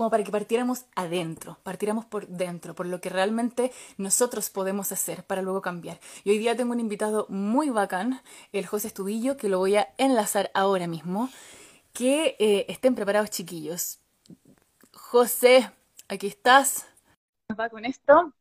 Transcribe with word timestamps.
como 0.00 0.08
para 0.08 0.24
que 0.24 0.30
partiéramos 0.30 0.86
adentro, 0.96 1.58
partiéramos 1.62 2.06
por 2.06 2.26
dentro, 2.26 2.74
por 2.74 2.86
lo 2.86 3.02
que 3.02 3.10
realmente 3.10 3.70
nosotros 3.98 4.48
podemos 4.48 4.92
hacer 4.92 5.24
para 5.24 5.42
luego 5.42 5.60
cambiar. 5.60 6.00
Y 6.24 6.30
hoy 6.30 6.38
día 6.38 6.56
tengo 6.56 6.72
un 6.72 6.80
invitado 6.80 7.26
muy 7.28 7.68
bacán, 7.68 8.22
el 8.54 8.64
José 8.64 8.86
Estubillo, 8.86 9.36
que 9.36 9.50
lo 9.50 9.58
voy 9.58 9.76
a 9.76 9.90
enlazar 9.98 10.50
ahora 10.54 10.86
mismo. 10.86 11.28
Que 11.92 12.34
eh, 12.38 12.64
estén 12.68 12.94
preparados, 12.94 13.28
chiquillos. 13.28 13.98
José, 14.94 15.70
aquí 16.08 16.28
estás. 16.28 16.86
Va 17.60 17.68
con 17.68 17.84
esto. 17.84 18.32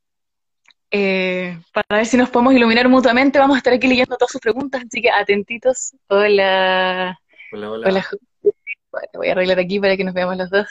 Eh, 0.91 1.59
para 1.73 1.97
ver 1.97 2.05
si 2.05 2.15
nos 2.15 2.29
podemos 2.29 2.53
iluminar 2.53 2.87
mutuamente, 2.87 3.37
vamos 3.37 3.55
a 3.55 3.57
estar 3.57 3.73
aquí 3.73 3.85
leyendo 3.85 4.15
todas 4.15 4.31
sus 4.31 4.39
preguntas, 4.39 4.81
así 4.87 5.01
que 5.01 5.11
atentitos. 5.11 5.93
Hola. 6.07 7.19
Hola, 7.51 7.71
hola. 7.71 7.89
Hola, 7.89 8.05
voy 9.13 9.27
a 9.27 9.33
arreglar 9.33 9.59
aquí 9.59 9.77
para 9.77 9.97
que 9.97 10.05
nos 10.05 10.13
veamos 10.13 10.37
los 10.37 10.49
dos. 10.49 10.67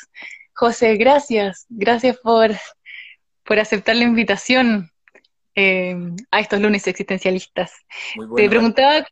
José, 0.59 0.97
gracias, 0.97 1.67
gracias 1.69 2.17
por, 2.19 2.51
por 3.45 3.61
aceptar 3.61 3.95
la 3.95 4.03
invitación 4.03 4.91
eh, 5.55 5.97
a 6.33 6.41
estos 6.41 6.61
lunes 6.61 6.85
existencialistas. 6.89 7.71
te 8.35 8.49
preguntaba, 8.49 9.07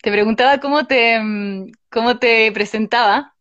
te 0.00 0.12
preguntaba 0.12 0.58
cómo 0.58 0.86
te, 0.86 1.20
cómo 1.90 2.20
te 2.20 2.52
presentaba. 2.52 3.34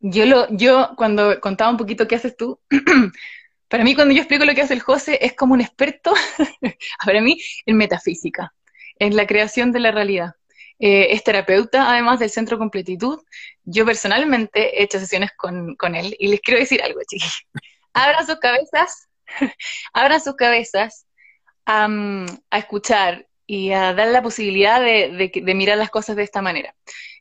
Yo 0.00 0.26
lo, 0.26 0.48
yo 0.50 0.90
cuando 0.96 1.38
contaba 1.38 1.70
un 1.70 1.76
poquito 1.76 2.08
qué 2.08 2.16
haces 2.16 2.36
tú, 2.36 2.58
para 3.68 3.84
mí 3.84 3.94
cuando 3.94 4.12
yo 4.12 4.18
explico 4.18 4.44
lo 4.44 4.56
que 4.56 4.62
hace 4.62 4.74
el 4.74 4.80
José 4.80 5.20
es 5.22 5.34
como 5.34 5.54
un 5.54 5.60
experto, 5.60 6.12
para 7.06 7.20
mí, 7.20 7.40
en 7.64 7.76
metafísica, 7.76 8.52
en 8.98 9.14
la 9.14 9.24
creación 9.28 9.70
de 9.70 9.78
la 9.78 9.92
realidad. 9.92 10.32
Eh, 10.78 11.08
es 11.10 11.24
terapeuta, 11.24 11.90
además 11.90 12.20
del 12.20 12.30
Centro 12.30 12.58
Completitud. 12.58 13.20
Yo 13.64 13.84
personalmente 13.84 14.78
he 14.78 14.84
hecho 14.84 14.98
sesiones 14.98 15.30
con, 15.36 15.94
él 15.94 16.14
y 16.18 16.28
les 16.28 16.40
quiero 16.40 16.60
decir 16.60 16.82
algo, 16.82 17.00
chiquillos. 17.06 17.46
Abran 17.92 18.26
sus 18.26 18.36
cabezas, 18.36 19.08
abran 19.92 20.20
sus 20.20 20.36
cabezas 20.36 21.06
a, 21.66 21.88
escuchar 22.52 23.26
y 23.46 23.72
a 23.72 23.92
dar 23.92 24.08
la 24.08 24.22
posibilidad 24.22 24.80
de, 24.80 25.32
mirar 25.54 25.78
las 25.78 25.90
cosas 25.90 26.14
de 26.14 26.22
esta 26.22 26.42
manera. 26.42 26.74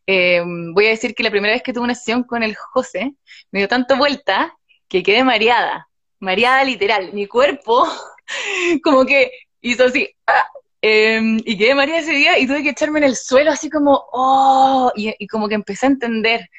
Eh, 0.06 0.44
voy 0.74 0.86
a 0.86 0.90
decir 0.90 1.16
que 1.16 1.24
la 1.24 1.32
primera 1.32 1.54
vez 1.54 1.64
que 1.64 1.74
tuve 1.74 1.86
una 1.86 1.96
sesión 1.96 2.24
con 2.24 2.44
el 2.44 2.56
José, 2.56 3.14
me 3.52 3.60
dio 3.60 3.68
tanto 3.68 3.98
vuelta 3.98 4.56
que 4.88 5.04
quedé 5.04 5.24
mareada, 5.24 5.90
mareada 6.20 6.64
literal. 6.64 7.12
Mi 7.14 7.28
cuerpo 7.28 7.88
como 8.84 9.06
que 9.06 9.32
hizo 9.62 9.86
así, 9.86 10.16
¡ah! 10.28 10.48
Em, 10.82 11.40
y 11.44 11.58
quedé 11.58 11.74
María 11.76 12.00
ese 12.00 12.12
día 12.12 12.38
y 12.38 12.48
tuve 12.48 12.64
que 12.64 12.70
echarme 12.70 13.00
en 13.00 13.06
el 13.06 13.16
suelo 13.16 13.52
así 13.52 13.70
como, 13.70 14.06
oh, 14.12 14.92
y, 14.96 15.28
como 15.28 15.48
que 15.48 15.56
empecé 15.56 15.88
a 15.88 15.90
entender 15.90 16.50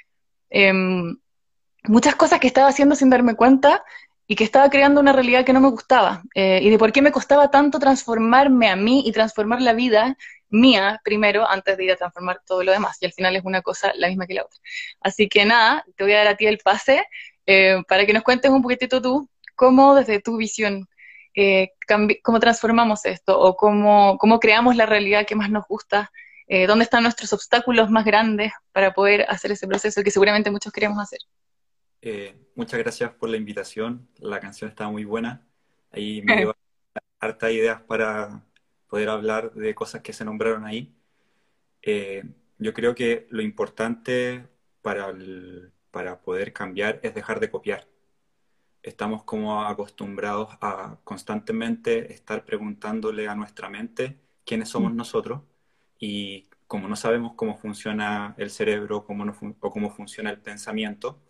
em, 0.50 1.16
muchas 1.84 2.16
cosas 2.16 2.40
que 2.40 2.48
estaba 2.48 2.68
haciendo 2.68 2.94
sin 2.94 3.10
darme 3.10 3.34
cuenta 3.36 3.84
y 4.26 4.36
que 4.36 4.44
estaba 4.44 4.68
creando 4.70 5.00
una 5.00 5.12
realidad 5.12 5.44
que 5.44 5.52
no 5.52 5.60
me 5.60 5.70
gustaba. 5.70 6.22
Eh, 6.34 6.60
y 6.62 6.70
de 6.70 6.78
por 6.78 6.92
qué 6.92 7.02
me 7.02 7.12
costaba 7.12 7.50
tanto 7.50 7.78
transformarme 7.78 8.68
a 8.68 8.76
mí 8.76 9.02
y 9.06 9.12
transformar 9.12 9.62
la 9.62 9.72
vida 9.72 10.16
mía 10.50 11.00
primero 11.04 11.48
antes 11.48 11.76
de 11.76 11.84
ir 11.84 11.92
a 11.92 11.96
transformar 11.96 12.42
todo 12.46 12.62
lo 12.62 12.72
demás. 12.72 12.98
Y 13.00 13.06
al 13.06 13.12
final 13.12 13.36
es 13.36 13.44
una 13.44 13.62
cosa 13.62 13.92
la 13.96 14.08
misma 14.08 14.26
que 14.26 14.34
la 14.34 14.44
otra. 14.44 14.58
Así 15.00 15.28
que 15.28 15.44
nada, 15.46 15.84
te 15.96 16.04
voy 16.04 16.12
a 16.12 16.18
dar 16.18 16.28
a 16.28 16.36
ti 16.36 16.46
el 16.46 16.58
pase 16.58 17.06
eh, 17.46 17.82
para 17.88 18.04
que 18.04 18.12
nos 18.12 18.22
cuentes 18.22 18.50
un 18.50 18.62
poquitito 18.62 19.00
tú 19.00 19.28
cómo 19.54 19.94
desde 19.94 20.20
tu 20.20 20.36
visión 20.36 20.88
eh, 21.40 21.74
cómo 22.24 22.40
transformamos 22.40 23.04
esto 23.04 23.38
o 23.38 23.56
cómo, 23.56 24.18
cómo, 24.18 24.40
creamos 24.40 24.74
la 24.74 24.86
realidad 24.86 25.24
que 25.24 25.36
más 25.36 25.48
nos 25.52 25.64
gusta, 25.68 26.10
eh, 26.48 26.66
dónde 26.66 26.82
están 26.82 27.04
nuestros 27.04 27.32
obstáculos 27.32 27.90
más 27.90 28.04
grandes 28.04 28.50
para 28.72 28.92
poder 28.92 29.24
hacer 29.28 29.52
ese 29.52 29.68
proceso 29.68 30.02
que 30.02 30.10
seguramente 30.10 30.50
muchos 30.50 30.72
queremos 30.72 30.98
hacer. 30.98 31.20
Eh, 32.02 32.34
muchas 32.56 32.80
gracias 32.80 33.12
por 33.12 33.28
la 33.28 33.36
invitación, 33.36 34.08
la 34.18 34.40
canción 34.40 34.68
está 34.68 34.88
muy 34.88 35.04
buena, 35.04 35.46
ahí 35.92 36.22
me 36.24 36.38
dio 36.38 36.56
harta 37.20 37.52
ideas 37.52 37.82
para 37.82 38.42
poder 38.88 39.08
hablar 39.08 39.52
de 39.52 39.76
cosas 39.76 40.02
que 40.02 40.12
se 40.12 40.24
nombraron 40.24 40.64
ahí. 40.66 40.92
yo 42.58 42.74
creo 42.74 42.96
que 42.96 43.28
lo 43.30 43.42
importante 43.42 44.44
para, 44.82 45.14
para 45.92 46.18
poder 46.20 46.52
cambiar 46.52 46.98
es 47.04 47.14
dejar 47.14 47.38
de 47.38 47.48
copiar 47.48 47.86
estamos 48.88 49.24
como 49.24 49.62
acostumbrados 49.64 50.48
a 50.60 50.98
constantemente 51.04 52.12
estar 52.12 52.44
preguntándole 52.44 53.28
a 53.28 53.34
nuestra 53.34 53.68
mente 53.68 54.18
quiénes 54.44 54.68
somos 54.70 54.92
mm. 54.92 54.96
nosotros 54.96 55.42
y 55.98 56.48
como 56.66 56.88
no 56.88 56.96
sabemos 56.96 57.34
cómo 57.34 57.56
funciona 57.56 58.34
el 58.38 58.50
cerebro 58.50 59.04
cómo 59.04 59.24
o 59.60 59.70
cómo 59.70 59.90
funciona 59.90 60.30
el 60.30 60.38
pensamiento, 60.40 61.20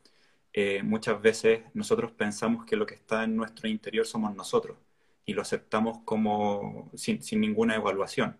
eh, 0.53 0.83
muchas 0.83 1.21
veces 1.23 1.63
nosotros 1.75 2.13
pensamos 2.13 2.65
que 2.65 2.77
lo 2.77 2.87
que 2.87 2.95
está 2.95 3.25
en 3.25 3.37
nuestro 3.37 3.69
interior 3.69 4.07
somos 4.07 4.35
nosotros 4.35 4.77
y 5.25 5.35
lo 5.35 5.43
aceptamos 5.43 5.99
como 6.05 6.91
sin, 6.95 7.21
ninguna 7.41 7.77
evaluación. 7.77 8.39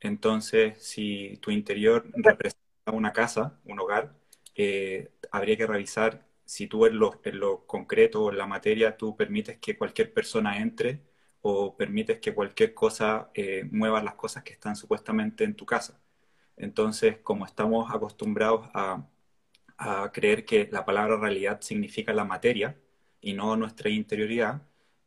Entonces, 0.00 0.82
si 0.82 1.38
tu 1.42 1.50
interior 1.50 2.10
representa 2.14 2.62
una 2.92 3.12
casa, 3.12 3.60
un 3.64 3.80
hogar, 3.80 4.14
eh, 4.54 5.12
habría 5.30 5.56
que 5.56 5.66
revisar 5.66 6.24
si 6.52 6.66
tú 6.66 6.84
en 6.86 6.98
lo, 6.98 7.66
concreto 7.66 8.24
o 8.24 8.30
en 8.30 8.36
la 8.38 8.46
materia 8.46 8.96
tú 8.98 9.16
permites 9.16 9.58
que 9.58 9.76
cualquier 9.78 10.12
persona 10.12 10.58
entre 10.58 11.00
o 11.40 11.76
permites 11.76 12.20
que 12.20 12.34
cualquier 12.34 12.74
cosa 12.74 13.30
eh, 13.34 13.64
mueva 13.70 14.02
las 14.02 14.16
cosas 14.16 14.42
que 14.44 14.52
están 14.52 14.76
supuestamente 14.76 15.44
en 15.44 15.56
tu 15.56 15.64
casa. 15.66 16.00
Entonces, 16.56 17.18
como 17.22 17.46
estamos 17.46 17.90
acostumbrados 17.90 18.68
a, 18.74 19.08
creer 20.12 20.44
que 20.44 20.68
la 20.70 20.84
palabra 20.84 21.16
realidad 21.16 21.60
significa 21.60 22.12
la 22.12 22.24
materia 22.24 22.78
y 23.20 23.32
no 23.34 23.56
nuestra 23.56 23.90
interioridad, 23.90 24.62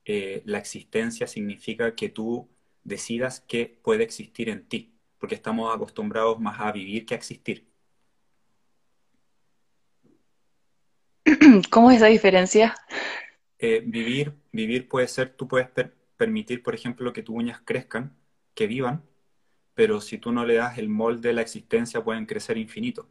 eh, 0.05 0.41
la 0.45 0.57
existencia 0.57 1.27
significa 1.27 1.95
que 1.95 2.09
tú 2.09 2.49
decidas 2.83 3.41
qué 3.47 3.79
puede 3.83 4.03
existir 4.03 4.49
en 4.49 4.67
ti, 4.67 4.93
porque 5.19 5.35
estamos 5.35 5.73
acostumbrados 5.73 6.39
más 6.39 6.59
a 6.59 6.71
vivir 6.71 7.05
que 7.05 7.13
a 7.15 7.17
existir. 7.17 7.74
¿Cómo 11.71 11.91
es 11.91 11.97
esa 11.97 12.05
diferencia? 12.07 12.75
Eh, 13.57 13.81
vivir, 13.85 14.33
vivir 14.51 14.87
puede 14.87 15.07
ser, 15.07 15.29
tú 15.29 15.47
puedes 15.47 15.69
permitir, 16.17 16.61
por 16.61 16.75
ejemplo, 16.75 17.13
que 17.13 17.23
tus 17.23 17.35
uñas 17.35 17.61
crezcan, 17.63 18.15
que 18.53 18.67
vivan, 18.67 19.03
pero 19.73 20.01
si 20.01 20.17
tú 20.17 20.31
no 20.31 20.45
le 20.45 20.55
das 20.55 20.77
el 20.77 20.89
molde 20.89 21.29
de 21.29 21.33
la 21.33 21.41
existencia, 21.41 22.03
pueden 22.03 22.25
crecer 22.25 22.57
infinito. 22.57 23.09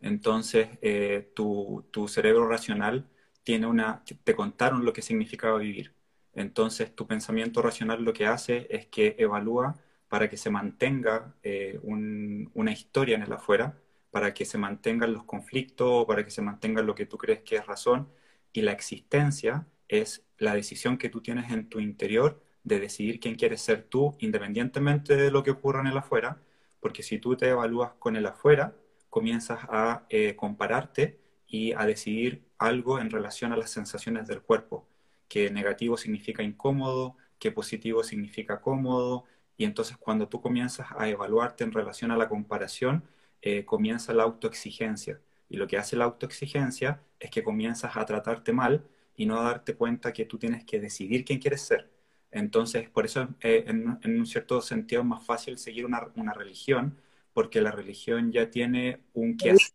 Entonces, 0.00 0.68
eh, 0.82 1.32
tu, 1.34 1.84
cerebro 2.08 2.48
racional 2.48 3.08
tiene 3.42 3.66
una, 3.66 4.02
te 4.24 4.36
contaron 4.36 4.84
lo 4.84 4.92
que 4.92 5.02
significaba 5.02 5.58
vivir. 5.58 5.94
Entonces, 6.34 6.94
tu 6.94 7.06
pensamiento 7.06 7.62
racional 7.62 8.04
lo 8.04 8.12
que 8.12 8.26
hace 8.26 8.66
es 8.70 8.86
que 8.86 9.16
evalúa 9.18 9.76
para 10.08 10.28
que 10.30 10.36
se 10.36 10.50
mantenga 10.50 11.34
eh, 11.42 11.78
una 11.82 12.72
historia 12.72 13.16
en 13.16 13.22
el 13.22 13.32
afuera, 13.32 13.76
para 14.10 14.34
que 14.34 14.44
se 14.44 14.58
mantengan 14.58 15.12
los 15.12 15.24
conflictos, 15.24 16.06
para 16.06 16.24
que 16.24 16.30
se 16.30 16.42
mantenga 16.42 16.82
lo 16.82 16.94
que 16.94 17.06
tú 17.06 17.18
crees 17.18 17.40
que 17.40 17.56
es 17.56 17.66
razón. 17.66 18.08
Y 18.52 18.62
la 18.62 18.72
existencia 18.72 19.66
es 19.88 20.24
la 20.38 20.54
decisión 20.54 20.98
que 20.98 21.08
tú 21.08 21.20
tienes 21.20 21.50
en 21.50 21.68
tu 21.68 21.80
interior 21.80 22.42
de 22.64 22.80
decidir 22.80 23.20
quién 23.20 23.34
quieres 23.36 23.62
ser 23.62 23.84
tú, 23.84 24.16
independientemente 24.20 25.16
de 25.16 25.30
lo 25.30 25.42
que 25.42 25.52
ocurra 25.52 25.80
en 25.80 25.88
el 25.88 25.98
afuera, 25.98 26.40
porque 26.80 27.02
si 27.02 27.18
tú 27.18 27.36
te 27.36 27.48
evalúas 27.48 27.92
con 27.98 28.16
el 28.16 28.26
afuera, 28.26 28.74
comienzas 29.10 29.60
a 29.68 30.06
eh, 30.10 30.36
compararte 30.36 31.18
y 31.46 31.72
a 31.72 31.86
decidir 31.86 32.44
algo 32.58 33.00
en 33.00 33.10
relación 33.10 33.52
a 33.52 33.56
las 33.56 33.70
sensaciones 33.70 34.26
del 34.26 34.42
cuerpo, 34.42 34.86
que 35.28 35.50
negativo 35.50 35.96
significa 35.96 36.42
incómodo, 36.42 37.16
que 37.38 37.52
positivo 37.52 38.04
significa 38.04 38.60
cómodo, 38.60 39.24
y 39.56 39.64
entonces 39.64 39.96
cuando 39.96 40.28
tú 40.28 40.40
comienzas 40.40 40.88
a 40.96 41.08
evaluarte 41.08 41.64
en 41.64 41.72
relación 41.72 42.10
a 42.10 42.16
la 42.16 42.28
comparación, 42.28 43.04
eh, 43.42 43.64
comienza 43.64 44.12
la 44.12 44.24
autoexigencia. 44.24 45.20
Y 45.48 45.56
lo 45.56 45.66
que 45.66 45.78
hace 45.78 45.96
la 45.96 46.04
autoexigencia 46.04 47.02
es 47.18 47.30
que 47.30 47.42
comienzas 47.42 47.96
a 47.96 48.04
tratarte 48.04 48.52
mal 48.52 48.84
y 49.16 49.26
no 49.26 49.40
a 49.40 49.44
darte 49.44 49.74
cuenta 49.74 50.12
que 50.12 50.24
tú 50.24 50.38
tienes 50.38 50.64
que 50.64 50.80
decidir 50.80 51.24
quién 51.24 51.38
quieres 51.38 51.62
ser. 51.62 51.90
Entonces, 52.30 52.90
por 52.90 53.06
eso 53.06 53.28
eh, 53.40 53.64
en, 53.66 53.98
un 54.04 54.26
cierto 54.26 54.60
sentido 54.60 55.02
es 55.02 55.08
más 55.08 55.24
fácil 55.24 55.58
seguir 55.58 55.86
una, 55.86 56.08
una, 56.16 56.34
religión, 56.34 56.98
porque 57.32 57.62
la 57.62 57.70
religión 57.70 58.30
ya 58.32 58.50
tiene 58.50 59.00
un 59.14 59.36
qué 59.36 59.52
hacer. 59.52 59.72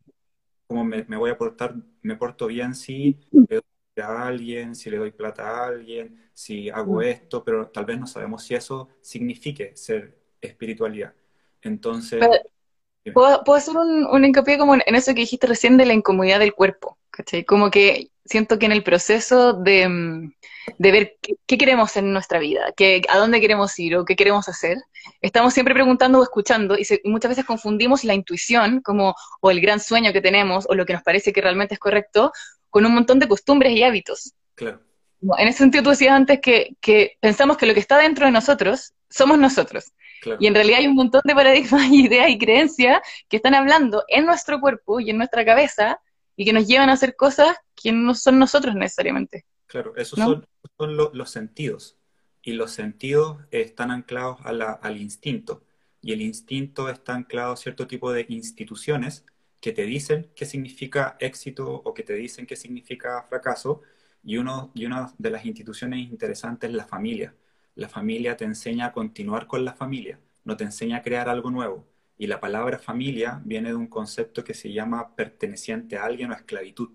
Como 0.68 0.86
me, 0.86 1.04
me, 1.08 1.18
voy 1.18 1.32
a 1.32 1.38
portar, 1.38 1.76
me 2.02 2.16
porto 2.16 2.48
bien 2.48 2.76
si 2.76 3.18
le 3.32 3.56
doy 3.56 4.04
a 4.04 4.28
alguien, 4.28 4.76
si 4.76 4.90
le 4.90 4.98
doy 4.98 5.12
plata 5.12 5.48
a 5.48 5.68
alguien, 5.68 6.30
si 6.34 6.70
hago 6.70 6.98
mm. 6.98 7.04
esto, 7.04 7.44
pero 7.44 7.68
tal 7.68 7.86
vez 7.86 8.00
no 8.00 8.08
sabemos 8.08 8.44
si 8.44 8.56
eso 8.56 8.90
signifique 9.02 9.76
ser 9.76 10.18
espiritualidad. 10.42 11.14
Entonces... 11.62 12.24
Puedo, 13.12 13.44
hacer 13.54 13.76
un, 13.76 14.24
hincapié 14.24 14.58
como 14.58 14.76
en, 14.76 14.82
eso 14.96 15.14
que 15.14 15.22
dijiste 15.22 15.48
recién 15.48 15.76
de 15.76 15.86
la 15.86 15.94
incomodidad 15.94 16.40
del 16.40 16.54
cuerpo, 16.54 16.98
¿cachai? 17.10 17.44
Como 17.44 17.70
que 17.70 18.12
siento 18.24 18.58
que 18.58 18.66
en 18.66 18.72
el 18.72 18.84
proceso 18.84 19.54
de, 19.54 19.90
mm, 19.90 20.34
ver 20.78 21.18
qué, 21.22 21.58
queremos 21.58 21.98
en 21.98 22.14
nuestra 22.14 22.40
vida, 22.40 22.72
qué, 22.78 23.02
a 23.10 23.18
dónde 23.18 23.42
queremos 23.42 23.78
ir 23.78 23.98
o 23.98 24.06
qué 24.06 24.16
queremos 24.16 24.48
hacer, 24.48 24.78
estamos 25.22 25.54
siempre 25.54 25.74
preguntando 25.74 26.20
o 26.20 26.24
escuchando 26.24 26.78
y, 26.78 26.86
muchas 27.04 27.30
veces 27.30 27.46
confundimos 27.46 28.06
la 28.06 28.14
intuición 28.14 28.82
como 28.82 29.16
o 29.42 29.52
el 29.52 29.60
gran 29.60 29.82
sueño 29.82 30.14
que 30.14 30.22
tenemos 30.22 30.66
o 30.70 30.74
lo 30.74 30.86
que 30.86 30.94
nos 30.94 31.04
parece 31.04 31.34
que 31.34 31.42
realmente 31.42 31.74
es 31.74 31.80
correcto 31.80 32.32
con 32.70 32.86
un 32.86 32.94
montón 32.94 33.20
de 33.20 33.28
costumbres 33.28 33.74
y 33.74 33.84
hábitos. 33.84 34.34
Claro. 34.56 34.80
En 35.38 35.48
ese 35.48 35.60
sentido, 35.60 35.84
tú 35.84 35.90
decías 35.90 36.14
antes 36.14 36.40
que, 36.42 36.76
que 36.82 37.18
pensamos 37.20 37.58
que 37.58 37.66
lo 37.66 37.74
que 37.74 37.80
está 37.80 37.98
dentro 37.98 38.26
de 38.26 38.32
nosotros 38.32 38.94
somos 39.10 39.38
nosotros. 39.38 39.92
Y 40.40 40.48
en 40.48 40.56
realidad 40.56 40.80
hay 40.80 40.88
un 40.88 40.96
montón 40.96 41.22
de 41.24 41.36
paradigmas, 41.36 41.88
ideas 41.92 42.30
y 42.30 42.38
creencias 42.38 43.00
que 43.30 43.38
están 43.38 43.56
hablando 43.56 44.04
en 44.08 44.26
nuestro 44.26 44.60
cuerpo 44.60 45.00
y 45.00 45.10
en 45.10 45.18
nuestra 45.18 45.46
cabeza 45.46 46.00
y 46.36 46.46
que 46.46 46.54
nos 46.54 46.68
llevan 46.68 46.90
a 46.90 46.94
hacer 46.94 47.16
cosas 47.16 47.58
que 47.76 47.92
no 47.92 48.16
son 48.16 48.40
nosotros 48.40 48.76
necesariamente. 48.76 49.46
Claro, 49.68 49.96
esos 49.96 50.20
son, 50.20 50.46
los 50.78 51.30
sentidos. 51.30 51.98
Y 52.42 52.54
los 52.54 52.72
sentidos 52.72 53.38
están 53.52 53.92
anclados 53.92 54.40
al 54.44 54.98
instinto. 54.98 55.64
Y 56.02 56.12
el 56.12 56.22
instinto 56.22 56.90
está 56.90 57.16
anclado 57.16 57.54
a 57.54 57.58
cierto 57.58 57.88
tipo 57.88 58.12
de 58.12 58.26
instituciones 58.30 59.26
que 59.62 59.72
te 59.72 59.84
dicen 59.84 60.30
qué 60.36 60.46
significa 60.46 61.16
éxito 61.20 61.72
o 61.72 61.94
que 61.94 62.04
te 62.04 62.14
dicen 62.14 62.46
qué 62.46 62.58
significa 62.58 63.24
fracaso. 63.24 63.82
Y, 64.24 64.38
uno, 64.38 64.72
y 64.74 64.86
una 64.86 65.14
de 65.18 65.30
las 65.30 65.46
instituciones 65.46 66.00
interesantes 66.00 66.70
es 66.70 66.76
la 66.76 66.86
familia. 66.86 67.34
La 67.76 67.90
familia 67.90 68.38
te 68.38 68.46
enseña 68.46 68.88
a 68.88 68.92
continuar 68.94 69.48
con 69.48 69.66
la 69.66 69.74
familia, 69.74 70.20
no 70.44 70.58
te 70.58 70.64
enseña 70.64 70.98
a 70.98 71.02
crear 71.02 71.30
algo 71.30 71.52
nuevo. 71.52 71.88
Y 72.18 72.28
la 72.28 72.40
palabra 72.40 72.78
familia 72.80 73.42
viene 73.46 73.70
de 73.70 73.76
un 73.76 73.88
concepto 73.88 74.44
que 74.44 74.54
se 74.54 74.72
llama 74.72 75.16
perteneciente 75.16 75.98
a 75.98 76.06
alguien 76.06 76.32
o 76.32 76.36
esclavitud. 76.36 76.90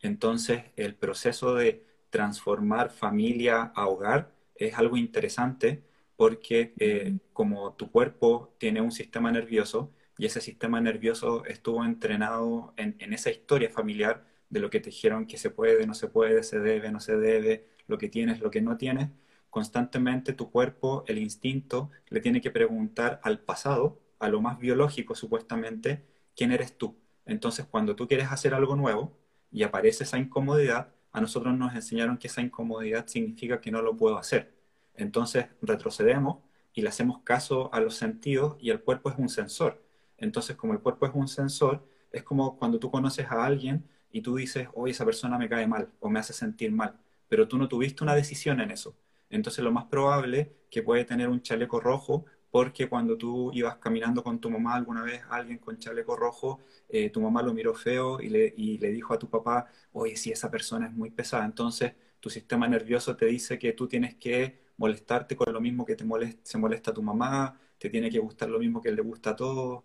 Entonces, 0.00 0.64
el 0.76 0.94
proceso 0.94 1.54
de 1.54 1.84
transformar 2.10 2.90
familia 2.90 3.72
a 3.74 3.86
hogar 3.88 4.32
es 4.54 4.74
algo 4.74 4.96
interesante 4.96 5.82
porque 6.16 6.74
eh, 6.78 7.18
como 7.32 7.74
tu 7.74 7.90
cuerpo 7.90 8.54
tiene 8.58 8.80
un 8.80 8.92
sistema 8.92 9.32
nervioso 9.32 9.92
y 10.18 10.26
ese 10.26 10.40
sistema 10.40 10.80
nervioso 10.80 11.44
estuvo 11.46 11.84
entrenado 11.84 12.74
en, 12.76 12.96
en, 13.00 13.12
esa 13.12 13.30
historia 13.30 13.70
familiar 13.70 14.24
de 14.50 14.60
lo 14.60 14.70
que 14.70 14.80
te 14.80 14.90
dijeron 14.90 15.26
que 15.26 15.38
se 15.38 15.50
puede, 15.50 15.86
no 15.86 15.94
se 15.94 16.08
puede, 16.08 16.42
se 16.42 16.60
debe, 16.60 16.92
no 16.92 17.00
se 17.00 17.16
debe, 17.16 17.66
lo 17.88 17.98
que 17.98 18.08
tienes, 18.08 18.40
lo 18.40 18.50
que 18.50 18.60
no 18.60 18.76
tienes, 18.76 19.08
constantemente 19.52 20.32
tu 20.32 20.50
cuerpo, 20.50 21.04
el 21.06 21.18
instinto, 21.18 21.90
le 22.08 22.22
tiene 22.22 22.40
que 22.40 22.50
preguntar 22.50 23.20
al 23.22 23.38
pasado, 23.38 24.00
a 24.18 24.28
lo 24.28 24.40
más 24.40 24.58
biológico 24.58 25.14
supuestamente, 25.14 26.06
quién 26.34 26.52
eres 26.52 26.78
tú. 26.78 26.96
Entonces, 27.26 27.66
cuando 27.66 27.94
tú 27.94 28.08
quieres 28.08 28.32
hacer 28.32 28.54
algo 28.54 28.76
nuevo 28.76 29.12
y 29.50 29.62
aparece 29.62 30.04
esa 30.04 30.16
incomodidad, 30.16 30.94
a 31.12 31.20
nosotros 31.20 31.54
nos 31.54 31.74
enseñaron 31.74 32.16
que 32.16 32.28
esa 32.28 32.40
incomodidad 32.40 33.06
significa 33.08 33.60
que 33.60 33.70
no 33.70 33.82
lo 33.82 33.94
puedo 33.94 34.16
hacer. 34.16 34.54
Entonces, 34.94 35.48
retrocedemos 35.60 36.38
y 36.72 36.80
le 36.80 36.88
hacemos 36.88 37.20
caso 37.20 37.68
a 37.74 37.80
los 37.80 37.94
sentidos 37.94 38.56
y 38.58 38.70
el 38.70 38.80
cuerpo 38.80 39.10
es 39.10 39.18
un 39.18 39.28
sensor. 39.28 39.82
Entonces, 40.16 40.56
como 40.56 40.72
el 40.72 40.80
cuerpo 40.80 41.04
es 41.04 41.12
un 41.14 41.28
sensor, 41.28 41.86
es 42.10 42.22
como 42.22 42.56
cuando 42.56 42.78
tú 42.78 42.90
conoces 42.90 43.26
a 43.26 43.44
alguien 43.44 43.84
y 44.10 44.22
tú 44.22 44.34
dices, 44.34 44.68
hoy 44.72 44.92
esa 44.92 45.04
persona 45.04 45.36
me 45.36 45.50
cae 45.50 45.66
mal 45.66 45.90
o 46.00 46.08
me 46.08 46.20
hace 46.20 46.32
sentir 46.32 46.72
mal, 46.72 46.96
pero 47.28 47.46
tú 47.46 47.58
no 47.58 47.68
tuviste 47.68 48.02
una 48.02 48.14
decisión 48.14 48.58
en 48.58 48.70
eso 48.70 48.96
entonces 49.36 49.64
lo 49.64 49.72
más 49.72 49.86
probable 49.86 50.52
que 50.70 50.82
puede 50.82 51.04
tener 51.04 51.28
un 51.28 51.42
chaleco 51.42 51.80
rojo 51.80 52.24
porque 52.52 52.86
cuando 52.86 53.16
tú 53.16 53.50
ibas 53.54 53.76
caminando 53.78 54.22
con 54.22 54.38
tu 54.38 54.50
mamá 54.50 54.74
alguna 54.74 55.02
vez, 55.02 55.22
alguien 55.30 55.58
con 55.58 55.78
chaleco 55.78 56.16
rojo, 56.16 56.60
eh, 56.90 57.08
tu 57.08 57.20
mamá 57.20 57.42
lo 57.42 57.54
miró 57.54 57.74
feo 57.74 58.20
y 58.20 58.28
le, 58.28 58.52
y 58.54 58.76
le 58.76 58.90
dijo 58.90 59.14
a 59.14 59.18
tu 59.18 59.28
papá, 59.30 59.66
oye, 59.92 60.16
si 60.16 60.30
esa 60.30 60.50
persona 60.50 60.86
es 60.86 60.92
muy 60.92 61.10
pesada, 61.10 61.46
entonces 61.46 61.94
tu 62.20 62.28
sistema 62.28 62.68
nervioso 62.68 63.16
te 63.16 63.24
dice 63.26 63.58
que 63.58 63.72
tú 63.72 63.88
tienes 63.88 64.16
que 64.16 64.60
molestarte 64.76 65.34
con 65.34 65.50
lo 65.50 65.62
mismo 65.62 65.86
que 65.86 65.96
te 65.96 66.04
molesta, 66.04 66.40
se 66.44 66.58
molesta 66.58 66.92
tu 66.92 67.02
mamá, 67.02 67.58
te 67.78 67.88
tiene 67.88 68.10
que 68.10 68.18
gustar 68.18 68.50
lo 68.50 68.58
mismo 68.58 68.82
que 68.82 68.92
le 68.92 69.00
gusta 69.00 69.30
a 69.30 69.36
todos. 69.36 69.82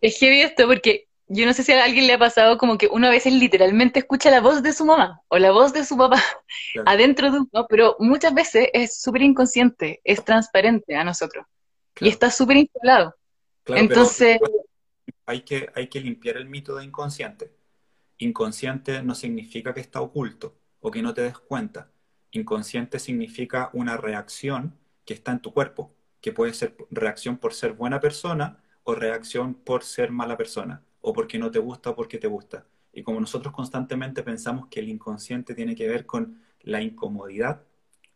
Es 0.00 0.18
heavy 0.18 0.40
esto 0.40 0.66
porque 0.66 1.09
yo 1.32 1.46
no 1.46 1.54
sé 1.54 1.62
si 1.62 1.70
a 1.70 1.84
alguien 1.84 2.08
le 2.08 2.14
ha 2.14 2.18
pasado 2.18 2.58
como 2.58 2.76
que 2.76 2.88
una 2.88 3.08
vez 3.08 3.24
literalmente 3.24 4.00
escucha 4.00 4.32
la 4.32 4.40
voz 4.40 4.64
de 4.64 4.72
su 4.72 4.84
mamá 4.84 5.22
o 5.28 5.38
la 5.38 5.52
voz 5.52 5.72
de 5.72 5.84
su 5.84 5.96
papá 5.96 6.20
adentro 6.86 7.30
de 7.30 7.38
uno, 7.38 7.66
pero 7.68 7.94
muchas 8.00 8.34
veces 8.34 8.68
es 8.72 9.00
súper 9.00 9.22
inconsciente, 9.22 10.00
es 10.02 10.24
transparente 10.24 10.96
a 10.96 11.04
nosotros 11.04 11.46
y 12.00 12.08
está 12.08 12.32
súper 12.32 12.56
instalado. 12.56 13.14
Entonces... 13.66 14.40
Hay 15.24 15.42
que, 15.42 15.70
hay 15.76 15.86
que 15.86 16.00
limpiar 16.00 16.36
el 16.36 16.48
mito 16.48 16.74
de 16.74 16.84
inconsciente. 16.84 17.52
Inconsciente 18.18 19.00
no 19.04 19.14
significa 19.14 19.72
que 19.72 19.80
está 19.80 20.00
oculto 20.00 20.58
o 20.80 20.90
que 20.90 21.00
no 21.00 21.14
te 21.14 21.22
des 21.22 21.38
cuenta. 21.38 21.92
Inconsciente 22.32 22.98
significa 22.98 23.70
una 23.72 23.96
reacción 23.96 24.76
que 25.04 25.14
está 25.14 25.30
en 25.30 25.38
tu 25.38 25.54
cuerpo, 25.54 25.94
que 26.20 26.32
puede 26.32 26.54
ser 26.54 26.76
reacción 26.90 27.38
por 27.38 27.54
ser 27.54 27.74
buena 27.74 28.00
persona 28.00 28.64
o 28.82 28.96
reacción 28.96 29.54
por 29.54 29.84
ser 29.84 30.10
mala 30.10 30.36
persona 30.36 30.82
o 31.00 31.12
porque 31.12 31.38
no 31.38 31.50
te 31.50 31.58
gusta 31.58 31.90
o 31.90 31.96
porque 31.96 32.18
te 32.18 32.26
gusta. 32.28 32.66
Y 32.92 33.02
como 33.02 33.20
nosotros 33.20 33.54
constantemente 33.54 34.22
pensamos 34.22 34.68
que 34.68 34.80
el 34.80 34.88
inconsciente 34.88 35.54
tiene 35.54 35.74
que 35.76 35.88
ver 35.88 36.06
con 36.06 36.42
la 36.62 36.82
incomodidad, 36.82 37.62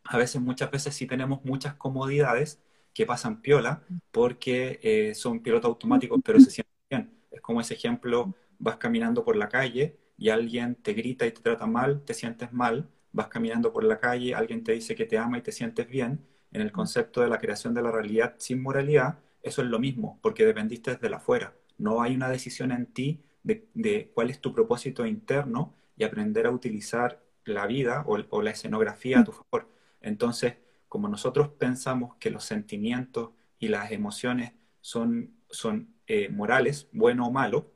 a 0.03 0.17
veces, 0.17 0.41
muchas 0.41 0.71
veces 0.71 0.95
sí 0.95 1.07
tenemos 1.07 1.43
muchas 1.45 1.75
comodidades 1.75 2.61
que 2.93 3.05
pasan 3.05 3.41
piola 3.41 3.83
porque 4.11 4.79
eh, 4.83 5.15
son 5.15 5.41
pilotos 5.41 5.69
automáticos, 5.69 6.19
pero 6.23 6.39
se 6.39 6.51
sienten 6.51 6.73
bien. 6.89 7.11
Es 7.31 7.41
como 7.41 7.61
ese 7.61 7.73
ejemplo, 7.73 8.35
vas 8.59 8.77
caminando 8.77 9.23
por 9.23 9.35
la 9.35 9.49
calle 9.49 9.97
y 10.17 10.29
alguien 10.29 10.75
te 10.75 10.93
grita 10.93 11.25
y 11.25 11.31
te 11.31 11.41
trata 11.41 11.65
mal, 11.65 12.03
te 12.05 12.13
sientes 12.13 12.53
mal, 12.53 12.89
vas 13.11 13.27
caminando 13.27 13.73
por 13.73 13.83
la 13.83 13.99
calle, 13.99 14.35
alguien 14.35 14.63
te 14.63 14.73
dice 14.73 14.95
que 14.95 15.05
te 15.05 15.17
ama 15.17 15.37
y 15.39 15.41
te 15.41 15.51
sientes 15.51 15.87
bien. 15.89 16.25
En 16.51 16.61
el 16.61 16.71
concepto 16.71 17.21
de 17.21 17.27
la 17.27 17.37
creación 17.39 17.73
de 17.73 17.81
la 17.81 17.91
realidad 17.91 18.35
sin 18.39 18.61
moralidad, 18.61 19.19
eso 19.41 19.61
es 19.61 19.67
lo 19.67 19.79
mismo, 19.79 20.19
porque 20.21 20.45
dependiste 20.45 20.91
desde 20.95 21.13
afuera. 21.13 21.53
No 21.77 22.01
hay 22.01 22.15
una 22.15 22.29
decisión 22.29 22.71
en 22.71 22.87
ti 22.87 23.23
de, 23.43 24.11
cuál 24.13 24.29
es 24.29 24.41
tu 24.41 24.53
propósito 24.53 25.05
interno 25.05 25.75
y 25.97 26.03
aprender 26.03 26.47
a 26.47 26.51
utilizar 26.51 27.23
la 27.45 27.67
vida 27.67 28.03
o, 28.07 28.41
la 28.41 28.51
escenografía 28.51 29.19
a 29.19 29.23
tu 29.23 29.31
favor. 29.31 29.69
Entonces, 30.01 30.55
como 30.87 31.07
nosotros 31.07 31.49
pensamos 31.49 32.15
que 32.15 32.31
los 32.31 32.43
sentimientos 32.43 33.31
y 33.59 33.67
las 33.67 33.91
emociones 33.91 34.53
son, 34.81 35.35
son 35.49 35.93
eh, 36.07 36.29
morales, 36.29 36.87
bueno 36.91 37.27
o 37.27 37.31
malo, 37.31 37.71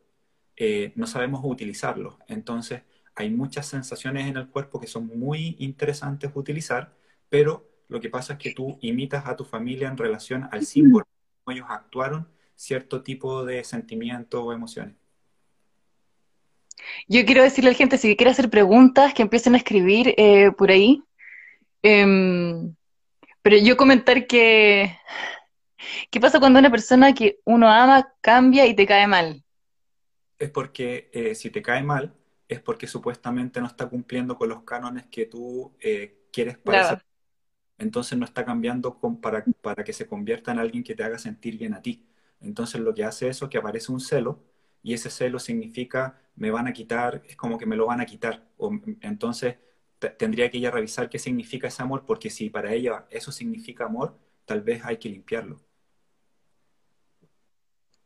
eh, 0.56 0.92
no 0.96 1.08
sabemos 1.08 1.42
utilizarlos. 1.44 2.18
Entonces, 2.28 2.84
hay 3.16 3.30
muchas 3.30 3.68
sensaciones 3.68 4.28
en 4.28 4.38
el 4.38 4.48
cuerpo 4.48 4.80
que 4.80 4.88
son 4.88 5.08
muy 5.08 5.56
interesantes 5.60 6.32
utilizar, 6.34 6.96
pero 7.30 7.70
lo 7.88 8.00
que 8.00 8.10
pasa 8.10 8.34
es 8.34 8.40
que 8.40 8.54
tú 8.54 8.78
imitas 8.82 9.26
a 9.26 9.36
tu 9.36 9.46
familia 9.46 9.88
en 9.88 9.98
relación 9.98 10.48
al 10.52 10.66
símbolo, 10.66 11.06
como 11.44 11.56
ellos 11.56 11.68
actuaron 11.70 12.28
cierto 12.60 13.02
tipo 13.02 13.46
de 13.46 13.64
sentimientos 13.64 14.42
o 14.44 14.52
emociones. 14.52 14.94
Yo 17.08 17.26
quiero 17.26 17.42
decirle 17.42 17.70
a 17.70 17.74
la 17.74 17.78
gente, 17.78 17.98
si 17.98 18.18
quiere 18.18 18.32
hacer 18.32 18.50
preguntas, 18.50 19.14
que 19.14 19.22
empiecen 19.22 19.54
a 19.54 19.58
escribir 19.58 20.14
eh, 20.18 20.52
por 20.52 20.70
ahí. 20.70 21.02
Em, 21.82 22.76
pero 23.42 23.58
yo 23.58 23.78
comentar 23.78 24.28
que, 24.28 24.98
¿qué 26.12 26.20
pasa 26.20 26.42
cuando 26.42 26.60
una 26.60 26.70
persona 26.70 27.14
que 27.14 27.40
uno 27.46 27.70
ama 27.70 28.14
cambia 28.20 28.68
y 28.68 28.76
te 28.76 28.86
cae 28.86 29.08
mal? 29.08 29.42
Es 30.38 30.50
porque 30.50 31.10
eh, 31.14 31.36
si 31.36 31.50
te 31.52 31.62
cae 31.62 31.82
mal, 31.82 32.14
es 32.50 32.60
porque 32.60 32.88
supuestamente 32.88 33.62
no 33.62 33.68
está 33.68 33.88
cumpliendo 33.88 34.38
con 34.38 34.50
los 34.50 34.64
cánones 34.64 35.06
que 35.06 35.28
tú 35.28 35.74
eh, 35.80 36.26
quieres 36.34 36.58
para 36.58 37.02
Entonces 37.78 38.18
no 38.18 38.26
está 38.26 38.44
cambiando 38.44 39.00
para, 39.22 39.46
para 39.62 39.86
que 39.86 39.94
se 39.94 40.08
convierta 40.08 40.52
en 40.52 40.60
alguien 40.60 40.84
que 40.84 40.96
te 40.96 41.04
haga 41.04 41.18
sentir 41.18 41.58
bien 41.58 41.74
a 41.74 41.82
ti. 41.82 42.06
Entonces 42.42 42.82
lo 42.82 42.94
que 42.94 43.04
hace 43.04 43.28
eso 43.30 43.46
es 43.46 43.52
que 43.52 43.58
aparece 43.58 43.92
un 43.92 44.00
celo 44.00 44.44
y 44.82 44.94
ese 44.94 45.10
celo 45.10 45.40
significa 45.40 46.22
me 46.36 46.52
van 46.52 46.68
a 46.68 46.74
quitar, 46.74 47.22
es 47.28 47.36
como 47.36 47.58
que 47.58 47.66
me 47.66 47.76
lo 47.76 47.88
van 47.88 48.02
a 48.02 48.06
quitar. 48.06 48.48
O, 48.58 48.72
entonces 49.02 49.58
tendría 50.18 50.50
que 50.50 50.58
ella 50.58 50.72
revisar 50.72 51.10
qué 51.10 51.20
significa 51.20 51.68
ese 51.68 51.82
amor, 51.84 52.06
porque 52.06 52.30
si 52.30 52.50
para 52.50 52.74
ella 52.74 53.06
eso 53.10 53.32
significa 53.32 53.86
amor, 53.86 54.18
tal 54.46 54.62
vez 54.62 54.84
hay 54.86 54.98
que 54.98 55.10
limpiarlo. 55.10 55.60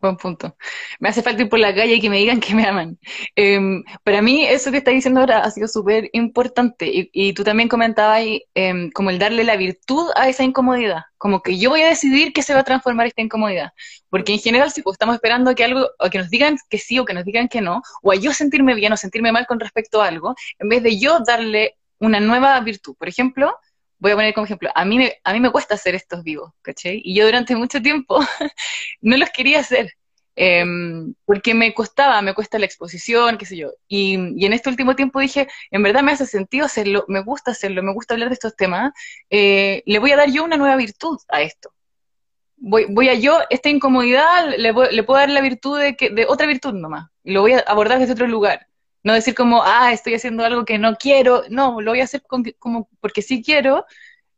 Buen 0.03 0.17
punto. 0.17 0.57
Me 0.99 1.07
hace 1.07 1.21
falta 1.21 1.43
ir 1.43 1.49
por 1.49 1.59
la 1.59 1.73
calle 1.73 1.93
y 1.93 2.01
que 2.01 2.09
me 2.09 2.17
digan 2.17 2.41
que 2.41 2.53
me 2.53 2.65
aman. 2.65 2.99
Em, 3.37 3.85
para 4.03 4.21
mí, 4.21 4.43
eso 4.43 4.69
que 4.69 4.79
está 4.79 4.91
diciendo 4.91 5.21
ahora 5.21 5.39
ha 5.39 5.49
sido 5.49 5.69
súper 5.69 6.09
importante. 6.11 7.09
Y, 7.13 7.31
tú 7.31 7.45
también 7.45 7.69
comentabas 7.69 8.21
em, 8.53 8.91
como 8.91 9.11
el 9.11 9.17
darle 9.17 9.45
la 9.45 9.55
virtud 9.55 10.09
a 10.17 10.27
esa 10.27 10.43
incomodidad. 10.43 11.03
Como 11.17 11.41
que 11.41 11.57
yo 11.57 11.69
voy 11.69 11.83
a 11.83 11.87
decidir 11.87 12.33
que 12.33 12.41
se 12.41 12.53
va 12.53 12.59
a 12.59 12.63
transformar 12.65 13.07
esta 13.07 13.21
incomodidad. 13.21 13.71
Porque 14.09 14.33
en 14.33 14.39
general, 14.39 14.71
si 14.71 14.81
pues, 14.81 14.95
estamos 14.95 15.15
esperando 15.15 15.55
que 15.55 15.63
algo, 15.63 15.87
o 15.97 16.09
que 16.09 16.17
nos 16.17 16.29
digan 16.29 16.57
que 16.69 16.79
sí 16.79 16.99
o 16.99 17.05
que 17.05 17.13
nos 17.13 17.23
digan 17.23 17.47
que 17.47 17.61
no, 17.61 17.81
o 18.01 18.11
a 18.11 18.15
yo 18.15 18.33
sentirme 18.33 18.75
bien 18.75 18.91
o 18.91 18.97
sentirme 18.97 19.31
mal 19.31 19.47
con 19.47 19.57
respecto 19.61 20.01
a 20.01 20.07
algo, 20.09 20.35
en 20.59 20.67
vez 20.67 20.83
de 20.83 20.99
yo 20.99 21.19
darle 21.25 21.77
una 21.99 22.19
nueva 22.19 22.59
virtud. 22.59 22.93
Por 22.99 23.07
ejemplo, 23.07 23.55
voy 24.03 24.11
a 24.11 24.15
poner 24.15 24.33
como 24.33 24.43
ejemplo, 24.43 24.69
a 24.75 24.83
mí 24.83 24.97
me, 24.97 25.13
a 25.23 25.31
mí 25.31 25.39
me 25.39 25.49
cuesta 25.49 25.75
hacer 25.75 25.95
estos 25.95 26.23
vivos, 26.23 26.51
¿cachai? 26.61 27.01
Y 27.05 27.15
yo 27.15 27.25
durante 27.25 27.55
mucho 27.55 27.81
tiempo 27.81 28.19
no 29.01 29.15
los 29.15 29.29
quería 29.29 29.61
hacer, 29.61 29.93
em, 30.35 31.13
porque 31.23 31.53
me 31.53 31.73
costaba, 31.73 32.21
me 32.21 32.33
cuesta 32.33 32.59
la 32.59 32.65
exposición, 32.65 33.37
qué 33.37 33.45
sé 33.45 33.55
yo. 33.55 33.69
Y, 33.87 34.15
en 34.45 34.51
este 34.51 34.69
último 34.69 34.97
tiempo 34.97 35.21
dije, 35.21 35.47
en 35.71 35.83
verdad 35.83 36.03
me 36.03 36.11
hace 36.11 36.25
sentido 36.25 36.65
hacerlo, 36.65 37.05
me 37.07 37.21
gusta 37.23 37.51
hacerlo, 37.51 37.81
me 37.81 37.93
gusta 37.93 38.13
hablar 38.13 38.27
de 38.27 38.33
estos 38.33 38.57
temas, 38.57 38.91
eh, 39.29 39.83
le 39.85 39.99
voy 39.99 40.11
a 40.11 40.17
dar 40.17 40.29
yo 40.29 40.43
una 40.43 40.57
nueva 40.57 40.75
virtud 40.75 41.17
a 41.29 41.41
esto. 41.41 41.71
Voy, 42.57 42.87
voy 42.89 43.07
a 43.07 43.13
yo, 43.13 43.39
esta 43.49 43.69
incomodidad, 43.69 44.49
le, 44.57 44.73
le 44.73 45.03
puedo 45.03 45.19
dar 45.19 45.29
la 45.29 45.41
virtud 45.41 45.79
de, 45.79 45.95
que, 45.95 46.09
de 46.09 46.25
otra 46.27 46.45
virtud 46.45 46.73
nomás, 46.73 47.09
lo 47.23 47.39
voy 47.41 47.53
a 47.53 47.59
abordar 47.59 47.99
desde 47.99 48.13
otro 48.13 48.27
lugar. 48.27 48.67
No 49.03 49.13
decir 49.13 49.35
como, 49.35 49.63
ah, 49.63 49.91
estoy 49.93 50.15
haciendo 50.15 50.45
algo 50.45 50.65
que 50.65 50.77
no 50.77 50.95
quiero. 50.95 51.43
No, 51.49 51.81
lo 51.81 51.91
voy 51.91 52.01
a 52.01 52.05
hacer 52.05 52.23
como 52.59 52.89
porque 53.01 53.21
sí 53.21 53.43
quiero. 53.43 53.85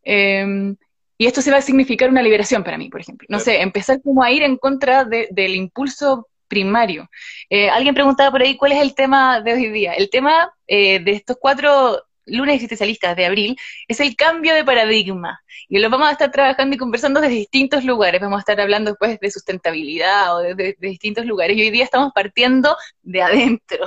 Em, 0.04 0.76
y 1.18 1.28
esto 1.28 1.42
se 1.42 1.52
va 1.52 1.58
a 1.58 1.62
significar 1.62 2.10
una 2.10 2.24
liberación 2.24 2.64
para 2.64 2.78
mí, 2.78 2.90
por 2.90 3.02
ejemplo. 3.02 3.28
No 3.30 3.40
sé, 3.40 3.62
empezar 3.62 4.02
como 4.02 4.24
a 4.24 4.32
ir 4.32 4.44
en 4.44 4.58
contra 4.58 5.06
del 5.06 5.56
impulso 5.56 6.28
primario. 6.48 7.10
Eh, 7.50 7.70
alguien 7.70 7.96
preguntaba 7.96 8.32
por 8.32 8.42
ahí 8.42 8.58
cuál 8.58 8.74
es 8.74 8.82
el 8.82 8.96
tema 8.96 9.42
de 9.42 9.54
hoy 9.54 9.70
día. 9.72 9.94
El 9.94 10.10
tema 10.10 10.52
eh, 10.68 11.00
de 11.00 11.12
estos 11.12 11.38
cuatro 11.40 12.04
lunes 12.26 12.56
existencialistas 12.56 13.16
de 13.16 13.26
abril 13.26 13.58
es 13.88 14.00
el 14.00 14.16
cambio 14.16 14.54
de 14.54 14.64
paradigma. 14.64 15.42
Y 15.70 15.80
lo 15.80 15.90
vamos 15.90 16.08
a 16.10 16.12
estar 16.12 16.32
trabajando 16.32 16.76
y 16.76 16.80
conversando 16.80 17.22
desde 17.22 17.36
distintos 17.36 17.84
lugares. 17.84 18.22
Vamos 18.22 18.38
a 18.38 18.40
estar 18.40 18.60
hablando 18.60 18.92
después 18.92 19.20
de 19.20 19.32
sustentabilidad 19.32 20.36
o 20.36 20.40
de, 20.40 20.76
distintos 20.80 21.26
lugares. 21.26 21.58
Y 21.58 21.62
hoy 21.62 21.72
día 21.72 21.84
estamos 21.84 22.12
partiendo 22.14 22.76
de 23.02 23.22
adentro. 23.22 23.86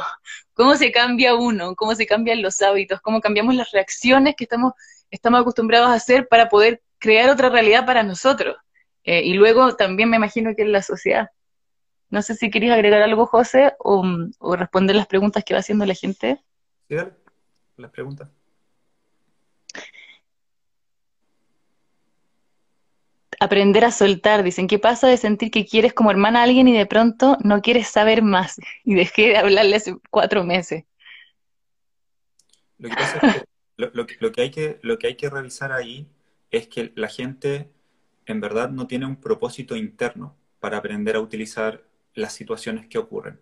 ¿Cómo 0.58 0.74
se 0.74 0.90
cambia 0.90 1.36
uno? 1.36 1.76
¿Cómo 1.76 1.94
se 1.94 2.04
cambian 2.04 2.42
los 2.42 2.60
hábitos? 2.62 3.00
¿Cómo 3.00 3.20
cambiamos 3.20 3.54
las 3.54 3.70
reacciones 3.70 4.34
que 4.36 4.42
estamos, 4.42 4.72
estamos 5.08 5.40
acostumbrados 5.40 5.88
a 5.88 5.94
hacer 5.94 6.26
para 6.26 6.48
poder 6.48 6.82
crear 6.98 7.30
otra 7.30 7.48
realidad 7.48 7.86
para 7.86 8.02
nosotros? 8.02 8.56
Eh, 9.04 9.22
y 9.22 9.34
luego 9.34 9.76
también 9.76 10.10
me 10.10 10.16
imagino 10.16 10.56
que 10.56 10.62
en 10.62 10.72
la 10.72 10.82
sociedad. 10.82 11.30
No 12.10 12.22
sé 12.22 12.34
si 12.34 12.50
querías 12.50 12.74
agregar 12.74 13.02
algo, 13.02 13.26
José, 13.26 13.74
o, 13.78 14.04
o 14.40 14.56
responder 14.56 14.96
las 14.96 15.06
preguntas 15.06 15.44
que 15.44 15.54
va 15.54 15.60
haciendo 15.60 15.86
la 15.86 15.94
gente. 15.94 16.42
Sí, 16.88 16.96
dale 16.96 17.12
las 17.76 17.92
preguntas. 17.92 18.28
Aprender 23.40 23.84
a 23.84 23.90
soltar, 23.90 24.42
dicen, 24.42 24.66
¿qué 24.66 24.78
pasa 24.78 25.08
de 25.08 25.16
sentir 25.16 25.50
que 25.50 25.66
quieres 25.66 25.92
como 25.94 26.10
hermana 26.10 26.40
a 26.40 26.42
alguien 26.42 26.68
y 26.68 26.76
de 26.76 26.86
pronto 26.86 27.36
no 27.44 27.62
quieres 27.62 27.88
saber 27.88 28.22
más? 28.22 28.60
Y 28.84 28.94
dejé 28.94 29.28
de 29.28 29.36
hablarle 29.38 29.76
hace 29.76 29.96
cuatro 30.10 30.44
meses. 30.44 30.84
Lo 32.78 32.88
que 32.88 32.96
pasa 32.96 33.18
es 33.22 33.34
que 33.34 33.44
lo, 33.76 34.32
que 34.32 34.40
hay 34.40 34.50
que 34.50 34.78
lo 34.82 34.98
que 34.98 35.06
hay 35.06 35.14
que 35.14 35.30
revisar 35.30 35.72
ahí 35.72 36.08
es 36.50 36.68
que 36.68 36.92
la 36.96 37.08
gente 37.08 37.70
en 38.26 38.40
verdad 38.40 38.70
no 38.70 38.86
tiene 38.86 39.06
un 39.06 39.16
propósito 39.16 39.76
interno 39.76 40.36
para 40.60 40.78
aprender 40.78 41.16
a 41.16 41.20
utilizar 41.20 41.82
las 42.14 42.32
situaciones 42.32 42.86
que 42.86 42.98
ocurren. 42.98 43.40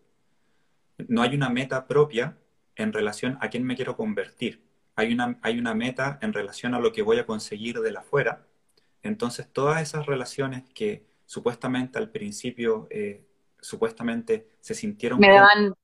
No 1.09 1.23
hay 1.23 1.35
una 1.35 1.49
meta 1.49 1.87
propia 1.87 2.37
en 2.75 2.93
relación 2.93 3.39
a 3.41 3.49
quién 3.49 3.65
me 3.65 3.77
quiero 3.77 3.97
convertir. 3.97 4.63
Hay 4.95 5.13
una, 5.13 5.39
hay 5.43 5.59
una 5.59 5.75
meta 5.75 6.19
en 6.23 6.33
relación 6.33 6.75
a 6.75 6.81
lo 6.81 6.93
que 6.93 7.03
voy 7.03 7.19
a 7.19 7.27
conseguir 7.27 7.81
de 7.81 7.93
la 7.93 8.01
afuera. 8.01 8.47
Entonces, 9.03 9.49
todas 9.53 9.83
esas 9.83 10.07
relaciones 10.07 10.65
que 10.75 11.07
supuestamente 11.27 11.99
al 11.99 12.11
principio, 12.11 12.87
eh, 12.91 13.25
supuestamente 13.61 14.49
se 14.61 14.75
sintieron... 14.75 15.19
Me 15.19 15.31
daban, 15.31 15.75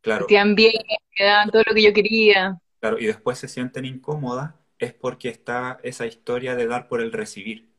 claro, 0.00 0.26
bien, 0.28 0.54
me 0.54 1.24
daban 1.24 1.50
todo 1.50 1.62
lo 1.66 1.74
que 1.74 1.82
yo 1.82 1.92
quería. 1.92 2.60
Claro, 2.80 2.98
y 2.98 3.06
después 3.06 3.38
se 3.38 3.48
sienten 3.48 3.84
incómodas, 3.84 4.54
es 4.78 4.92
porque 4.92 5.28
está 5.28 5.78
esa 5.82 6.06
historia 6.06 6.56
de 6.56 6.66
dar 6.66 6.88
por 6.88 7.00
el 7.00 7.12
recibir. 7.12 7.70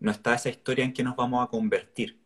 No 0.00 0.10
está 0.10 0.34
esa 0.34 0.48
historia 0.48 0.84
en 0.84 0.92
que 0.92 1.02
nos 1.02 1.16
vamos 1.16 1.44
a 1.44 1.50
convertir. 1.50 2.22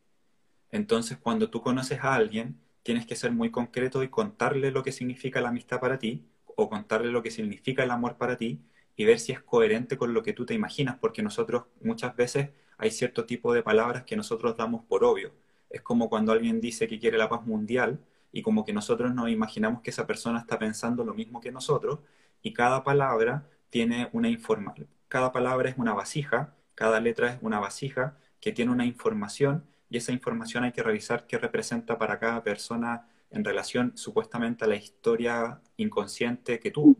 Entonces, 0.70 1.18
cuando 1.18 1.50
tú 1.50 1.62
conoces 1.62 2.00
a 2.00 2.14
alguien, 2.14 2.60
tienes 2.82 3.06
que 3.06 3.16
ser 3.16 3.32
muy 3.32 3.50
concreto 3.50 4.02
y 4.02 4.08
contarle 4.08 4.70
lo 4.70 4.82
que 4.82 4.92
significa 4.92 5.40
la 5.40 5.48
amistad 5.48 5.80
para 5.80 5.98
ti 5.98 6.26
o 6.44 6.68
contarle 6.68 7.10
lo 7.10 7.22
que 7.22 7.30
significa 7.30 7.82
el 7.82 7.90
amor 7.90 8.16
para 8.16 8.36
ti 8.36 8.60
y 9.00 9.06
ver 9.06 9.18
si 9.18 9.32
es 9.32 9.40
coherente 9.40 9.96
con 9.96 10.12
lo 10.12 10.22
que 10.22 10.34
tú 10.34 10.44
te 10.44 10.52
imaginas, 10.52 10.98
porque 11.00 11.22
nosotros 11.22 11.64
muchas 11.80 12.14
veces 12.14 12.50
hay 12.76 12.90
cierto 12.90 13.24
tipo 13.24 13.54
de 13.54 13.62
palabras 13.62 14.04
que 14.04 14.14
nosotros 14.14 14.58
damos 14.58 14.84
por 14.84 15.04
obvio. 15.04 15.32
Es 15.70 15.80
como 15.80 16.10
cuando 16.10 16.32
alguien 16.32 16.60
dice 16.60 16.86
que 16.86 16.98
quiere 16.98 17.16
la 17.16 17.30
paz 17.30 17.46
mundial 17.46 17.98
y 18.30 18.42
como 18.42 18.62
que 18.62 18.74
nosotros 18.74 19.14
nos 19.14 19.30
imaginamos 19.30 19.80
que 19.80 19.88
esa 19.88 20.06
persona 20.06 20.40
está 20.40 20.58
pensando 20.58 21.02
lo 21.02 21.14
mismo 21.14 21.40
que 21.40 21.50
nosotros 21.50 22.00
y 22.42 22.52
cada 22.52 22.84
palabra 22.84 23.48
tiene 23.70 24.10
una 24.12 24.28
información. 24.28 24.86
Cada 25.08 25.32
palabra 25.32 25.70
es 25.70 25.78
una 25.78 25.94
vasija, 25.94 26.54
cada 26.74 27.00
letra 27.00 27.32
es 27.32 27.38
una 27.40 27.58
vasija 27.58 28.18
que 28.38 28.52
tiene 28.52 28.70
una 28.70 28.84
información 28.84 29.64
y 29.88 29.96
esa 29.96 30.12
información 30.12 30.64
hay 30.64 30.72
que 30.72 30.82
revisar 30.82 31.26
qué 31.26 31.38
representa 31.38 31.96
para 31.96 32.18
cada 32.18 32.44
persona 32.44 33.08
en 33.30 33.44
relación 33.44 33.96
supuestamente 33.96 34.66
a 34.66 34.68
la 34.68 34.76
historia 34.76 35.62
inconsciente 35.78 36.60
que 36.60 36.70
tuvo. 36.70 36.96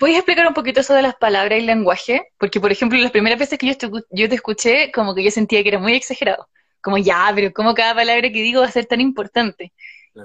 ¿Puedes 0.00 0.16
explicar 0.16 0.48
un 0.48 0.54
poquito 0.54 0.80
eso 0.80 0.94
de 0.94 1.02
las 1.02 1.14
palabras 1.14 1.56
y 1.56 1.60
el 1.60 1.66
lenguaje? 1.66 2.32
Porque, 2.38 2.58
por 2.58 2.72
ejemplo, 2.72 2.98
las 2.98 3.12
primeras 3.12 3.38
veces 3.38 3.58
que 3.58 3.66
yo 3.68 3.76
te, 3.76 3.88
yo 4.10 4.28
te 4.28 4.34
escuché, 4.34 4.90
como 4.90 5.14
que 5.14 5.22
yo 5.22 5.30
sentía 5.30 5.62
que 5.62 5.68
era 5.68 5.78
muy 5.78 5.94
exagerado. 5.94 6.48
Como, 6.80 6.98
ya, 6.98 7.30
pero 7.34 7.52
¿cómo 7.52 7.74
cada 7.74 7.94
palabra 7.94 8.22
que 8.22 8.42
digo 8.42 8.62
va 8.62 8.66
a 8.66 8.72
ser 8.72 8.86
tan 8.86 9.00
importante? 9.00 9.72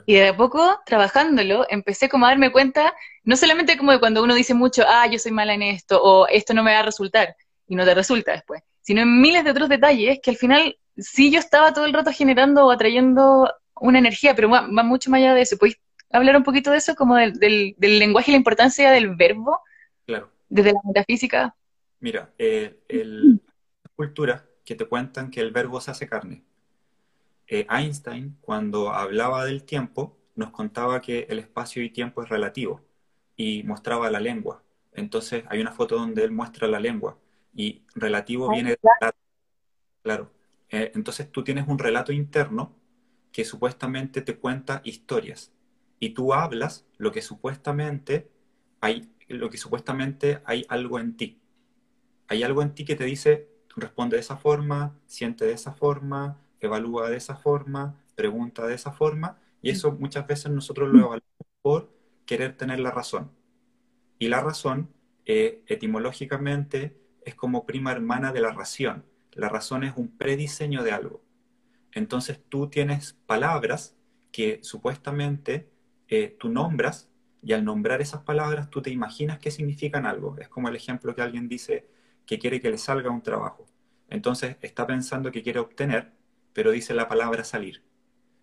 Y 0.05 0.15
de 0.15 0.29
a 0.29 0.38
poco, 0.38 0.79
trabajándolo, 0.86 1.65
empecé 1.70 2.10
como 2.10 2.25
a 2.25 2.29
darme 2.29 2.51
cuenta, 2.51 2.94
no 3.24 3.36
solamente 3.36 3.77
como 3.77 3.91
de 3.91 4.00
cuando 4.00 4.24
uno 4.24 4.34
dice 4.34 4.53
mucho, 4.53 4.84
ah, 4.88 5.08
yo 5.08 5.20
soy 5.20 5.32
mala 5.32 5.53
en 5.53 5.62
esto, 5.62 6.01
o 6.01 6.27
esto 6.27 6.53
no 6.53 6.63
me 6.63 6.74
va 6.74 6.79
a 6.79 6.84
resultar, 6.84 7.36
y 7.67 7.75
no 7.75 7.86
te 7.86 7.94
resulta 7.94 8.32
después, 8.32 8.63
sino 8.82 9.01
en 9.01 9.22
miles 9.22 9.44
de 9.44 9.51
otros 9.51 9.70
detalles 9.70 10.20
que 10.24 10.32
al 10.32 10.38
final 10.38 10.77
sí 10.98 11.32
yo 11.32 11.39
estaba 11.39 11.74
todo 11.74 11.86
el 11.86 11.94
rato 11.94 12.12
generando 12.12 12.65
o 12.65 12.72
atrayendo 12.72 13.51
una 13.75 14.00
energía, 14.00 14.36
pero 14.36 14.50
va, 14.50 14.62
mucho 14.67 15.10
más 15.12 15.20
allá 15.20 15.34
de 15.34 15.41
eso. 15.41 15.58
¿Puedes 15.58 15.77
hablar 16.12 16.38
un 16.38 16.44
poquito 16.44 16.72
de 16.72 16.77
eso, 16.77 16.96
como 16.96 17.15
del, 17.15 17.75
lenguaje 17.77 18.32
y 18.32 18.34
la 18.34 18.38
importancia 18.38 18.91
del 18.91 19.15
verbo? 19.15 19.60
Claro. 20.05 20.31
Desde 20.50 20.74
la 20.74 20.79
metafísica. 20.83 21.55
Mira, 22.00 22.33
eh, 22.38 22.79
el, 22.88 23.41
culturas 23.95 24.43
que 24.63 24.75
te 24.75 24.85
cuentan 24.85 25.31
que 25.31 25.41
el 25.41 25.51
verbo 25.51 25.79
se 25.81 25.91
hace 25.91 26.07
carne. 26.07 26.43
Eh, 27.47 27.67
Einstein, 27.69 28.38
cuando 28.41 28.91
hablaba 28.91 29.45
del 29.45 29.63
tiempo, 29.63 30.17
nos 30.35 30.51
contaba 30.51 31.01
que 31.01 31.27
el 31.29 31.39
espacio 31.39 31.83
y 31.83 31.89
tiempo 31.89 32.24
es 32.24 32.29
relativo 32.29 32.81
y 33.35 33.63
mostraba 33.63 34.09
la 34.09 34.19
lengua. 34.19 34.63
Entonces 34.93 35.43
hay 35.50 35.62
una 35.62 35.71
foto 35.71 35.95
donde 35.95 36.24
él 36.24 36.31
muestra 36.31 36.67
la 36.67 36.79
lengua 36.79 37.17
y 37.53 37.83
relativo 37.95 38.50
viene 38.50 38.71
de... 38.71 38.79
Claro, 40.01 40.31
eh, 40.69 40.91
entonces 40.93 41.31
tú 41.31 41.43
tienes 41.43 41.67
un 41.67 41.79
relato 41.79 42.12
interno 42.12 42.75
que 43.31 43.43
supuestamente 43.43 44.21
te 44.21 44.38
cuenta 44.38 44.81
historias 44.83 45.51
y 46.00 46.09
tú 46.12 46.33
hablas 46.33 46.85
lo 46.97 47.12
que 47.12 47.21
supuestamente 47.21 48.29
hay, 48.81 49.09
lo 49.27 49.50
que 49.50 49.58
supuestamente 49.58 50.41
hay 50.46 50.65
algo 50.70 51.00
en 51.00 51.17
ti. 51.17 51.41
Hay 52.27 52.44
algo 52.44 52.62
en 52.62 52.74
ti 52.74 52.86
que 52.86 52.96
te 52.96 53.05
dice, 53.05 53.50
responde 53.75 54.17
de 54.17 54.22
esa 54.22 54.38
forma, 54.38 54.98
siente 55.05 55.46
de 55.46 55.53
esa 55.53 55.74
forma, 55.74 56.39
evalúa 56.60 57.10
de 57.10 57.17
esa 57.17 57.36
forma, 57.36 58.01
pregunta 58.15 58.65
de 58.65 58.75
esa 58.75 58.91
forma, 58.91 59.39
y 59.62 59.70
eso 59.70 59.91
muchas 59.91 60.27
veces 60.27 60.51
nosotros 60.51 60.89
lo 60.89 61.00
evaluamos 61.00 61.48
por 61.62 61.91
querer 62.25 62.55
tener 62.55 62.79
la 62.79 62.91
razón. 62.91 63.32
Y 64.20 64.27
la 64.27 64.41
razón, 64.41 64.89
eh, 65.25 65.63
etimológicamente, 65.67 66.98
es 67.24 67.36
como 67.36 67.65
prima 67.65 67.91
hermana 67.91 68.32
de 68.32 68.41
la 68.41 68.51
ración. 68.51 69.05
La 69.34 69.50
razón 69.50 69.84
es 69.84 69.94
un 69.98 70.15
prediseño 70.15 70.84
de 70.84 70.91
algo. 70.91 71.22
Entonces 71.91 72.39
tú 72.50 72.70
tienes 72.70 73.13
palabras 73.25 73.96
que 74.32 74.60
supuestamente 74.63 75.70
eh, 76.08 76.36
tú 76.39 76.50
nombras 76.50 77.10
y 77.46 77.54
al 77.54 77.64
nombrar 77.64 78.02
esas 78.02 78.24
palabras 78.24 78.72
tú 78.72 78.82
te 78.82 78.90
imaginas 78.90 79.38
que 79.38 79.52
significan 79.52 80.08
algo. 80.08 80.36
Es 80.40 80.50
como 80.50 80.68
el 80.68 80.75
ejemplo 80.75 81.14
que 81.14 81.22
alguien 81.22 81.48
dice 81.48 81.88
que 82.25 82.40
quiere 82.40 82.60
que 82.60 82.72
le 82.72 82.80
salga 82.80 83.12
un 83.12 83.22
trabajo. 83.22 83.68
Entonces 84.10 84.58
está 84.62 84.88
pensando 84.88 85.32
que 85.32 85.44
quiere 85.44 85.60
obtener, 85.60 86.12
pero 86.54 86.72
dice 86.72 86.96
la 86.96 87.08
palabra 87.08 87.44
salir. 87.44 87.84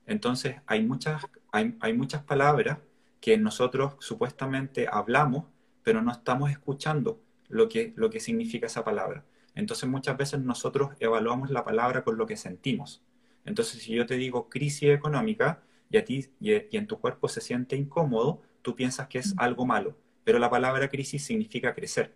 Entonces 0.06 0.60
hay 0.66 0.86
muchas, 0.86 1.26
hay, 1.50 1.76
hay 1.80 1.94
muchas 1.94 2.22
palabras 2.22 2.78
que 3.20 3.36
nosotros 3.36 3.94
supuestamente 3.98 4.86
hablamos, 4.88 5.46
pero 5.82 6.00
no 6.00 6.12
estamos 6.12 6.52
escuchando 6.52 7.20
lo 7.48 7.68
que, 7.68 7.92
lo 7.96 8.08
que 8.08 8.20
significa 8.20 8.66
esa 8.66 8.84
palabra. 8.84 9.24
Entonces 9.56 9.88
muchas 9.88 10.16
veces 10.16 10.38
nosotros 10.40 10.90
evaluamos 11.00 11.50
la 11.50 11.64
palabra 11.64 12.04
con 12.04 12.16
lo 12.16 12.26
que 12.26 12.36
sentimos. 12.36 13.02
Entonces 13.44 13.82
si 13.82 13.94
yo 13.94 14.06
te 14.06 14.14
digo 14.14 14.48
crisis 14.48 14.90
económica 14.90 15.60
y 15.90 15.96
a 15.96 16.04
ti 16.04 16.28
y, 16.40 16.52
en 16.76 16.86
tu 16.86 17.00
cuerpo 17.00 17.26
se 17.26 17.40
siente 17.40 17.74
incómodo, 17.74 18.42
tú 18.62 18.74
piensas 18.74 19.08
que 19.08 19.18
es 19.18 19.34
algo 19.36 19.66
malo, 19.66 19.96
pero 20.24 20.38
la 20.38 20.50
palabra 20.50 20.88
crisis 20.88 21.24
significa 21.24 21.74
crecer. 21.74 22.14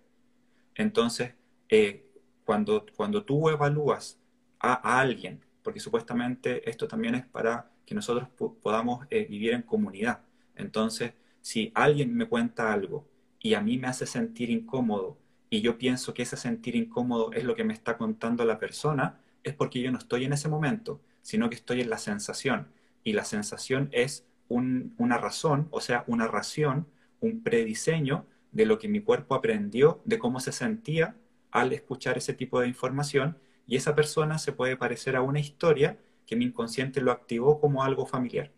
Entonces, 0.74 1.34
eh, 1.68 2.06
cuando, 2.44 2.86
cuando 2.96 3.24
tú 3.24 3.48
evalúas 3.48 4.18
a, 4.58 5.00
alguien, 5.00 5.40
porque 5.62 5.80
supuestamente 5.80 6.68
esto 6.68 6.86
también 6.86 7.16
es 7.16 7.26
para 7.26 7.70
que 7.84 7.94
nosotros 7.94 8.28
podamos 8.62 9.06
eh, 9.10 9.26
vivir 9.28 9.52
en 9.52 9.62
comunidad. 9.62 10.20
Entonces, 10.54 11.12
si 11.40 11.70
alguien 11.74 12.14
me 12.14 12.26
cuenta 12.26 12.72
algo 12.72 13.06
y 13.40 13.54
a 13.54 13.60
mí 13.60 13.78
me 13.78 13.88
hace 13.88 14.06
sentir 14.06 14.50
incómodo 14.50 15.18
y 15.50 15.60
yo 15.60 15.78
pienso 15.78 16.14
que 16.14 16.22
ese 16.22 16.36
sentir 16.36 16.74
incómodo 16.74 17.32
es 17.32 17.44
lo 17.44 17.54
que 17.54 17.64
me 17.64 17.72
está 17.72 17.96
contando 17.96 18.44
la 18.44 18.58
persona, 18.58 19.20
es 19.44 19.54
porque 19.54 19.80
yo 19.80 19.92
no 19.92 19.98
estoy 19.98 20.24
en 20.24 20.32
ese 20.32 20.48
momento, 20.48 21.00
sino 21.22 21.48
que 21.48 21.54
estoy 21.54 21.80
en 21.80 21.90
la 21.90 21.98
sensación. 21.98 22.68
Y 23.04 23.12
la 23.12 23.24
sensación 23.24 23.88
es 23.92 24.25
una 24.48 25.18
razón, 25.18 25.68
o 25.70 25.80
sea, 25.80 26.04
una 26.06 26.26
ración, 26.26 26.86
un 27.20 27.42
prediseño 27.42 28.26
de 28.52 28.66
lo 28.66 28.78
que 28.78 28.88
mi 28.88 29.00
cuerpo 29.00 29.34
aprendió, 29.34 30.00
de 30.04 30.18
cómo 30.18 30.40
se 30.40 30.52
sentía 30.52 31.16
al 31.50 31.72
escuchar 31.72 32.18
ese 32.18 32.34
tipo 32.34 32.60
de 32.60 32.68
información. 32.68 33.38
Y 33.66 33.76
esa 33.76 33.94
persona 33.94 34.38
se 34.38 34.52
puede 34.52 34.76
parecer 34.76 35.16
a 35.16 35.22
una 35.22 35.40
historia 35.40 35.98
que 36.26 36.36
mi 36.36 36.44
inconsciente 36.44 37.00
lo 37.00 37.12
activó 37.12 37.60
como 37.60 37.82
algo 37.82 38.06
familiar. 38.06 38.52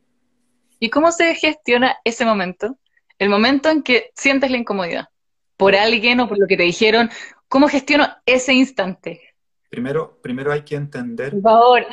¿Y 0.80 0.90
cómo 0.90 1.10
se 1.10 1.34
gestiona 1.34 1.96
ese 2.04 2.24
momento? 2.24 2.78
el 3.18 3.28
momento 3.28 3.68
en 3.68 3.82
que 3.82 4.10
sientes 4.14 4.50
la 4.50 4.56
incomodidad 4.56 5.08
por 5.56 5.74
alguien 5.74 6.20
o 6.20 6.28
por 6.28 6.38
lo 6.38 6.46
que 6.46 6.56
te 6.56 6.62
dijeron, 6.62 7.10
¿cómo 7.48 7.68
gestiono 7.68 8.06
ese 8.24 8.54
instante? 8.54 9.34
Primero, 9.68 10.18
primero 10.22 10.52
hay 10.52 10.62
que 10.62 10.76
entender. 10.76 11.32
Por 11.32 11.42
favor. 11.42 11.86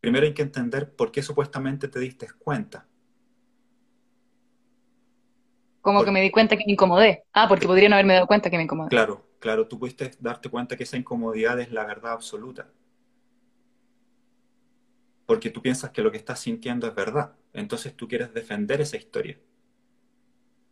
Primero 0.00 0.26
hay 0.26 0.34
que 0.34 0.42
entender 0.42 0.94
por 0.94 1.12
qué 1.12 1.22
supuestamente 1.22 1.86
te 1.86 2.00
diste 2.00 2.26
cuenta. 2.38 2.86
Como 5.82 6.04
que 6.04 6.12
me 6.12 6.22
di 6.22 6.30
cuenta 6.30 6.56
que 6.56 6.64
me 6.64 6.72
incomodé. 6.72 7.24
Ah, 7.32 7.48
porque 7.48 7.66
podrían 7.66 7.92
haberme 7.92 8.14
dado 8.14 8.28
cuenta 8.28 8.48
que 8.48 8.56
me 8.56 8.62
incomodé. 8.62 8.88
Claro, 8.88 9.26
claro, 9.40 9.66
tú 9.66 9.78
pudiste 9.78 10.12
darte 10.20 10.48
cuenta 10.48 10.76
que 10.76 10.84
esa 10.84 10.96
incomodidad 10.96 11.58
es 11.60 11.72
la 11.72 11.84
verdad 11.84 12.12
absoluta. 12.12 12.68
Porque 15.26 15.50
tú 15.50 15.60
piensas 15.60 15.90
que 15.90 16.02
lo 16.02 16.12
que 16.12 16.18
estás 16.18 16.38
sintiendo 16.38 16.86
es 16.86 16.94
verdad. 16.94 17.32
Entonces 17.52 17.94
tú 17.96 18.06
quieres 18.06 18.32
defender 18.32 18.80
esa 18.80 18.96
historia. 18.96 19.38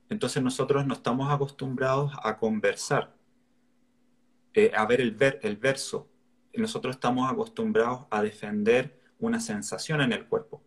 Entonces 0.09 0.43
nosotros 0.43 0.87
no 0.87 0.95
estamos 0.95 1.33
acostumbrados 1.33 2.12
a 2.23 2.37
conversar, 2.38 3.14
eh, 4.55 4.71
a 4.75 4.87
ver 4.87 5.00
el, 5.00 5.11
ver 5.11 5.40
el 5.43 5.57
verso. 5.57 6.09
Nosotros 6.55 6.97
estamos 6.97 7.31
acostumbrados 7.31 8.07
a 8.11 8.23
defender 8.23 9.00
una 9.19 9.40
sensación 9.40 10.00
en 10.00 10.12
el 10.12 10.26
cuerpo. 10.26 10.62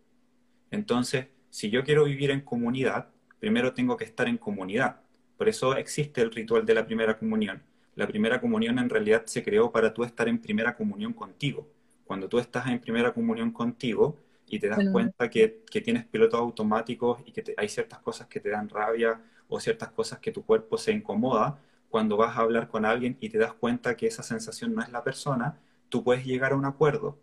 Entonces, 0.70 1.28
si 1.50 1.70
yo 1.70 1.84
quiero 1.84 2.06
vivir 2.06 2.32
en 2.32 2.42
comunidad, 2.42 3.13
primero 3.44 3.74
tengo 3.74 3.98
que 3.98 4.06
estar 4.06 4.26
en 4.30 4.38
comunidad. 4.38 5.02
Por 5.36 5.50
eso 5.50 5.76
existe 5.76 6.22
el 6.22 6.32
ritual 6.32 6.66
de 6.66 6.76
la 6.76 6.86
primera 6.86 7.18
comunión. 7.18 7.62
La 7.94 8.08
primera 8.08 8.40
comunión 8.40 8.80
en 8.80 8.90
realidad 8.90 9.24
se 9.26 9.44
creó 9.44 9.70
para 9.70 9.94
tú 9.94 10.06
estar 10.06 10.30
en 10.30 10.40
primera 10.40 10.78
comunión 10.78 11.12
contigo. 11.12 11.68
Cuando 12.06 12.30
tú 12.30 12.40
estás 12.40 12.68
en 12.68 12.80
primera 12.80 13.14
comunión 13.14 13.52
contigo 13.52 14.18
y 14.48 14.60
te 14.60 14.70
das 14.70 14.80
cuenta 14.94 15.30
que, 15.30 15.62
tienes 15.84 16.06
pilotos 16.06 16.40
automáticos 16.40 17.20
y 17.26 17.34
que 17.34 17.54
hay 17.58 17.68
ciertas 17.68 18.00
cosas 18.00 18.28
que 18.28 18.40
te 18.40 18.48
dan 18.48 18.70
rabia 18.70 19.20
o 19.50 19.60
ciertas 19.60 19.90
cosas 19.90 20.20
que 20.20 20.32
tu 20.32 20.46
cuerpo 20.46 20.78
se 20.78 20.94
incomoda, 20.94 21.60
cuando 21.90 22.16
vas 22.16 22.38
a 22.38 22.44
hablar 22.44 22.70
con 22.70 22.86
alguien 22.86 23.18
y 23.20 23.28
te 23.28 23.40
das 23.40 23.52
cuenta 23.52 23.98
que 23.98 24.08
esa 24.08 24.24
sensación 24.24 24.74
no 24.74 24.82
es 24.82 24.90
la 24.90 25.04
persona, 25.04 25.60
tú 25.90 26.02
puedes 26.02 26.26
llegar 26.26 26.54
a 26.54 26.56
un 26.56 26.64
acuerdo 26.64 27.20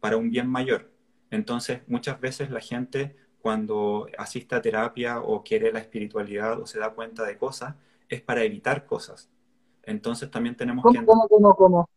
para 0.00 0.18
un 0.18 0.28
bien 0.30 0.48
mayor. 0.48 0.90
Entonces, 1.30 1.80
muchas 1.86 2.20
veces 2.20 2.50
la 2.50 2.60
gente 2.60 3.16
cuando 3.46 4.08
asiste 4.18 4.56
a 4.56 4.60
terapia 4.60 5.20
o 5.20 5.44
quiere 5.44 5.70
la 5.70 5.78
espiritualidad 5.78 6.60
o 6.60 6.66
se 6.66 6.80
da 6.80 6.90
cuenta 6.90 7.22
de 7.22 7.38
cosas, 7.38 7.76
es 8.08 8.20
para 8.20 8.42
evitar 8.42 8.86
cosas. 8.86 9.30
Entonces 9.84 10.28
también 10.32 10.56
tenemos 10.56 10.84
que... 10.84 10.98
¿Cómo, 11.04 11.28
cómo, 11.28 11.54
cómo? 11.54 11.88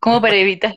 ¿Cómo 0.00 0.18
para 0.22 0.36
evitar? 0.36 0.74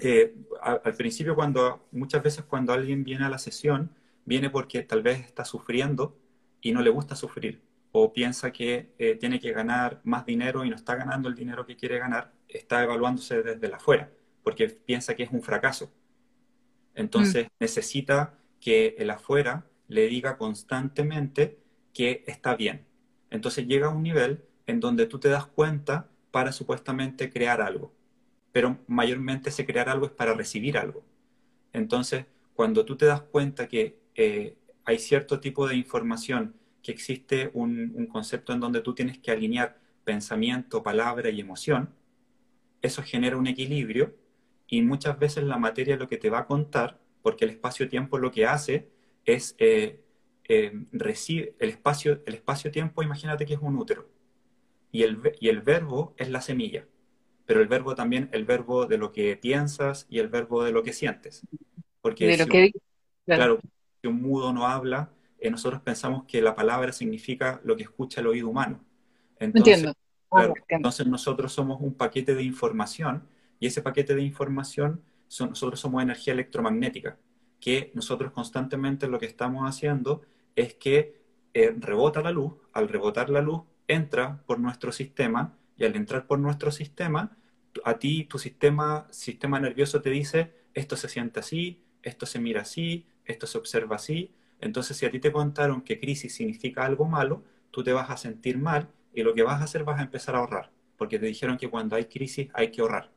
Eh, 0.00 0.34
al, 0.60 0.94
principio, 0.94 1.36
cuando 1.36 1.86
muchas 1.92 2.20
veces 2.20 2.46
cuando 2.46 2.72
alguien 2.72 3.04
viene 3.04 3.26
a 3.26 3.28
la 3.28 3.38
sesión, 3.38 3.94
viene 4.24 4.50
porque 4.50 4.82
tal 4.82 5.04
vez 5.04 5.20
está 5.20 5.44
sufriendo 5.44 6.18
y 6.60 6.72
no 6.72 6.82
le 6.82 6.90
gusta 6.90 7.14
sufrir, 7.14 7.62
o 7.92 8.12
piensa 8.12 8.52
que 8.52 8.92
eh, 8.98 9.14
tiene 9.20 9.38
que 9.38 9.52
ganar 9.52 10.00
más 10.02 10.26
dinero 10.26 10.64
y 10.64 10.70
no 10.70 10.74
está 10.74 10.96
ganando 10.96 11.28
el 11.28 11.36
dinero 11.36 11.64
que 11.64 11.76
quiere 11.76 12.00
ganar, 12.00 12.32
está 12.48 12.82
evaluándose 12.82 13.40
desde 13.40 13.68
la 13.68 13.76
afuera, 13.76 14.10
porque 14.42 14.66
piensa 14.66 15.14
que 15.14 15.22
es 15.22 15.30
un 15.30 15.42
fracaso. 15.42 15.92
Entonces 16.96 17.44
mm. 17.44 17.48
necesita 17.60 18.34
que 18.60 18.96
el 18.98 19.10
afuera 19.10 19.66
le 19.88 20.06
diga 20.08 20.36
constantemente 20.36 21.58
que 21.92 22.24
está 22.26 22.56
bien. 22.56 22.84
Entonces 23.30 23.66
llega 23.66 23.88
a 23.88 23.90
un 23.90 24.02
nivel 24.02 24.44
en 24.66 24.80
donde 24.80 25.06
tú 25.06 25.18
te 25.18 25.28
das 25.28 25.46
cuenta 25.46 26.08
para 26.30 26.52
supuestamente 26.52 27.30
crear 27.30 27.60
algo, 27.62 27.92
pero 28.52 28.78
mayormente 28.86 29.50
ese 29.50 29.66
crear 29.66 29.88
algo 29.88 30.06
es 30.06 30.12
para 30.12 30.34
recibir 30.34 30.78
algo. 30.78 31.04
Entonces, 31.72 32.26
cuando 32.54 32.84
tú 32.84 32.96
te 32.96 33.06
das 33.06 33.22
cuenta 33.22 33.68
que 33.68 33.98
eh, 34.14 34.56
hay 34.84 34.98
cierto 34.98 35.40
tipo 35.40 35.66
de 35.66 35.76
información, 35.76 36.54
que 36.82 36.92
existe 36.92 37.50
un, 37.54 38.06
concepto 38.06 38.52
en 38.52 38.60
donde 38.60 38.80
tú 38.80 38.94
tienes 38.94 39.18
que 39.18 39.30
alinear 39.30 39.78
pensamiento, 40.04 40.82
palabra 40.82 41.30
y 41.30 41.40
emoción, 41.40 41.90
eso 42.80 43.02
genera 43.02 43.36
un 43.36 43.46
equilibrio 43.46 44.14
y 44.66 44.82
muchas 44.82 45.18
veces 45.18 45.44
la 45.44 45.58
materia 45.58 45.96
lo 45.96 46.08
que 46.08 46.16
te 46.16 46.30
va 46.30 46.40
a 46.40 46.46
contar, 46.46 46.98
porque 47.22 47.44
el 47.44 47.52
espacio-tiempo 47.52 48.18
lo 48.18 48.30
que 48.30 48.46
hace 48.46 48.88
es 49.24 49.54
eh, 49.58 50.00
eh 50.48 50.72
el 50.92 51.68
espacio, 51.68 52.22
el 52.24 52.34
espacio-tiempo, 52.34 53.02
imagínate 53.02 53.44
que 53.44 53.54
es 53.54 53.60
un 53.60 53.76
útero 53.76 54.08
y 54.90 55.02
el, 55.02 55.20
y 55.40 55.48
el 55.48 55.60
verbo 55.60 56.14
es 56.16 56.30
la 56.30 56.40
semilla, 56.40 56.86
pero 57.44 57.60
el 57.60 57.68
verbo 57.68 57.94
también, 57.94 58.28
el 58.32 58.44
verbo 58.44 58.86
de 58.86 58.98
lo 58.98 59.12
que 59.12 59.36
piensas 59.36 60.06
y 60.08 60.18
el 60.18 60.28
verbo 60.28 60.64
de 60.64 60.72
lo 60.72 60.82
que 60.82 60.92
sientes. 60.92 61.42
Porque 62.00 62.36
si, 62.36 62.42
un, 62.42 62.72
claro, 63.26 63.60
si 64.00 64.08
un 64.08 64.22
mudo 64.22 64.52
no 64.52 64.66
habla, 64.66 65.10
eh, 65.38 65.50
nosotros 65.50 65.82
pensamos 65.82 66.24
que 66.24 66.40
la 66.42 66.54
palabra 66.54 66.92
significa 66.92 67.60
lo 67.64 67.76
que 67.76 67.82
escucha 67.82 68.20
el 68.20 68.28
oído 68.28 68.48
humano. 68.48 68.84
Entonces, 69.38 69.78
entiendo. 69.78 69.98
Ah, 70.30 70.52
entonces 70.68 71.06
nosotros 71.06 71.52
somos 71.52 71.80
un 71.80 71.94
paquete 71.94 72.34
de 72.34 72.42
información 72.42 73.26
y 73.58 73.66
ese 73.66 73.80
paquete 73.80 74.14
de 74.14 74.22
información, 74.22 75.02
nosotros 75.40 75.80
somos 75.80 76.02
energía 76.02 76.32
electromagnética, 76.32 77.18
que 77.60 77.90
nosotros 77.94 78.32
constantemente 78.32 79.08
lo 79.08 79.18
que 79.18 79.26
estamos 79.26 79.68
haciendo 79.68 80.22
es 80.56 80.74
que 80.74 81.20
eh, 81.54 81.74
rebota 81.78 82.22
la 82.22 82.30
luz, 82.30 82.54
al 82.72 82.88
rebotar 82.88 83.30
la 83.30 83.40
luz 83.40 83.62
entra 83.86 84.42
por 84.46 84.60
nuestro 84.60 84.92
sistema 84.92 85.56
y 85.76 85.84
al 85.84 85.96
entrar 85.96 86.26
por 86.26 86.38
nuestro 86.38 86.70
sistema, 86.70 87.36
a 87.84 87.98
ti 87.98 88.24
tu 88.24 88.38
sistema, 88.38 89.06
sistema 89.10 89.60
nervioso 89.60 90.02
te 90.02 90.10
dice, 90.10 90.52
esto 90.74 90.96
se 90.96 91.08
siente 91.08 91.40
así, 91.40 91.82
esto 92.02 92.26
se 92.26 92.38
mira 92.38 92.62
así, 92.62 93.06
esto 93.24 93.46
se 93.46 93.58
observa 93.58 93.96
así. 93.96 94.32
Entonces, 94.60 94.96
si 94.96 95.06
a 95.06 95.10
ti 95.10 95.20
te 95.20 95.32
contaron 95.32 95.82
que 95.82 96.00
crisis 96.00 96.34
significa 96.34 96.84
algo 96.84 97.04
malo, 97.04 97.44
tú 97.70 97.82
te 97.84 97.92
vas 97.92 98.10
a 98.10 98.16
sentir 98.16 98.58
mal 98.58 98.88
y 99.14 99.22
lo 99.22 99.34
que 99.34 99.42
vas 99.42 99.60
a 99.60 99.64
hacer 99.64 99.84
vas 99.84 100.00
a 100.00 100.02
empezar 100.02 100.34
a 100.34 100.38
ahorrar, 100.38 100.70
porque 100.96 101.18
te 101.18 101.26
dijeron 101.26 101.56
que 101.56 101.70
cuando 101.70 101.96
hay 101.96 102.06
crisis 102.06 102.48
hay 102.54 102.70
que 102.70 102.80
ahorrar. 102.80 103.10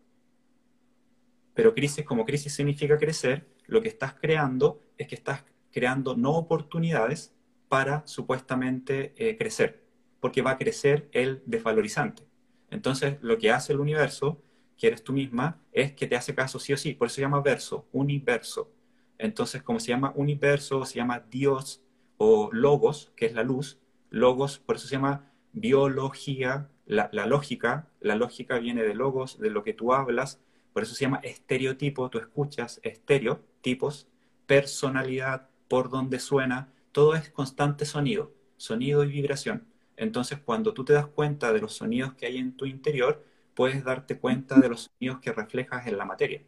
Pero 1.53 1.73
crisis, 1.73 2.05
como 2.05 2.25
crisis 2.25 2.53
significa 2.53 2.97
crecer, 2.97 3.47
lo 3.65 3.81
que 3.81 3.89
estás 3.89 4.13
creando 4.13 4.81
es 4.97 5.07
que 5.07 5.15
estás 5.15 5.43
creando 5.71 6.15
no 6.15 6.31
oportunidades 6.31 7.33
para 7.67 8.05
supuestamente 8.05 9.13
eh, 9.17 9.37
crecer 9.37 9.81
porque 10.21 10.41
va 10.41 10.51
a 10.51 10.57
crecer 10.57 11.09
el 11.11 11.41
desvalorizante. 11.45 12.23
Entonces, 12.69 13.17
lo 13.21 13.37
que 13.37 13.51
hace 13.51 13.73
el 13.73 13.81
universo, 13.81 14.41
que 14.77 14.87
eres 14.87 15.03
tú 15.03 15.11
misma, 15.11 15.59
es 15.73 15.91
que 15.91 16.07
te 16.07 16.15
hace 16.15 16.33
caso 16.33 16.59
sí 16.59 16.71
o 16.71 16.77
sí. 16.77 16.93
Por 16.93 17.07
eso 17.07 17.15
se 17.15 17.21
llama 17.21 17.41
verso, 17.41 17.87
universo. 17.91 18.71
Entonces, 19.17 19.61
como 19.61 19.79
se 19.79 19.89
llama 19.89 20.13
universo, 20.15 20.85
se 20.85 20.95
llama 20.95 21.25
Dios 21.29 21.83
o 22.17 22.49
logos, 22.53 23.11
que 23.17 23.25
es 23.25 23.33
la 23.33 23.43
luz. 23.43 23.79
Logos, 24.09 24.59
por 24.59 24.77
eso 24.77 24.87
se 24.87 24.95
llama 24.95 25.33
biología, 25.51 26.69
la, 26.85 27.09
lógica. 27.25 27.89
La 27.99 28.15
lógica 28.15 28.59
viene 28.59 28.83
de 28.83 28.93
logos, 28.93 29.39
de 29.39 29.49
lo 29.49 29.63
que 29.63 29.73
tú 29.73 29.93
hablas. 29.93 30.39
Por 30.73 30.83
eso 30.83 30.95
se 30.95 31.05
llama 31.05 31.19
estereotipo, 31.23 32.09
tú 32.09 32.17
escuchas 32.19 32.79
estereotipos, 32.83 34.07
personalidad, 34.45 35.49
por 35.67 35.89
donde 35.89 36.19
suena. 36.19 36.69
Todo 36.91 37.15
es 37.15 37.29
constante 37.29 37.85
sonido, 37.85 38.33
sonido 38.57 39.03
y 39.03 39.09
vibración. 39.09 39.65
Entonces, 39.97 40.39
cuando 40.43 40.73
tú 40.73 40.83
te 40.83 40.93
das 40.93 41.07
cuenta 41.07 41.53
de 41.53 41.61
los 41.61 41.73
sonidos 41.73 42.13
que 42.13 42.25
hay 42.25 42.37
en 42.37 42.57
tu 42.57 42.65
interior, 42.65 43.23
puedes 43.53 43.83
darte 43.83 44.17
cuenta 44.17 44.59
de 44.59 44.69
los 44.69 44.89
sonidos 44.89 45.19
que 45.19 45.31
reflejas 45.31 45.87
en 45.87 45.97
la 45.97 46.05
materia. 46.05 46.41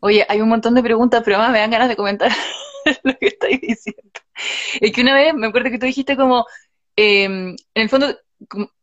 Oye, 0.00 0.24
hay 0.28 0.40
un 0.40 0.48
montón 0.48 0.74
de 0.74 0.82
preguntas, 0.82 1.22
pero 1.24 1.38
más 1.38 1.50
me 1.50 1.58
dan 1.58 1.70
ganas 1.70 1.88
de 1.88 1.96
comentar 1.96 2.30
lo 3.02 3.18
que 3.18 3.26
estáis 3.26 3.60
diciendo. 3.60 4.02
Es 4.80 4.92
que 4.92 5.00
una 5.00 5.14
vez 5.14 5.34
me 5.34 5.46
acuerdo 5.46 5.70
que 5.70 5.78
tú 5.78 5.86
dijiste 5.86 6.16
como, 6.16 6.46
em, 6.94 7.50
en 7.50 7.82
el 7.82 7.88
fondo, 7.88 8.16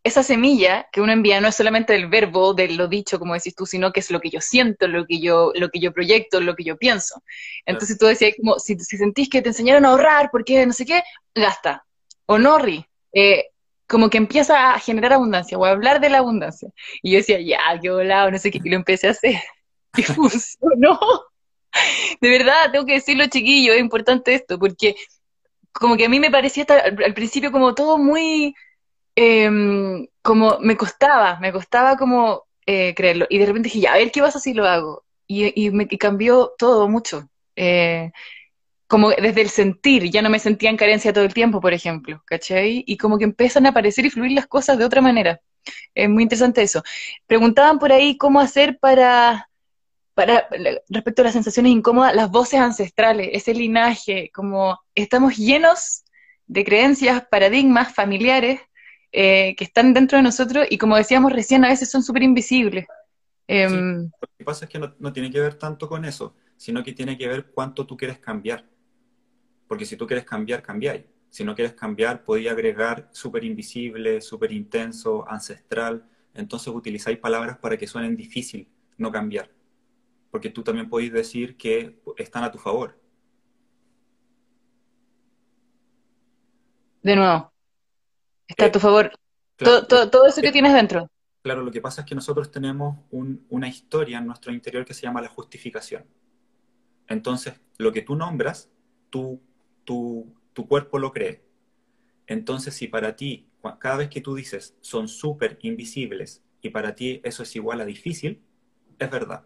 esa 0.03 0.23
semilla 0.23 0.89
que 0.91 0.99
uno 0.99 1.11
envía 1.11 1.39
no 1.39 1.47
es 1.47 1.55
solamente 1.55 1.95
el 1.95 2.07
verbo 2.07 2.53
de 2.53 2.69
lo 2.69 2.87
dicho, 2.87 3.19
como 3.19 3.33
decís 3.33 3.55
tú, 3.55 3.65
sino 3.65 3.91
que 3.91 3.99
es 3.99 4.09
lo 4.11 4.19
que 4.19 4.29
yo 4.29 4.41
siento, 4.41 4.87
lo 4.87 5.05
que 5.05 5.19
yo, 5.19 5.51
lo 5.55 5.69
que 5.69 5.79
yo 5.79 5.93
proyecto, 5.93 6.41
lo 6.41 6.55
que 6.55 6.63
yo 6.63 6.77
pienso. 6.77 7.21
Entonces 7.65 7.97
tú 7.97 8.07
decías 8.07 8.33
como, 8.37 8.59
si, 8.59 8.77
si 8.79 8.97
sentís 8.97 9.29
que 9.29 9.41
te 9.41 9.49
enseñaron 9.49 9.85
a 9.85 9.89
ahorrar 9.89 10.29
porque 10.31 10.65
no 10.65 10.73
sé 10.73 10.85
qué, 10.85 11.03
gasta 11.35 11.85
o 12.25 12.37
Norri, 12.37 12.85
eh, 13.13 13.45
como 13.87 14.09
que 14.09 14.17
empieza 14.17 14.73
a 14.73 14.79
generar 14.79 15.13
abundancia 15.13 15.57
o 15.57 15.65
a 15.65 15.71
hablar 15.71 15.99
de 15.99 16.09
la 16.09 16.19
abundancia. 16.19 16.69
Y 17.01 17.11
yo 17.11 17.17
decía, 17.17 17.39
ya, 17.41 17.59
qué 17.81 17.89
volado, 17.89 18.31
no 18.31 18.37
sé 18.37 18.51
qué, 18.51 18.59
y 18.63 18.69
lo 18.69 18.75
empecé 18.75 19.07
a 19.07 19.11
hacer. 19.11 19.35
Y 19.95 20.01
funcionó. 20.01 20.99
De 22.19 22.29
verdad, 22.29 22.71
tengo 22.71 22.83
que 22.83 22.93
decirlo, 22.93 23.27
chiquillo, 23.27 23.73
es 23.73 23.79
importante 23.79 24.33
esto, 24.33 24.57
porque 24.57 24.95
como 25.71 25.97
que 25.97 26.05
a 26.05 26.09
mí 26.09 26.19
me 26.19 26.31
parecía 26.31 26.65
al, 26.65 27.13
principio 27.13 27.51
como 27.51 27.75
todo 27.75 27.99
muy, 27.99 28.55
em, 29.15 30.07
como 30.21 30.59
me 30.59 30.77
costaba, 30.77 31.39
me 31.39 31.51
costaba 31.51 31.97
como 31.97 32.45
eh, 32.65 32.93
creerlo. 32.95 33.25
Y 33.29 33.37
de 33.37 33.45
repente 33.45 33.67
dije, 33.67 33.81
ya, 33.81 33.93
a 33.93 33.97
ver 33.97 34.11
qué 34.11 34.21
pasa 34.21 34.39
si 34.39 34.53
lo 34.53 34.65
hago. 34.67 35.03
Y, 35.27 35.71
me 35.71 35.87
cambió 35.87 36.53
todo 36.57 36.87
mucho. 36.87 37.29
Eh, 37.55 38.11
como 38.87 39.09
desde 39.11 39.41
el 39.41 39.49
sentir, 39.49 40.11
ya 40.11 40.21
no 40.21 40.29
me 40.29 40.39
sentía 40.39 40.69
en 40.69 40.77
carencia 40.77 41.13
todo 41.13 41.23
el 41.23 41.33
tiempo, 41.33 41.59
por 41.61 41.73
ejemplo, 41.73 42.21
¿cachai? 42.25 42.83
Y 42.85 42.97
como 42.97 43.17
que 43.17 43.23
empiezan 43.23 43.65
a 43.65 43.69
aparecer 43.69 44.05
y 44.05 44.11
fluir 44.11 44.33
las 44.33 44.47
cosas 44.47 44.77
de 44.77 44.85
otra 44.85 45.01
manera. 45.01 45.41
Es 45.95 46.09
muy 46.09 46.23
interesante 46.23 46.61
eso. 46.61 46.83
Preguntaban 47.27 47.79
por 47.79 47.91
ahí 47.91 48.17
cómo 48.17 48.39
hacer 48.39 48.77
para, 48.79 49.49
para, 50.13 50.47
respecto 50.89 51.21
a 51.23 51.25
las 51.25 51.33
sensaciones 51.33 51.71
incómodas, 51.71 52.15
las 52.15 52.29
voces 52.29 52.59
ancestrales, 52.59 53.29
ese 53.33 53.53
linaje, 53.53 54.29
como 54.33 54.79
estamos 54.95 55.37
llenos 55.37 56.03
de 56.45 56.63
creencias, 56.63 57.25
paradigmas 57.31 57.93
familiares 57.95 58.61
eh, 59.15 59.55
que 59.55 59.63
están 59.63 59.93
dentro 59.93 60.17
de 60.17 60.23
nosotros 60.23 60.65
y 60.71 60.79
como 60.79 60.97
decíamos 60.97 61.31
recién, 61.31 61.63
a 61.63 61.69
veces 61.69 61.91
son 61.91 62.01
súper 62.01 62.23
invisibles. 62.23 62.87
Em, 63.47 64.05
lo 64.05 64.27
que 64.39 64.43
pasa 64.43 64.65
es 64.65 64.71
que 64.71 64.79
no, 64.79 65.13
tiene 65.13 65.29
que 65.29 65.39
ver 65.39 65.53
tanto 65.53 65.87
con 65.87 66.03
eso, 66.03 66.35
sino 66.57 66.83
que 66.83 66.93
tiene 66.93 67.15
que 67.15 67.27
ver 67.27 67.51
cuánto 67.51 67.85
tú 67.85 67.95
quieres 67.95 68.17
cambiar. 68.17 68.65
Porque 69.67 69.85
si 69.85 69.97
tú 69.97 70.07
quieres 70.07 70.25
cambiar, 70.25 70.63
cambiáis. 70.63 71.03
Si 71.29 71.43
no 71.43 71.53
quieres 71.53 71.73
cambiar, 71.73 72.23
podía 72.23 72.53
agregar 72.53 73.07
súper 73.11 73.43
invisible, 73.43 74.19
súper 74.19 74.51
intenso, 74.51 75.29
ancestral. 75.29 76.09
Entonces 76.33 76.73
utilizáis 76.73 77.19
palabras 77.19 77.59
para 77.59 77.77
que 77.77 77.85
suenen 77.85 78.15
difícil 78.15 78.67
no 78.97 79.11
cambiar. 79.11 79.51
Porque 80.31 80.49
tú 80.49 80.63
también 80.63 80.89
podéis 80.89 81.13
decir 81.13 81.55
que 81.55 82.01
están 82.17 82.43
a 82.43 82.51
tu 82.51 82.57
favor. 82.57 82.99
De 87.03 87.15
nuevo, 87.15 87.52
está 88.47 88.65
a 88.65 88.71
tu 88.71 88.79
favor. 88.79 89.11
todo, 89.57 90.25
eso 90.25 90.41
que 90.41 90.51
tienes 90.51 90.73
dentro. 90.73 91.09
Claro, 91.41 91.63
lo 91.63 91.71
que 91.71 91.81
pasa 91.81 92.01
es 92.01 92.07
que 92.07 92.15
nosotros 92.15 92.51
tenemos 92.51 92.99
una 93.11 93.67
historia 93.67 94.17
en 94.17 94.25
nuestro 94.25 94.53
interior 94.53 94.85
que 94.85 94.93
se 94.93 95.01
llama 95.01 95.21
la 95.21 95.29
justificación. 95.29 96.05
Entonces, 97.07 97.59
lo 97.77 97.91
que 97.91 98.01
tú 98.01 98.15
nombras, 98.15 98.69
tu 99.09 99.41
cuerpo 100.67 100.99
lo 100.99 101.11
cree. 101.11 101.43
Entonces, 102.27 102.73
si 102.73 102.87
para 102.87 103.15
ti, 103.15 103.49
cada 103.79 103.97
vez 103.97 104.09
que 104.09 104.21
tú 104.21 104.35
dices 104.35 104.77
son 104.81 105.07
súper 105.07 105.59
invisibles 105.61 106.43
y 106.61 106.69
para 106.69 106.95
ti 106.95 107.19
eso 107.23 107.43
es 107.43 107.55
igual 107.55 107.81
a 107.81 107.85
difícil, 107.85 108.41
es 108.97 109.11
verdad. 109.11 109.45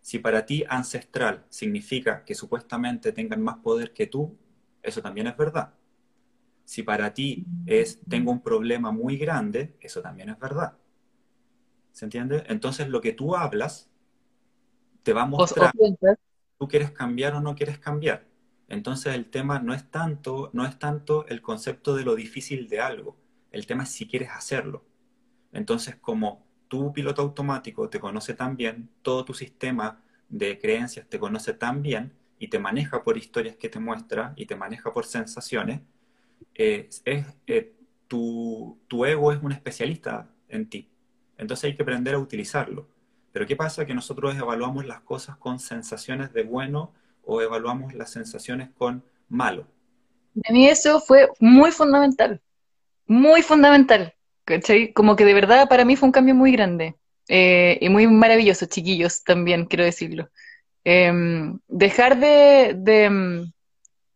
Si 0.00 0.18
para 0.18 0.46
ti 0.46 0.64
ancestral 0.68 1.44
significa 1.48 2.24
que 2.24 2.34
supuestamente 2.34 3.12
tengan 3.12 3.42
más 3.42 3.56
poder 3.58 3.92
que 3.92 4.06
tú, 4.06 4.36
eso 4.82 5.02
también 5.02 5.26
es 5.26 5.36
verdad. 5.36 5.74
Si 6.64 6.82
para 6.82 7.12
ti 7.12 7.46
es 7.66 8.00
tengo 8.08 8.30
un 8.30 8.42
problema 8.42 8.92
muy 8.92 9.16
grande, 9.16 9.76
eso 9.80 10.00
también 10.00 10.30
es 10.30 10.38
verdad. 10.38 10.74
¿Se 11.92 12.04
entiende? 12.06 12.44
Entonces 12.48 12.88
lo 12.88 13.00
que 13.00 13.12
tú 13.12 13.36
hablas 13.36 13.90
te 15.02 15.12
va 15.12 15.22
a 15.22 15.26
mostrar 15.26 15.72
tú 16.62 16.68
quieres 16.68 16.92
cambiar 16.92 17.34
o 17.34 17.40
no 17.40 17.56
quieres 17.56 17.80
cambiar. 17.80 18.24
Entonces 18.68 19.14
el 19.16 19.30
tema 19.30 19.58
no 19.58 19.74
es 19.74 19.90
tanto, 19.90 20.50
no 20.52 20.64
es 20.64 20.78
tanto 20.78 21.26
el 21.26 21.42
concepto 21.42 21.96
de 21.96 22.04
lo 22.04 22.14
difícil 22.14 22.68
de 22.68 22.80
algo. 22.80 23.16
El 23.50 23.66
tema 23.66 23.82
es 23.82 23.88
si 23.88 24.06
quieres 24.06 24.30
hacerlo. 24.30 24.84
Entonces, 25.52 25.96
como 25.96 26.46
tu 26.68 26.92
piloto 26.92 27.20
automático 27.22 27.88
te 27.90 27.98
conoce 28.00 28.34
tan 28.34 28.56
bien, 28.56 28.90
todo 29.02 29.24
tu 29.24 29.34
sistema 29.34 30.02
de 30.28 30.58
creencias 30.58 31.08
te 31.08 31.18
conoce 31.18 31.52
tan 31.52 31.82
bien 31.82 32.12
y 32.38 32.48
te 32.48 32.60
maneja 32.60 33.02
por 33.02 33.18
historias 33.18 33.56
que 33.56 33.68
te 33.68 33.80
muestra 33.80 34.32
y 34.36 34.46
te 34.46 34.54
maneja 34.54 34.92
por 34.92 35.04
sensaciones, 35.04 35.80
es, 36.54 37.02
eh, 37.04 37.74
tu, 38.08 38.78
ego 39.04 39.32
es 39.32 39.42
un 39.42 39.52
especialista 39.52 40.28
en 40.48 40.68
ti. 40.68 40.90
Entonces 41.38 41.64
hay 41.64 41.76
que 41.76 41.82
aprender 41.82 42.14
a 42.14 42.18
utilizarlo. 42.18 42.88
Pero 43.32 43.46
¿qué 43.46 43.56
pasa? 43.56 43.86
Que 43.86 43.94
nosotros 43.94 44.36
evaluamos 44.36 44.84
las 44.84 45.00
cosas 45.00 45.36
con 45.38 45.58
sensaciones 45.58 46.32
de 46.32 46.42
bueno 46.42 46.92
o 47.24 47.40
evaluamos 47.40 47.94
las 47.94 48.10
sensaciones 48.10 48.68
con 48.76 49.02
malo. 49.28 49.66
A 50.48 50.52
mí 50.52 50.68
eso 50.68 51.00
fue 51.00 51.30
muy 51.40 51.70
fundamental, 51.70 52.40
muy 53.06 53.42
fundamental. 53.42 54.14
Como 54.94 55.16
que 55.16 55.24
de 55.24 55.34
verdad 55.34 55.68
para 55.68 55.84
mí 55.84 55.96
fue 55.96 56.08
un 56.08 56.12
cambio 56.12 56.34
muy 56.34 56.52
grande 56.52 56.96
eh, 57.28 57.78
y 57.80 57.88
muy 57.88 58.06
maravilloso, 58.06 58.66
chiquillos, 58.66 59.24
también 59.24 59.66
quiero 59.66 59.84
decirlo. 59.84 60.28
Em, 60.84 61.58
dejar 61.68 62.18
de, 62.18 62.74
de 62.76 63.52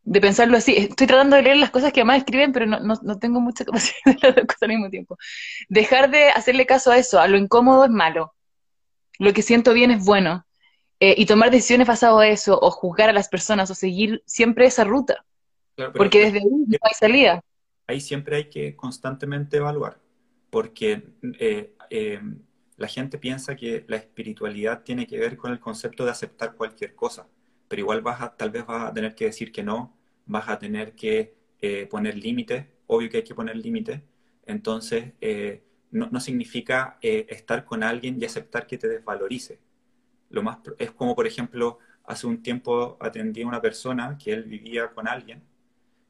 pensarlo 0.07 0.57
así. 0.57 0.77
Estoy 0.77 1.07
tratando 1.07 1.37
de 1.37 1.43
leer 1.43 1.57
las 1.57 1.71
cosas 1.71 1.93
que 1.93 2.01
además 2.01 2.19
escriben, 2.19 2.53
pero 2.53 2.67
no, 2.67 2.79
no, 2.81 3.19
tengo 3.19 3.41
mucha 3.41 3.65
capacidad 3.67 3.97
de 4.05 4.15
leer 4.15 4.37
las 4.37 4.47
cosas 4.47 4.63
al 4.63 4.69
mismo 4.69 4.91
tiempo. 4.91 5.19
Dejar 5.69 6.11
de 6.11 6.31
hacerle 6.31 6.67
caso 6.67 6.91
a 6.91 6.99
eso, 6.99 7.21
a 7.21 7.29
lo 7.29 7.37
incómodo 7.37 7.85
es 7.85 7.91
malo. 7.91 8.35
Lo 9.19 9.33
que 9.33 9.43
siento 9.43 9.73
bien 9.73 9.91
es 9.91 10.05
bueno. 10.05 10.47
Eh, 10.99 11.15
y 11.19 11.27
tomar 11.27 11.51
decisiones 11.51 11.87
basado 11.87 12.21
a 12.21 12.29
eso, 12.29 12.59
o 12.59 12.71
juzgar 12.71 13.11
a 13.11 13.13
las 13.13 13.29
personas, 13.29 13.71
o 13.71 13.75
seguir 13.75 14.23
siempre 14.25 14.67
esa 14.67 14.85
ruta. 14.85 15.25
porque 15.95 16.21
desde 16.21 16.39
ahí 16.39 16.47
no 16.47 16.79
hay 16.81 16.95
salida. 16.99 17.41
Ahí 17.87 18.01
siempre 18.01 18.37
hay 18.37 18.49
que 18.49 18.75
constantemente 18.75 19.59
evaluar, 19.59 20.01
porque 20.49 21.05
eh, 21.39 21.75
eh, 21.91 22.21
la 22.79 22.89
gente 22.89 23.19
piensa 23.19 23.57
que 23.57 23.85
la 23.89 23.97
espiritualidad 23.97 24.83
tiene 24.83 25.07
que 25.07 25.19
ver 25.19 25.37
con 25.37 25.53
el 25.53 25.61
concepto 25.61 26.05
de 26.05 26.13
aceptar 26.13 26.55
cualquier 26.55 26.95
cosa 26.95 27.29
pero 27.69 27.81
igual 27.81 28.01
vas 28.01 28.21
a, 28.21 28.37
tal 28.37 28.51
vez 28.51 28.67
vas 28.67 28.91
a 28.91 28.93
tener 28.93 29.15
que 29.15 29.27
decir 29.27 29.53
que 29.53 29.63
no, 29.63 29.96
vas 30.27 30.49
a 30.49 30.59
tener 30.59 30.95
que 30.95 31.35
eh, 31.61 31.87
poner 31.87 32.17
límites, 32.17 32.67
obvio 32.87 33.09
que 33.11 33.19
hay 33.19 33.23
que 33.25 33.35
poner 33.35 33.57
límites, 33.57 34.01
entonces 34.45 35.15
eh, 35.21 35.65
no, 35.91 36.21
significa 36.21 36.99
eh, 37.03 37.27
estar 37.31 37.65
con 37.65 37.83
alguien 37.83 38.21
y 38.21 38.25
aceptar 38.25 38.67
que 38.67 38.79
te 38.79 38.89
desvalorice. 38.89 39.61
Lo 40.31 40.43
más, 40.43 40.59
es 40.79 40.91
como, 40.93 41.15
por 41.15 41.27
ejemplo, 41.27 41.79
hace 42.05 42.27
un 42.27 42.43
tiempo 42.43 42.97
atendí 43.01 43.43
a 43.43 43.47
una 43.47 43.63
persona 43.63 44.19
que 44.19 44.33
él 44.33 44.45
vivía 44.45 44.91
con 44.93 45.09
alguien 45.09 45.43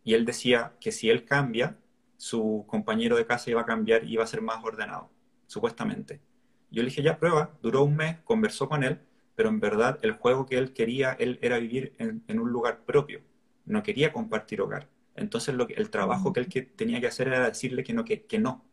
y 0.05 0.15
él 0.15 0.25
decía 0.25 0.75
que 0.81 0.93
si 0.93 1.11
él 1.11 1.25
cambia, 1.25 1.79
su 2.17 2.65
compañero 2.67 3.17
de 3.17 3.27
casa 3.27 3.51
iba 3.51 3.61
a 3.61 3.67
cambiar 3.67 4.05
y 4.05 4.15
iba 4.15 4.25
a 4.25 4.27
ser 4.27 4.41
más 4.43 4.65
ordenado, 4.65 5.11
supuestamente. 5.47 6.21
Yo 6.71 6.83
le 6.83 6.89
dije, 6.89 7.03
ya 7.03 7.19
prueba, 7.19 7.57
duró 7.63 7.85
un 7.85 7.97
mes, 7.97 8.19
conversó 8.25 8.69
con 8.69 8.83
él 8.83 9.01
pero 9.37 9.51
en 9.51 9.61
verdad 9.61 9.99
el 10.03 10.13
juego 10.13 10.47
que 10.47 10.59
él 10.59 10.73
quería, 10.73 11.13
él 11.13 11.39
era 11.43 11.59
vivir 11.59 11.95
en, 11.99 12.41
un 12.41 12.51
lugar 12.51 12.85
propio, 12.85 13.21
no 13.67 13.83
quería 13.83 14.13
compartir 14.13 14.61
hogar. 14.61 14.89
Entonces 15.15 15.55
lo 15.55 15.67
que, 15.67 15.75
el 15.75 15.91
trabajo 15.91 16.33
que 16.33 16.41
él 16.41 16.49
que 16.49 16.63
tenía 16.63 17.01
que 17.01 17.07
hacer 17.09 17.29
era 17.29 17.49
decirle 17.49 17.85
que 17.85 17.93
no, 17.93 18.05
que, 18.05 18.25
que 18.25 18.39
no. 18.39 18.65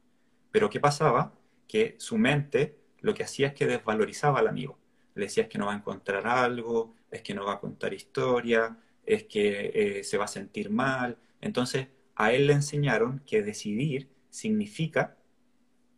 Pero 0.52 0.70
¿qué 0.70 0.80
pasaba? 0.80 1.34
Que 1.68 1.96
su 2.00 2.18
mente 2.18 2.78
lo 3.00 3.14
que 3.14 3.24
hacía 3.24 3.48
es 3.48 3.54
que 3.54 3.68
desvalorizaba 3.68 4.40
al 4.40 4.48
amigo. 4.48 4.80
Le 5.16 5.26
decía 5.26 5.44
es 5.44 5.50
que 5.50 5.58
no 5.58 5.68
va 5.68 5.74
a 5.74 5.78
encontrar 5.78 6.28
algo, 6.28 6.96
es 7.12 7.22
que 7.22 7.34
no 7.34 7.46
va 7.46 7.54
a 7.54 7.60
contar 7.60 7.94
historia, 7.94 8.78
es 9.06 9.24
que 9.26 10.00
eh, 10.00 10.04
se 10.04 10.18
va 10.18 10.26
a 10.26 10.28
sentir 10.28 10.70
mal. 10.70 11.18
Entonces 11.42 11.88
a 12.16 12.32
él 12.34 12.48
le 12.48 12.54
enseñaron 12.54 13.22
que 13.26 13.42
decidir 13.42 14.10
significa 14.30 15.18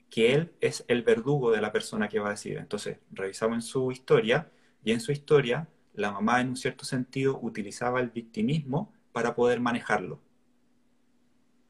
que 0.10 0.34
él 0.34 0.54
es 0.62 0.86
el 0.88 1.04
verdugo 1.04 1.52
de 1.52 1.62
la 1.62 1.72
persona 1.72 2.08
que 2.08 2.20
va 2.20 2.28
a 2.28 2.32
decidir. 2.32 2.60
Entonces, 2.60 3.00
revisamos 3.12 3.58
en 3.58 3.62
su 3.62 3.92
historia 3.92 4.50
y 4.84 4.92
en 4.92 5.02
su 5.02 5.12
historia 5.12 5.68
la 5.96 6.12
mamá 6.12 6.42
en 6.42 6.50
un 6.50 6.58
cierto 6.58 6.86
sentido 6.86 7.40
utilizaba 7.42 8.00
el 8.00 8.10
victimismo 8.10 8.94
para 9.12 9.36
poder 9.36 9.60
manejarlo. 9.60 10.20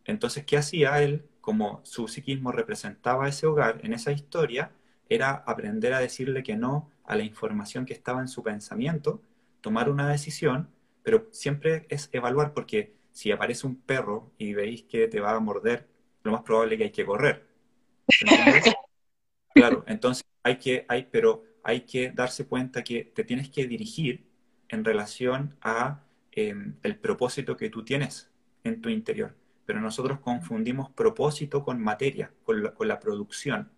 Entonces, 0.03 0.45
¿qué 0.45 0.57
hacía 0.57 1.01
él? 1.01 1.27
Como 1.41 1.81
su 1.83 2.07
psiquismo 2.07 2.51
representaba 2.51 3.27
ese 3.27 3.47
hogar 3.47 3.79
en 3.83 3.93
esa 3.93 4.11
historia, 4.11 4.71
era 5.09 5.31
aprender 5.45 5.93
a 5.93 5.99
decirle 5.99 6.43
que 6.43 6.55
no 6.55 6.89
a 7.03 7.15
la 7.15 7.23
información 7.23 7.85
que 7.85 7.93
estaba 7.93 8.21
en 8.21 8.27
su 8.27 8.43
pensamiento, 8.43 9.21
tomar 9.61 9.89
una 9.89 10.09
decisión, 10.09 10.69
pero 11.03 11.27
siempre 11.31 11.85
es 11.89 12.09
evaluar 12.11 12.53
porque 12.53 12.95
si 13.11 13.31
aparece 13.31 13.67
un 13.67 13.75
perro 13.75 14.31
y 14.37 14.53
veis 14.53 14.83
que 14.83 15.07
te 15.07 15.19
va 15.19 15.31
a 15.31 15.39
morder, 15.39 15.87
lo 16.23 16.31
más 16.31 16.41
probable 16.41 16.75
es 16.75 16.77
que 16.79 16.83
hay 16.85 16.91
que 16.91 17.05
correr. 17.05 17.47
claro, 19.53 19.83
entonces 19.87 20.25
hay 20.43 20.57
que, 20.57 20.85
hay, 20.87 21.07
pero 21.11 21.43
hay 21.65 21.81
que 21.81 22.11
darse 22.11 22.45
cuenta 22.45 22.83
que 22.83 23.03
te 23.03 23.23
tienes 23.23 23.49
que 23.49 23.67
dirigir 23.67 24.25
en 24.69 24.85
relación 24.85 25.55
a 25.61 26.03
em, 26.31 26.75
el 26.83 26.97
propósito 26.97 27.57
que 27.57 27.69
tú 27.69 27.83
tienes 27.83 28.29
en 28.63 28.81
tu 28.81 28.89
interior. 28.89 29.35
Pero 29.65 29.81
nosotros 29.81 30.19
confundimos 30.19 30.89
propósito 30.91 31.63
con 31.63 31.81
materia, 31.81 32.31
con 32.43 32.63
la, 32.63 32.73
con 32.73 32.87
la 32.87 32.99
producción. 32.99 33.69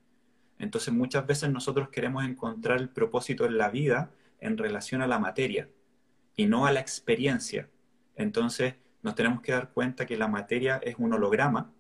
Entonces 0.60 0.94
muchas 0.94 1.26
veces 1.26 1.50
nosotros 1.50 1.90
queremos 1.90 2.24
encontrar 2.26 2.80
el 2.80 2.90
propósito 2.90 3.46
en 3.46 3.58
la 3.58 3.70
vida 3.70 4.12
en 4.40 4.58
relación 4.58 5.02
a 5.02 5.08
la 5.08 5.18
materia 5.18 5.70
y 6.36 6.46
no 6.46 6.66
a 6.66 6.72
la 6.72 6.82
experiencia. 6.82 7.70
Entonces 8.16 8.76
nos 9.02 9.16
tenemos 9.16 9.42
que 9.42 9.54
dar 9.54 9.72
cuenta 9.72 10.06
que 10.06 10.18
la 10.18 10.28
materia 10.28 10.78
es 10.78 10.96
un 10.98 11.14
holograma, 11.14 11.72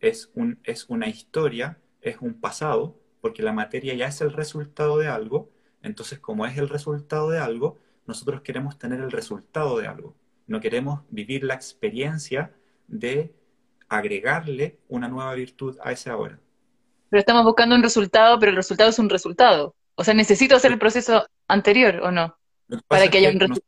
es, 0.00 0.30
un, 0.34 0.58
es 0.64 0.88
una 0.88 1.08
historia 1.08 1.78
es 2.02 2.16
un 2.20 2.34
pasado, 2.34 2.98
porque 3.20 3.42
la 3.42 3.52
materia 3.52 3.94
ya 3.94 4.08
es 4.08 4.20
el 4.20 4.32
resultado 4.32 4.98
de 4.98 5.08
algo, 5.08 5.50
entonces 5.82 6.18
como 6.18 6.46
es 6.46 6.56
el 6.58 6.68
resultado 6.68 7.30
de 7.30 7.38
algo, 7.38 7.78
nosotros 8.06 8.42
queremos 8.42 8.78
tener 8.78 9.00
el 9.00 9.10
resultado 9.10 9.78
de 9.78 9.86
algo. 9.86 10.14
No 10.46 10.60
queremos 10.60 11.02
vivir 11.10 11.44
la 11.44 11.54
experiencia 11.54 12.52
de 12.88 13.34
agregarle 13.88 14.78
una 14.88 15.08
nueva 15.08 15.34
virtud 15.34 15.76
a 15.82 15.92
ese 15.92 16.10
ahora. 16.10 16.38
Pero 17.10 17.20
estamos 17.20 17.44
buscando 17.44 17.76
un 17.76 17.82
resultado, 17.82 18.38
pero 18.38 18.50
el 18.50 18.56
resultado 18.56 18.90
es 18.90 18.98
un 18.98 19.10
resultado. 19.10 19.74
O 19.94 20.04
sea, 20.04 20.14
necesito 20.14 20.56
hacer 20.56 20.72
el 20.72 20.78
proceso 20.78 21.26
anterior 21.46 22.00
o 22.02 22.10
no, 22.10 22.36
para 22.88 23.08
que 23.08 23.18
haya 23.18 23.30
un 23.30 23.40
resultado. 23.40 23.66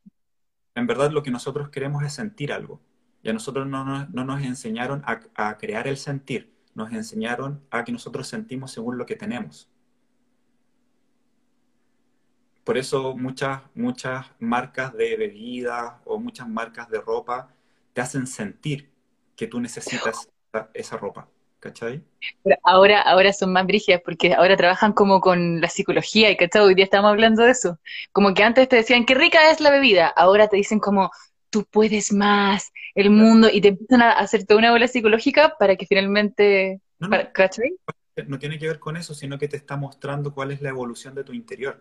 En 0.74 0.86
verdad 0.86 1.10
lo 1.10 1.22
que 1.22 1.30
nosotros 1.30 1.68
queremos 1.68 2.02
es 2.02 2.14
sentir 2.14 2.52
algo. 2.52 2.80
Y 3.22 3.30
a 3.30 3.32
nosotros 3.32 3.66
no, 3.66 4.06
nos 4.06 4.42
enseñaron 4.42 5.02
a 5.06 5.56
crear 5.56 5.86
el 5.86 5.96
sentir, 5.96 6.54
nos 6.74 6.92
enseñaron 6.92 7.62
a 7.70 7.84
que 7.84 7.92
nosotros 7.92 8.26
sentimos 8.26 8.72
según 8.72 8.98
lo 8.98 9.06
que 9.06 9.16
tenemos. 9.16 9.70
Por 12.64 12.78
eso 12.78 13.14
muchas, 13.16 13.60
muchas 13.74 14.26
marcas 14.38 14.94
de 14.94 15.16
bebidas 15.16 15.94
o 16.04 16.18
muchas 16.18 16.48
marcas 16.48 16.88
de 16.88 17.00
ropa 17.00 17.54
te 17.92 18.00
hacen 18.00 18.26
sentir 18.26 18.90
que 19.36 19.46
tú 19.46 19.60
necesitas 19.60 20.28
esa 20.72 20.96
ropa. 20.96 21.28
¿Cachai? 21.60 22.02
Pero 22.42 22.56
ahora, 22.62 23.00
ahora 23.00 23.32
son 23.32 23.50
más 23.50 23.66
brígidas 23.66 24.02
porque 24.04 24.34
ahora 24.34 24.54
trabajan 24.54 24.92
como 24.92 25.22
con 25.22 25.62
la 25.62 25.68
psicología 25.68 26.30
y 26.30 26.36
¿cachai? 26.36 26.60
Hoy 26.60 26.74
día 26.74 26.84
estamos 26.84 27.08
hablando 27.08 27.42
de 27.42 27.52
eso. 27.52 27.78
Como 28.12 28.34
que 28.34 28.42
antes 28.42 28.68
te 28.68 28.76
decían 28.76 29.06
qué 29.06 29.14
rica 29.14 29.50
es 29.50 29.60
la 29.60 29.70
bebida, 29.70 30.08
ahora 30.08 30.48
te 30.48 30.56
dicen 30.58 30.78
como 30.78 31.10
tú 31.48 31.64
puedes 31.70 32.12
más, 32.12 32.72
el 32.94 33.10
mundo, 33.10 33.48
y 33.50 33.60
te 33.60 33.68
empiezan 33.68 34.02
a 34.02 34.10
hacer 34.10 34.44
toda 34.44 34.58
una 34.58 34.72
bola 34.72 34.88
psicológica 34.88 35.56
para 35.56 35.76
que 35.76 35.86
finalmente, 35.86 36.80
no, 36.98 37.06
no, 37.06 37.16
¿cachai? 37.32 37.76
No 38.26 38.38
tiene 38.38 38.58
que 38.58 38.66
ver 38.66 38.78
con 38.78 38.96
eso, 38.96 39.14
sino 39.14 39.38
que 39.38 39.48
te 39.48 39.56
está 39.56 39.76
mostrando 39.76 40.34
cuál 40.34 40.50
es 40.50 40.60
la 40.60 40.70
evolución 40.70 41.14
de 41.14 41.22
tu 41.24 41.32
interior. 41.32 41.80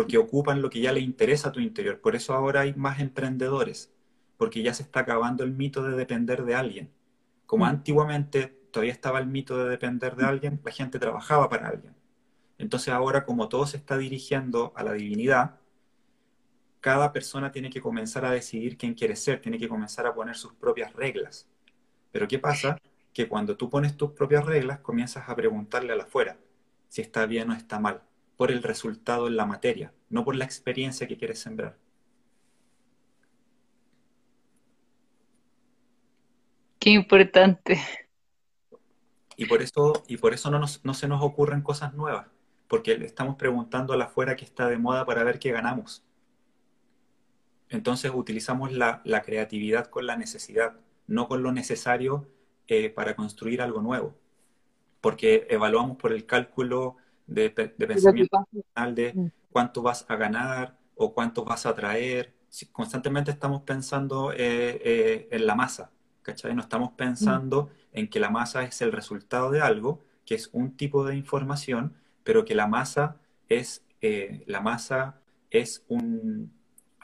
Porque 0.00 0.18
ocupan 0.18 0.62
lo 0.62 0.70
que 0.70 0.80
ya 0.80 0.92
le 0.92 1.00
interesa 1.00 1.50
a 1.50 1.52
tu 1.52 1.60
interior. 1.60 2.00
Por 2.00 2.16
eso 2.16 2.32
ahora 2.32 2.60
hay 2.60 2.74
más 2.74 3.00
emprendedores, 3.00 3.92
porque 4.36 4.62
ya 4.62 4.72
se 4.74 4.82
está 4.82 5.00
acabando 5.00 5.44
el 5.44 5.52
mito 5.52 5.82
de 5.82 5.96
depender 5.96 6.44
de 6.44 6.54
alguien 6.54 6.90
como 7.50 7.64
mm. 7.64 7.68
antiguamente 7.68 8.46
todavía 8.70 8.92
estaba 8.92 9.18
el 9.18 9.26
mito 9.26 9.58
de 9.58 9.68
depender 9.68 10.14
de 10.14 10.24
alguien, 10.24 10.60
la 10.64 10.70
gente 10.70 11.00
trabajaba 11.00 11.48
para 11.48 11.66
alguien. 11.66 11.96
Entonces 12.58 12.94
ahora, 12.94 13.24
como 13.24 13.48
todo 13.48 13.66
se 13.66 13.76
está 13.76 13.98
dirigiendo 13.98 14.72
a 14.76 14.84
la 14.84 14.92
divinidad, 14.92 15.56
cada 16.80 17.12
persona 17.12 17.50
tiene 17.50 17.68
que 17.68 17.80
comenzar 17.80 18.24
a 18.24 18.30
decidir 18.30 18.78
quién 18.78 18.94
quiere 18.94 19.16
ser, 19.16 19.40
tiene 19.40 19.58
que 19.58 19.68
comenzar 19.68 20.06
a 20.06 20.14
poner 20.14 20.36
sus 20.36 20.52
propias 20.54 20.92
reglas. 20.92 21.48
Pero 22.12 22.28
¿qué 22.28 22.38
pasa? 22.38 22.78
Que 23.12 23.26
cuando 23.26 23.56
tú 23.56 23.68
pones 23.68 23.96
tus 23.96 24.12
propias 24.12 24.44
reglas, 24.44 24.78
comienzas 24.78 25.28
a 25.28 25.34
preguntarle 25.34 25.92
a 25.92 25.96
la 25.96 26.04
afuera 26.04 26.38
si 26.88 27.02
está 27.02 27.26
bien 27.26 27.50
o 27.50 27.54
está 27.54 27.80
mal, 27.80 28.04
por 28.40 28.50
el 28.50 28.62
resultado 28.62 29.26
en 29.26 29.36
la 29.36 29.44
materia, 29.44 29.92
no 30.08 30.24
por 30.24 30.34
la 30.34 30.46
experiencia 30.46 31.06
que 31.06 31.18
quieres 31.18 31.40
sembrar. 31.40 31.76
Qué 36.78 36.88
importante. 36.88 37.78
Y 39.36 39.44
por 39.44 39.60
eso, 39.60 40.04
y 40.08 40.16
por 40.16 40.32
eso 40.32 40.50
no, 40.50 40.58
no 40.58 40.94
se 40.94 41.06
nos 41.06 41.22
ocurren 41.22 41.60
cosas 41.60 41.92
nuevas, 41.92 42.28
porque 42.66 42.96
le 42.96 43.04
estamos 43.04 43.36
preguntando 43.36 43.92
a 43.92 43.98
la 43.98 44.06
afuera 44.06 44.36
que 44.36 44.46
está 44.46 44.68
de 44.68 44.78
moda 44.78 45.04
para 45.04 45.22
ver 45.22 45.38
qué 45.38 45.52
ganamos. 45.52 46.02
Entonces 47.68 48.10
utilizamos 48.14 48.72
la, 48.72 49.02
creatividad 49.22 49.88
con 49.88 50.06
la 50.06 50.16
necesidad, 50.16 50.80
no 51.06 51.28
con 51.28 51.42
lo 51.42 51.52
necesario 51.52 52.26
eh, 52.68 52.88
para 52.88 53.14
construir 53.16 53.60
algo 53.60 53.82
nuevo. 53.82 54.14
Porque 55.02 55.46
evaluamos 55.50 55.98
por 55.98 56.14
el 56.14 56.24
cálculo 56.24 56.96
de, 57.30 57.50
pensamiento 57.50 58.46
de 58.94 59.12
mm. 59.14 59.30
cuánto 59.50 59.82
vas 59.82 60.04
a 60.08 60.16
ganar 60.16 60.76
o 60.96 61.14
cuánto 61.14 61.44
vas 61.44 61.64
a 61.66 61.74
traer. 61.74 62.34
constantemente 62.72 63.30
estamos 63.30 63.62
pensando 63.62 64.32
eh, 64.32 64.80
eh, 64.84 65.28
en 65.30 65.46
la 65.46 65.54
masa 65.54 65.90
¿cachai? 66.22 66.54
No 66.54 66.62
estamos 66.62 66.92
pensando 66.92 67.70
en 67.92 68.08
que 68.08 68.20
la 68.20 68.30
masa 68.30 68.62
es 68.62 68.80
el 68.82 68.92
resultado 68.92 69.50
de 69.50 69.60
algo, 69.60 70.00
que 70.24 70.34
es 70.34 70.50
un 70.52 70.76
tipo 70.76 71.04
de 71.04 71.16
información, 71.16 71.94
pero 72.24 72.44
que 72.44 72.54
la 72.54 72.66
masa 72.66 73.16
es, 73.48 73.82
eh, 74.00 74.44
la 74.46 74.60
masa 74.60 75.20
es 75.50 75.84
un, 75.88 76.52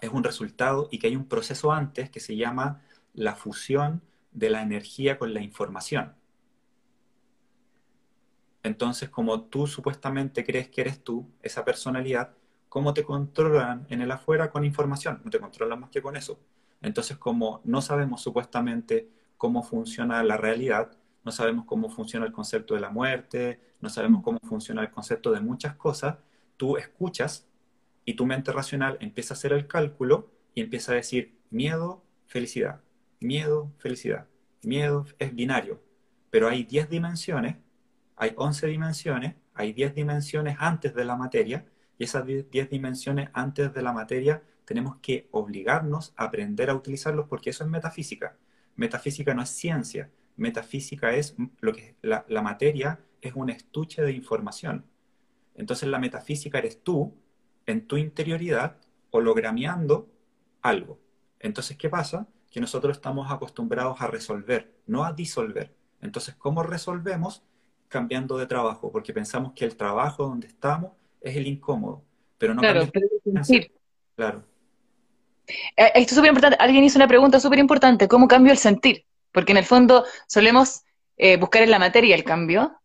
es 0.00 0.10
un 0.10 0.24
resultado 0.24 0.88
y 0.90 0.98
que 0.98 1.08
hay 1.08 1.16
un 1.16 1.26
proceso 1.26 1.72
antes 1.72 2.10
que 2.10 2.20
se 2.20 2.36
llama 2.36 2.82
la 3.14 3.34
fusión 3.34 4.02
de 4.32 4.50
la 4.50 4.62
energía 4.62 5.18
con 5.18 5.32
la 5.32 5.40
información. 5.40 6.14
Entonces, 8.66 9.08
como 9.10 9.42
tú 9.42 9.68
supuestamente 9.68 10.44
crees 10.44 10.68
que 10.68 10.80
eres 10.80 11.04
tú, 11.04 11.30
esa 11.40 11.64
personalidad, 11.64 12.34
¿cómo 12.68 12.92
te 12.92 13.04
controlan 13.04 13.86
en 13.90 14.02
el 14.02 14.10
afuera 14.10 14.50
con 14.50 14.64
información? 14.64 15.20
No 15.24 15.30
te 15.30 15.38
controlan 15.38 15.78
más 15.78 15.90
que 15.90 16.02
con 16.02 16.16
eso. 16.16 16.40
Entonces, 16.82 17.16
como 17.16 17.60
no 17.62 17.80
sabemos 17.80 18.22
supuestamente 18.22 19.08
cómo 19.36 19.62
funciona 19.62 20.20
la 20.24 20.36
realidad, 20.36 20.90
no 21.22 21.30
sabemos 21.30 21.64
cómo 21.64 21.88
funciona 21.90 22.26
el 22.26 22.32
concepto 22.32 22.74
de 22.74 22.80
la 22.80 22.90
muerte, 22.90 23.60
no 23.80 23.88
sabemos 23.88 24.24
cómo 24.24 24.40
funciona 24.42 24.82
el 24.82 24.90
concepto 24.90 25.30
de 25.30 25.40
muchas 25.40 25.76
cosas, 25.76 26.16
tú 26.56 26.76
escuchas 26.76 27.46
y 28.04 28.14
tu 28.14 28.26
mente 28.26 28.50
racional 28.50 28.98
empieza 29.00 29.34
a 29.34 29.36
hacer 29.36 29.52
el 29.52 29.68
cálculo 29.68 30.28
y 30.56 30.60
empieza 30.62 30.90
a 30.90 30.96
decir 30.96 31.38
miedo, 31.50 32.02
felicidad, 32.26 32.80
miedo, 33.20 33.70
felicidad, 33.78 34.26
miedo 34.64 35.06
es 35.20 35.32
binario, 35.36 35.80
pero 36.30 36.48
hay 36.48 36.64
10 36.64 36.90
dimensiones, 36.90 37.58
hay 38.16 38.32
11 38.36 38.66
dimensiones, 38.66 39.34
hay 39.54 39.72
10 39.72 39.94
dimensiones 39.94 40.56
antes 40.58 40.94
de 40.94 41.04
la 41.04 41.16
materia 41.16 41.66
y 41.98 42.04
esas 42.04 42.26
10 42.26 42.70
dimensiones 42.70 43.30
antes 43.32 43.72
de 43.72 43.82
la 43.82 43.92
materia 43.92 44.42
tenemos 44.64 44.96
que 44.96 45.28
obligarnos 45.30 46.12
a 46.16 46.24
aprender 46.24 46.70
a 46.70 46.74
utilizarlos 46.74 47.26
porque 47.28 47.50
eso 47.50 47.64
es 47.64 47.70
metafísica. 47.70 48.36
Metafísica 48.74 49.32
no 49.34 49.42
es 49.42 49.50
ciencia, 49.50 50.10
metafísica 50.36 51.14
es 51.14 51.36
lo 51.60 51.72
que 51.72 51.96
la, 52.02 52.24
la 52.28 52.42
materia 52.42 53.00
es 53.20 53.34
un 53.34 53.50
estuche 53.50 54.02
de 54.02 54.12
información. 54.12 54.84
Entonces 55.54 55.88
la 55.88 55.98
metafísica 55.98 56.58
eres 56.58 56.82
tú 56.82 57.14
en 57.66 57.86
tu 57.86 57.96
interioridad 57.96 58.76
hologrameando 59.10 60.10
algo. 60.62 61.00
Entonces, 61.40 61.76
¿qué 61.76 61.88
pasa? 61.88 62.28
Que 62.50 62.60
nosotros 62.60 62.96
estamos 62.96 63.30
acostumbrados 63.30 64.00
a 64.00 64.06
resolver, 64.06 64.74
no 64.86 65.04
a 65.04 65.12
disolver. 65.12 65.74
Entonces, 66.00 66.34
¿cómo 66.34 66.62
resolvemos? 66.62 67.42
Cambiando 67.88 68.36
de 68.36 68.46
trabajo, 68.46 68.90
porque 68.90 69.12
pensamos 69.12 69.52
que 69.52 69.64
el 69.64 69.76
trabajo 69.76 70.24
donde 70.24 70.48
estamos 70.48 70.92
es 71.20 71.36
el 71.36 71.46
incómodo, 71.46 72.02
pero 72.38 72.54
no 72.54 72.60
claro, 72.60 72.88
Claro. 74.14 74.44
Eh, 75.46 75.92
esto 75.94 76.10
es 76.10 76.14
súper 76.14 76.28
importante. 76.28 76.56
Alguien 76.58 76.84
hizo 76.84 76.98
una 76.98 77.08
pregunta 77.08 77.38
súper 77.38 77.58
importante. 77.58 78.08
¿Cómo 78.08 78.28
cambio 78.28 78.52
el 78.52 78.58
sentir? 78.58 79.04
Porque 79.32 79.52
en 79.52 79.58
el 79.58 79.64
fondo 79.64 80.04
solemos 80.26 80.82
eh, 81.16 81.36
buscar 81.36 81.62
en 81.62 81.70
la 81.70 81.78
materia 81.78 82.14
el 82.14 82.24
cambio 82.24 82.80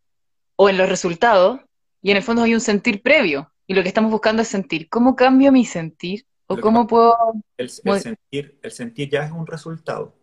o 0.55 0.69
en 0.69 0.77
los 0.77 0.89
resultados 0.89 1.61
y 2.01 2.11
en 2.11 2.17
el 2.17 2.23
fondo 2.23 2.43
hay 2.43 2.53
un 2.53 2.61
sentir 2.61 3.01
previo 3.01 3.51
y 3.67 3.73
lo 3.73 3.81
que 3.81 3.87
estamos 3.87 4.11
buscando 4.11 4.41
es 4.41 4.47
sentir. 4.47 4.89
¿Cómo 4.89 5.15
cambio 5.15 5.51
mi 5.51 5.65
sentir? 5.65 6.25
¿O 6.47 6.57
cómo 6.57 6.85
puedo...? 6.85 7.15
El, 7.55 7.69
sentir, 7.69 8.59
el 8.61 8.71
sentir 8.71 9.09
ya 9.09 9.23
es 9.23 9.31
un 9.31 9.47
resultado. 9.47 10.13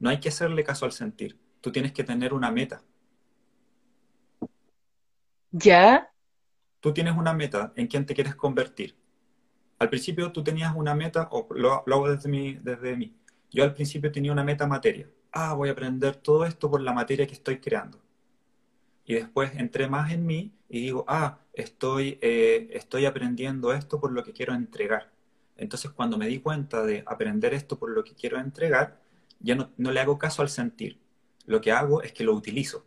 No 0.00 0.10
hay 0.10 0.18
que 0.18 0.30
hacerle 0.30 0.64
caso 0.64 0.84
al 0.84 0.92
sentir. 0.92 1.38
Tú 1.60 1.70
tienes 1.70 1.92
que 1.92 2.02
tener 2.02 2.34
una 2.34 2.50
meta. 2.50 2.82
¿Ya? 5.50 6.12
Tú 6.80 6.92
tienes 6.92 7.16
una 7.16 7.32
meta 7.32 7.72
en 7.76 7.86
quién 7.86 8.06
te 8.06 8.14
quieres 8.14 8.34
convertir 8.34 8.96
al 9.80 9.88
principio 9.88 10.30
tú 10.30 10.44
tenías 10.44 10.74
una 10.76 10.94
meta, 10.94 11.28
o 11.32 11.48
lo, 11.54 11.72
hago 11.72 12.10
desde 12.10 12.28
mí, 12.28 12.58
desde 12.62 12.96
mí. 12.96 13.16
Yo 13.50 13.64
al 13.64 13.74
principio 13.74 14.12
tenía 14.12 14.30
una 14.30 14.44
meta 14.44 14.66
materia. 14.66 15.08
Ah, 15.32 15.54
voy 15.54 15.70
a 15.70 15.72
aprender 15.72 16.16
todo 16.16 16.44
esto 16.44 16.70
por 16.70 16.82
la 16.82 16.92
materia 16.92 17.26
que 17.26 17.32
estoy 17.32 17.60
creando. 17.60 17.98
Y 19.06 19.14
después 19.14 19.52
entré 19.56 19.88
más 19.88 20.12
en 20.12 20.26
mí 20.26 20.52
y 20.68 20.82
digo, 20.82 21.04
ah, 21.08 21.38
estoy, 21.54 22.18
eh, 22.20 22.68
estoy 22.72 23.06
aprendiendo 23.06 23.72
esto 23.72 23.98
por 23.98 24.12
lo 24.12 24.22
que 24.22 24.34
quiero 24.34 24.54
entregar. 24.54 25.10
Entonces 25.56 25.90
cuando 25.90 26.18
me 26.18 26.28
di 26.28 26.40
cuenta 26.40 26.84
de 26.84 27.02
aprender 27.06 27.54
esto 27.54 27.78
por 27.78 27.90
lo 27.90 28.04
que 28.04 28.14
quiero 28.14 28.38
entregar, 28.38 29.00
ya 29.40 29.54
no, 29.54 29.70
no 29.78 29.92
le 29.92 30.00
hago 30.00 30.18
caso 30.18 30.42
al 30.42 30.50
sentir. 30.50 31.00
Lo 31.46 31.62
que 31.62 31.72
hago 31.72 32.02
es 32.02 32.12
que 32.12 32.22
lo 32.22 32.34
utilizo. 32.34 32.84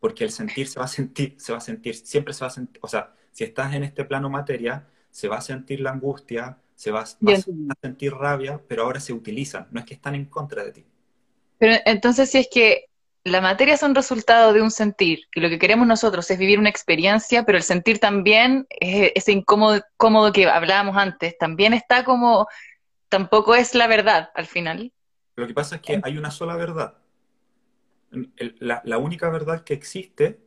Porque 0.00 0.24
el 0.24 0.30
sentir 0.30 0.68
se 0.68 0.78
va 0.78 0.84
a 0.84 0.88
sentir, 0.88 1.34
se 1.38 1.52
va 1.52 1.58
a 1.58 1.60
sentir, 1.60 1.94
siempre 1.94 2.34
se 2.34 2.40
va 2.40 2.48
a 2.48 2.50
sentir. 2.50 2.78
O 2.82 2.88
sea, 2.88 3.14
si 3.32 3.44
estás 3.44 3.74
en 3.74 3.84
este 3.84 4.04
plano 4.04 4.30
materia, 4.30 4.86
se 5.10 5.28
va 5.28 5.38
a 5.38 5.40
sentir 5.40 5.80
la 5.80 5.90
angustia, 5.90 6.58
se 6.74 6.90
va, 6.90 7.00
a 7.00 7.74
sentir 7.80 8.12
rabia, 8.12 8.60
pero 8.68 8.82
ahora 8.82 9.00
se 9.00 9.12
utilizan, 9.12 9.66
no 9.70 9.80
es 9.80 9.86
que 9.86 9.94
están 9.94 10.14
en 10.14 10.26
contra 10.26 10.62
de 10.62 10.72
ti. 10.72 10.84
Pero 11.58 11.76
entonces 11.86 12.30
si 12.30 12.38
es 12.38 12.48
que 12.52 12.84
la 13.24 13.40
materia 13.40 13.74
es 13.74 13.82
un 13.82 13.94
resultado 13.94 14.52
de 14.52 14.62
un 14.62 14.70
sentir, 14.70 15.22
y 15.34 15.40
lo 15.40 15.48
que 15.48 15.58
queremos 15.58 15.86
nosotros 15.86 16.30
es 16.30 16.38
vivir 16.38 16.58
una 16.58 16.68
experiencia, 16.68 17.44
pero 17.44 17.58
el 17.58 17.64
sentir 17.64 17.98
también, 17.98 18.66
ese 18.68 19.32
incómodo 19.32 19.82
cómodo 19.96 20.32
que 20.32 20.46
hablábamos 20.46 20.96
antes, 20.96 21.36
también 21.38 21.72
está 21.72 22.04
como, 22.04 22.46
tampoco 23.08 23.54
es 23.54 23.74
la 23.74 23.86
verdad 23.86 24.30
al 24.34 24.46
final. 24.46 24.92
Lo 25.34 25.46
que 25.46 25.54
pasa 25.54 25.76
es 25.76 25.82
que 25.82 26.00
hay 26.02 26.18
una 26.18 26.30
sola 26.30 26.56
verdad. 26.56 26.94
La, 28.60 28.82
la 28.84 28.98
única 28.98 29.28
verdad 29.30 29.64
que 29.64 29.74
existe 29.74 30.40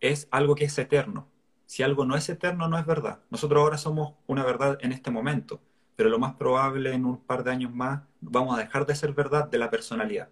es 0.00 0.28
algo 0.30 0.54
que 0.54 0.64
es 0.64 0.78
eterno 0.78 1.28
si 1.66 1.82
algo 1.82 2.04
no 2.04 2.16
es 2.16 2.28
eterno, 2.28 2.68
no 2.68 2.78
es 2.78 2.86
verdad. 2.86 3.20
Nosotros 3.30 3.60
ahora 3.60 3.78
somos 3.78 4.14
una 4.26 4.44
verdad 4.44 4.78
en 4.80 4.92
este 4.92 5.10
momento, 5.10 5.60
pero 5.96 6.08
lo 6.08 6.18
más 6.18 6.34
probable 6.34 6.92
en 6.92 7.04
un 7.04 7.18
par 7.18 7.44
de 7.44 7.50
años 7.50 7.72
más 7.72 8.02
vamos 8.20 8.56
a 8.56 8.60
dejar 8.60 8.86
de 8.86 8.94
ser 8.94 9.12
verdad 9.12 9.48
de 9.48 9.58
la 9.58 9.70
personalidad. 9.70 10.28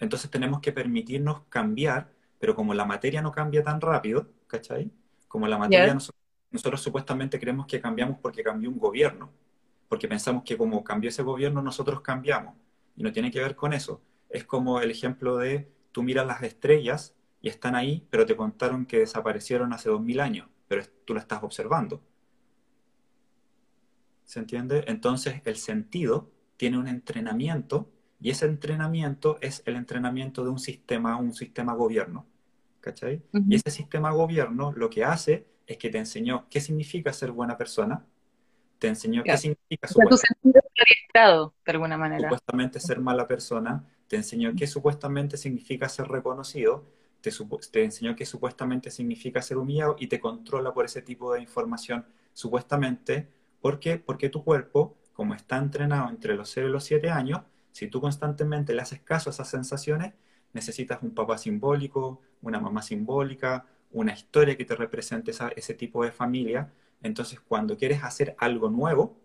Entonces 0.00 0.30
tenemos 0.30 0.60
que 0.60 0.72
permitirnos 0.72 1.42
cambiar, 1.48 2.10
pero 2.38 2.54
como 2.54 2.74
la 2.74 2.84
materia 2.84 3.22
no 3.22 3.32
cambia 3.32 3.62
tan 3.62 3.80
rápido, 3.80 4.28
¿cachai? 4.46 4.90
Como 5.28 5.46
la 5.46 5.58
materia 5.58 5.94
nosotros, 6.50 6.80
supuestamente 6.80 7.38
creemos 7.38 7.66
que 7.66 7.80
cambiamos 7.80 8.18
porque 8.18 8.42
cambió 8.42 8.70
un 8.70 8.78
gobierno, 8.78 9.30
porque 9.88 10.08
pensamos 10.08 10.42
que 10.44 10.56
como 10.56 10.82
cambió 10.82 11.10
ese 11.10 11.22
gobierno 11.22 11.62
nosotros 11.62 12.00
cambiamos, 12.00 12.54
y 12.96 13.02
no 13.02 13.12
tiene 13.12 13.30
que 13.30 13.40
ver 13.40 13.56
con 13.56 13.72
eso. 13.72 14.00
Es 14.34 14.44
como 14.44 14.80
el 14.80 14.90
ejemplo 14.90 15.36
de 15.36 15.70
tú 15.92 16.02
miras 16.02 16.26
las 16.26 16.42
estrellas 16.42 17.14
y 17.40 17.48
están 17.48 17.76
ahí, 17.76 18.04
pero 18.10 18.26
te 18.26 18.34
contaron 18.34 18.84
que 18.84 18.98
desaparecieron 18.98 19.72
hace 19.72 19.88
dos 19.88 20.02
mil 20.02 20.18
años, 20.18 20.48
pero 20.66 20.82
tú 21.04 21.14
lo 21.14 21.20
estás 21.20 21.44
observando. 21.44 22.02
¿Se 24.24 24.40
entiende? 24.40 24.84
Entonces 24.88 25.40
el 25.44 25.54
sentido 25.54 26.32
tiene 26.56 26.78
un 26.78 26.88
entrenamiento 26.88 27.92
Y 28.20 28.30
ese 28.30 28.46
entrenamiento 28.46 29.38
es 29.40 29.62
el 29.66 29.76
entrenamiento 29.76 30.42
de 30.42 30.50
un 30.50 30.58
sistema, 30.58 31.16
un 31.16 31.32
sistema 31.32 31.74
gobierno. 31.74 32.26
¿Cachai? 32.80 33.22
Y 33.48 33.54
ese 33.54 33.70
sistema 33.70 34.10
gobierno 34.10 34.72
lo 34.72 34.90
que 34.90 35.04
hace 35.04 35.46
es 35.66 35.76
que 35.78 35.90
te 35.90 35.98
enseñó 35.98 36.46
qué 36.50 36.60
significa 36.60 37.12
ser 37.12 37.30
buena 37.30 37.56
persona, 37.56 38.04
te 38.80 38.88
enseñó 38.88 39.22
qué 39.22 39.36
significa 39.36 39.86
supuestamente, 39.86 40.60
de 41.64 41.72
alguna 41.72 41.96
manera. 41.96 42.28
supuestamente 42.28 42.80
ser 42.80 43.00
mala 43.00 43.26
persona, 43.28 43.84
te 44.08 44.16
enseñó 44.16 44.52
qué 44.56 44.66
supuestamente 44.66 45.36
significa 45.36 45.88
ser 45.88 46.08
reconocido, 46.08 46.84
te, 47.20 47.30
te 47.70 47.84
enseñó 47.84 48.14
qué 48.16 48.26
supuestamente 48.26 48.90
significa 48.90 49.42
ser 49.42 49.58
humillado 49.58 49.96
y 49.98 50.08
te 50.08 50.20
controla 50.20 50.72
por 50.74 50.84
ese 50.84 51.02
tipo 51.02 51.32
de 51.34 51.40
información, 51.40 52.04
supuestamente. 52.32 53.28
¿Por 53.60 53.80
qué? 53.80 53.98
Porque 53.98 54.28
tu 54.28 54.44
cuerpo, 54.44 54.96
como 55.12 55.34
está 55.34 55.56
entrenado 55.56 56.10
entre 56.10 56.34
los 56.36 56.50
0 56.50 56.68
y 56.68 56.72
los 56.72 56.84
7 56.84 57.10
años, 57.10 57.40
si 57.72 57.88
tú 57.88 58.00
constantemente 58.00 58.74
le 58.74 58.82
haces 58.82 59.00
caso 59.00 59.30
a 59.30 59.32
esas 59.32 59.48
sensaciones, 59.48 60.12
necesitas 60.52 61.02
un 61.02 61.14
papá 61.14 61.38
simbólico, 61.38 62.20
una 62.42 62.60
mamá 62.60 62.82
simbólica, 62.82 63.66
una 63.90 64.12
historia 64.12 64.56
que 64.56 64.64
te 64.64 64.76
represente 64.76 65.32
ese 65.56 65.74
tipo 65.74 66.04
de 66.04 66.12
familia. 66.12 66.72
Entonces, 67.02 67.40
cuando 67.40 67.76
quieres 67.76 68.02
hacer 68.04 68.36
algo 68.38 68.70
nuevo, 68.70 69.16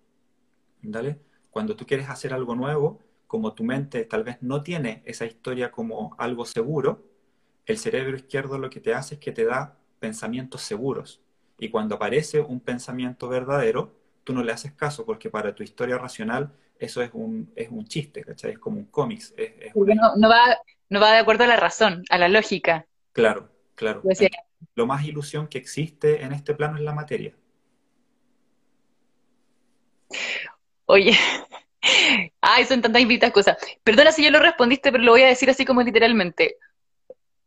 ¿vale? 0.82 1.20
Cuando 1.52 1.76
tú 1.76 1.86
quieres 1.86 2.10
hacer 2.10 2.34
algo 2.34 2.56
nuevo, 2.56 3.00
como 3.30 3.54
tu 3.54 3.64
mente 3.64 4.06
tal 4.06 4.24
vez 4.24 4.38
no 4.42 4.64
tiene 4.64 5.04
esa 5.06 5.24
historia 5.24 5.70
como 5.70 6.16
algo 6.18 6.46
seguro, 6.46 7.06
el 7.68 7.78
cerebro 7.78 8.18
izquierdo 8.18 8.58
lo 8.58 8.72
que 8.72 8.80
te 8.80 8.96
hace 8.96 9.16
es 9.16 9.22
que 9.22 9.32
te 9.32 9.46
da 9.46 9.78
pensamientos 10.00 10.62
seguros. 10.64 11.22
Y 11.60 11.70
cuando 11.70 11.94
aparece 11.94 12.40
un 12.40 12.60
pensamiento 12.60 13.30
verdadero, 13.30 13.94
tú 14.24 14.34
no 14.34 14.42
le 14.42 14.52
haces 14.52 14.72
caso 14.74 15.06
porque 15.06 15.30
para 15.30 15.54
tu 15.54 15.62
historia 15.62 16.00
racional 16.00 16.52
eso 16.80 17.04
es 17.04 17.12
un, 17.14 17.54
es 17.56 17.70
un 17.70 17.86
chiste, 17.86 18.24
¿cachai? 18.24 18.54
Es 18.54 18.60
como 18.60 18.80
un 18.80 18.86
cómics. 18.86 19.36
no, 19.76 20.28
va, 20.28 20.58
no 20.90 21.00
va 21.00 21.12
de 21.12 21.20
acuerdo 21.20 21.44
a 21.44 21.48
la 21.48 21.58
razón, 21.58 22.04
a 22.10 22.18
la 22.18 22.30
lógica. 22.30 22.88
Claro, 23.14 23.52
claro. 23.76 24.02
Pues 24.02 24.20
lo 24.74 24.88
más 24.88 25.06
ilusión 25.06 25.48
que 25.48 25.60
existe 25.60 26.24
en 26.24 26.32
este 26.32 26.56
plano 26.56 26.78
es 26.78 26.82
la 26.82 26.94
materia. 26.94 27.36
Oye, 30.88 31.16
ay, 32.42 32.66
son 32.66 32.82
tantas 32.82 33.02
infinitas 33.02 33.32
cosas. 33.32 33.58
Perdona 33.84 34.12
si 34.12 34.24
yo 34.24 34.32
lo 34.32 34.40
respondiste, 34.40 34.92
pero 34.92 35.04
lo 35.04 35.12
voy 35.12 35.24
a 35.24 35.28
decir 35.28 35.50
así 35.50 35.66
como 35.66 35.82
literalmente. 35.82 36.58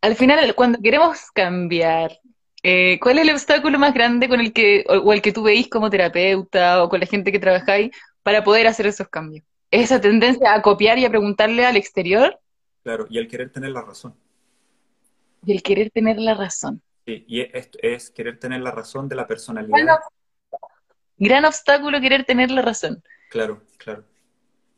Al 0.00 0.16
final, 0.16 0.54
cuando 0.54 0.80
queremos 0.80 1.30
cambiar, 1.32 2.18
eh, 2.62 2.98
¿cuál 3.00 3.18
es 3.18 3.28
el 3.28 3.34
obstáculo 3.34 3.78
más 3.78 3.94
grande 3.94 4.28
con 4.28 4.40
el 4.40 4.52
que, 4.52 4.84
o, 4.88 5.12
el 5.12 5.22
que 5.22 5.32
tú 5.32 5.42
veis 5.42 5.68
como 5.68 5.90
terapeuta 5.90 6.82
o 6.82 6.88
con 6.88 7.00
la 7.00 7.06
gente 7.06 7.32
que 7.32 7.38
trabajáis 7.38 7.90
para 8.22 8.44
poder 8.44 8.66
hacer 8.66 8.86
esos 8.86 9.08
cambios? 9.08 9.44
¿Es 9.70 9.84
esa 9.84 10.00
tendencia 10.00 10.52
a 10.52 10.62
copiar 10.62 10.98
y 10.98 11.04
a 11.04 11.10
preguntarle 11.10 11.64
al 11.64 11.76
exterior? 11.76 12.38
Claro, 12.82 13.06
y 13.08 13.18
el 13.18 13.28
querer 13.28 13.50
tener 13.50 13.70
la 13.70 13.82
razón. 13.82 14.14
Y 15.44 15.52
el 15.52 15.62
querer 15.62 15.90
tener 15.90 16.18
la 16.18 16.34
razón. 16.34 16.82
Sí, 17.06 17.24
y 17.26 17.40
es 17.40 18.10
querer 18.10 18.38
tener 18.38 18.60
la 18.60 18.70
razón 18.70 19.08
de 19.08 19.16
la 19.16 19.26
personalidad. 19.26 19.98
gran 21.16 21.44
obstáculo 21.44 22.00
querer 22.00 22.24
tener 22.24 22.50
la 22.50 22.62
razón. 22.62 23.02
Claro, 23.28 23.62
claro. 23.78 24.04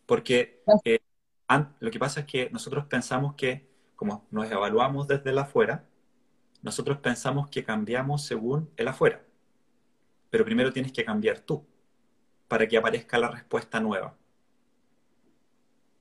Porque 0.06 0.62
eh, 0.84 1.00
lo 1.80 1.90
que 1.90 1.98
pasa 1.98 2.20
es 2.20 2.26
que 2.26 2.50
nosotros 2.50 2.86
pensamos 2.86 3.34
que, 3.34 3.66
como 3.96 4.26
nos 4.30 4.50
evaluamos 4.50 5.08
desde 5.08 5.30
el 5.30 5.38
afuera, 5.38 5.84
nosotros 6.62 6.98
pensamos 6.98 7.48
que 7.48 7.64
cambiamos 7.64 8.24
según 8.24 8.70
el 8.76 8.88
afuera. 8.88 9.22
Pero 10.30 10.44
primero 10.44 10.72
tienes 10.72 10.92
que 10.92 11.04
cambiar 11.04 11.40
tú 11.40 11.64
para 12.48 12.66
que 12.66 12.76
aparezca 12.76 13.18
la 13.18 13.30
respuesta 13.30 13.80
nueva. 13.80 14.14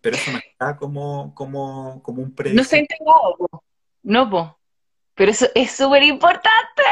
Pero 0.02 0.18
eso 0.18 0.32
no 0.32 0.38
está 0.38 0.76
como, 0.76 1.34
como, 1.34 2.02
como 2.04 2.22
un 2.22 2.34
predictor. 2.34 2.64
No 2.64 2.70
se 2.70 2.76
ha 2.76 2.80
entregado, 2.80 3.64
no, 4.04 4.30
po. 4.30 4.60
Pero 5.16 5.32
eso 5.32 5.48
es 5.56 5.72
súper 5.72 6.04
importante. 6.04 6.84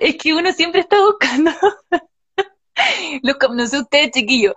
Es 0.00 0.16
que 0.16 0.32
uno 0.32 0.52
siempre 0.52 0.80
está 0.80 0.96
buscando. 1.00 1.50
no 3.52 3.66
sé 3.66 3.78
ustedes, 3.80 4.12
chiquillos, 4.12 4.54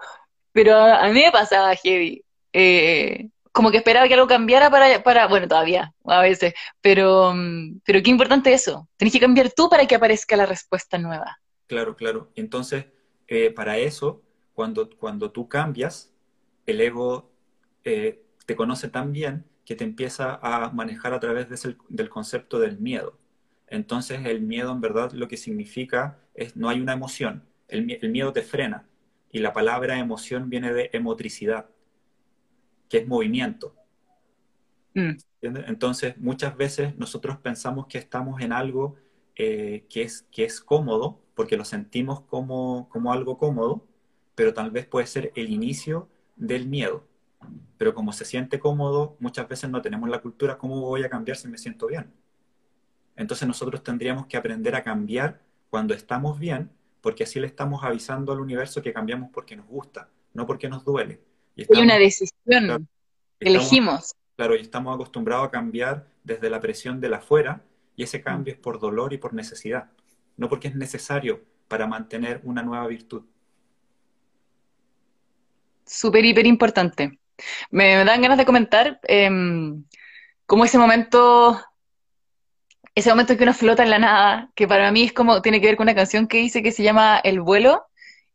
pero 0.51 0.75
a, 0.75 1.07
mí 1.07 1.21
me 1.21 1.31
pasaba 1.31 1.75
heavy. 1.75 2.23
Eh, 2.53 3.29
como 3.51 3.71
que 3.71 3.77
esperaba 3.77 4.07
que 4.07 4.13
algo 4.13 4.27
cambiara 4.27 4.69
para, 4.69 5.03
para, 5.03 5.27
bueno, 5.27 5.47
todavía, 5.47 5.93
a 6.05 6.21
veces, 6.21 6.53
pero, 6.79 7.33
mm, 7.33 7.81
pero 7.85 8.01
qué 8.01 8.09
importante 8.09 8.53
eso. 8.53 8.87
Tenés 8.97 9.13
que 9.13 9.19
cambiar 9.19 9.51
tú 9.51 9.69
para 9.69 9.85
que 9.85 9.95
aparezca 9.95 10.37
la 10.37 10.45
respuesta 10.45 10.97
nueva. 10.97 11.37
Claro, 11.67 11.95
claro. 11.95 12.31
Entonces, 12.35 12.85
eh, 13.27 13.51
para 13.51 13.77
eso, 13.77 14.21
cuando, 14.53 14.89
cuando 14.89 15.31
tú 15.31 15.47
cambias, 15.49 16.11
el 16.65 16.81
ego 16.81 17.31
eh, 17.83 18.23
te 18.45 18.55
conoce 18.55 18.89
tan 18.89 19.11
bien 19.11 19.45
que 19.65 19.75
te 19.75 19.83
empieza 19.83 20.39
a 20.41 20.69
manejar 20.71 21.13
a 21.13 21.19
través 21.19 21.47
del 21.89 22.09
concepto 22.09 22.59
del 22.59 22.79
miedo. 22.79 23.17
Entonces 23.67 24.25
el 24.25 24.41
miedo 24.41 24.71
en 24.71 24.81
verdad 24.81 25.13
lo 25.13 25.27
que 25.27 25.37
significa 25.37 26.19
es 26.33 26.57
no 26.57 26.67
hay 26.69 26.81
una 26.81 26.93
emoción, 26.93 27.45
el, 27.69 27.85
miedo 28.11 28.33
te 28.33 28.41
frena 28.41 28.85
y 29.31 29.39
la 29.39 29.53
palabra 29.53 29.97
emoción 29.97 30.49
viene 30.49 30.73
de 30.73 30.89
emotricidad, 30.93 31.69
que 32.89 32.99
es 32.99 33.07
movimiento. 33.07 33.75
Mm. 34.93 35.11
Entonces 35.41 36.17
muchas 36.17 36.55
veces 36.55 36.97
nosotros 36.97 37.37
pensamos 37.37 37.87
que 37.87 37.97
estamos 37.97 38.41
en 38.41 38.51
algo 38.51 38.95
eh, 39.35 39.85
que, 39.89 40.03
es, 40.03 40.27
que 40.31 40.43
es 40.43 40.59
cómodo, 40.59 41.21
porque 41.33 41.57
lo 41.57 41.65
sentimos 41.65 42.21
como, 42.21 42.89
como 42.89 43.13
algo 43.13 43.37
cómodo, 43.37 43.87
pero 44.35 44.53
tal 44.53 44.71
vez 44.71 44.85
puede 44.85 45.07
ser 45.07 45.31
el 45.35 45.49
inicio 45.49 46.09
del 46.35 46.67
miedo 46.67 47.07
pero 47.77 47.93
como 47.93 48.13
se 48.13 48.25
siente 48.25 48.59
cómodo, 48.59 49.17
muchas 49.19 49.47
veces 49.47 49.69
no 49.69 49.81
tenemos 49.81 50.09
la 50.09 50.21
cultura, 50.21 50.57
¿cómo 50.57 50.81
voy 50.81 51.03
a 51.03 51.09
cambiar 51.09 51.37
si 51.37 51.47
me 51.47 51.57
siento 51.57 51.87
bien? 51.87 52.11
Entonces 53.15 53.47
nosotros 53.47 53.83
tendríamos 53.83 54.27
que 54.27 54.37
aprender 54.37 54.75
a 54.75 54.83
cambiar 54.83 55.41
cuando 55.69 55.93
estamos 55.93 56.39
bien, 56.39 56.69
porque 57.01 57.23
así 57.23 57.39
le 57.39 57.47
estamos 57.47 57.83
avisando 57.83 58.31
al 58.31 58.39
universo 58.39 58.81
que 58.81 58.93
cambiamos 58.93 59.29
porque 59.31 59.55
nos 59.55 59.67
gusta, 59.67 60.09
no 60.33 60.45
porque 60.45 60.69
nos 60.69 60.85
duele. 60.85 61.19
Y 61.55 61.79
una 61.79 61.97
decisión, 61.97 62.87
elegimos. 63.39 64.15
Claro, 64.35 64.55
y 64.55 64.61
estamos 64.61 64.95
acostumbrados 64.95 65.47
a 65.47 65.51
cambiar 65.51 66.07
desde 66.23 66.49
la 66.49 66.59
presión 66.59 66.99
de 67.01 67.09
la 67.09 67.17
afuera, 67.17 67.63
y 67.95 68.03
ese 68.03 68.21
cambio 68.21 68.53
es 68.53 68.59
por 68.59 68.79
dolor 68.79 69.13
y 69.13 69.17
por 69.17 69.33
necesidad, 69.33 69.89
no 70.37 70.47
porque 70.47 70.69
es 70.69 70.75
necesario 70.75 71.43
para 71.67 71.87
mantener 71.87 72.41
una 72.43 72.63
nueva 72.63 72.87
virtud. 72.87 73.23
Súper, 75.85 76.23
hiper 76.23 76.45
importante. 76.45 77.19
Me, 77.69 78.03
dan 78.05 78.21
ganas 78.21 78.37
de 78.37 78.45
comentar 78.45 78.99
em, 79.03 79.83
cómo 80.45 80.65
ese 80.65 80.77
momento, 80.77 81.59
ese 82.95 83.09
momento 83.09 83.33
en 83.33 83.37
que 83.37 83.43
uno 83.43 83.53
flota 83.53 83.83
en 83.83 83.89
la 83.89 83.99
nada, 83.99 84.51
que 84.55 84.67
para 84.67 84.91
mí 84.91 85.03
es 85.03 85.13
como, 85.13 85.41
tiene 85.41 85.61
que 85.61 85.67
ver 85.67 85.77
con 85.77 85.85
una 85.85 85.95
canción 85.95 86.27
que 86.27 86.37
dice 86.37 86.61
que 86.61 86.71
se 86.71 86.83
llama 86.83 87.19
El 87.23 87.41
vuelo, 87.41 87.85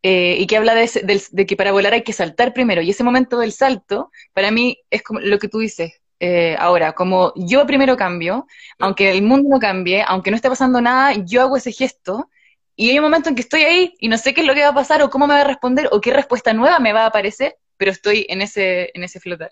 eh, 0.03 0.37
y 0.39 0.47
que 0.47 0.57
habla 0.57 0.75
de, 0.75 1.47
que 1.47 1.57
para 1.57 1.73
volar 1.73 1.93
hay 1.93 2.03
que 2.03 2.13
saltar 2.13 2.53
primero. 2.53 2.81
Y 2.81 2.91
ese 2.91 3.03
momento 3.03 3.39
del 3.39 3.53
salto, 3.53 4.11
para 4.33 4.51
mí 4.51 4.79
es 4.91 5.03
como 5.03 5.21
lo 5.21 5.39
que 5.39 5.49
tú 5.49 5.59
dices. 5.59 6.01
Eh, 6.21 6.57
ahora, 6.59 6.93
como 6.93 7.33
yo 7.37 7.67
primero 7.67 7.97
cambio, 7.97 8.47
aunque 8.79 9.11
el 9.11 9.23
mundo 9.23 9.49
no 9.51 9.59
cambie, 9.59 10.05
aunque 10.07 10.31
no 10.31 10.37
esté 10.37 10.49
pasando 10.49 10.81
nada, 10.81 11.13
yo 11.27 11.43
hago 11.43 11.57
ese 11.57 11.73
gesto 11.73 12.31
y 12.75 12.91
hay 12.91 12.99
un 12.99 13.05
momento 13.05 13.29
en 13.29 13.35
que 13.35 13.43
estoy 13.43 13.63
ahí 13.63 13.95
y 13.99 14.09
no 14.09 14.17
sé 14.17 14.33
qué 14.33 14.43
es 14.43 14.47
lo 14.47 14.55
que 14.55 14.63
va 14.63 14.69
a 14.69 14.75
pasar 14.75 15.03
o 15.03 15.11
cómo 15.11 15.27
me 15.27 15.35
va 15.35 15.41
a 15.41 15.45
responder 15.45 15.89
o 15.91 16.01
qué 16.01 16.13
respuesta 16.13 16.53
nueva 16.53 16.79
me 16.79 16.93
va 16.93 17.03
a 17.03 17.07
aparecer 17.07 17.57
pero 17.77 17.91
estoy 17.91 18.27
en 18.29 18.43
ese, 18.43 18.91
en 18.95 19.05
ese 19.05 19.21
flotar. 19.21 19.51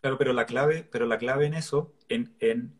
Claro, 0.00 0.16
pero 0.18 0.32
la 0.32 0.46
clave, 0.46 0.86
pero 0.90 1.06
la 1.06 1.18
clave 1.18 1.46
en 1.46 1.54
eso 1.54 1.92
en, 2.08 2.34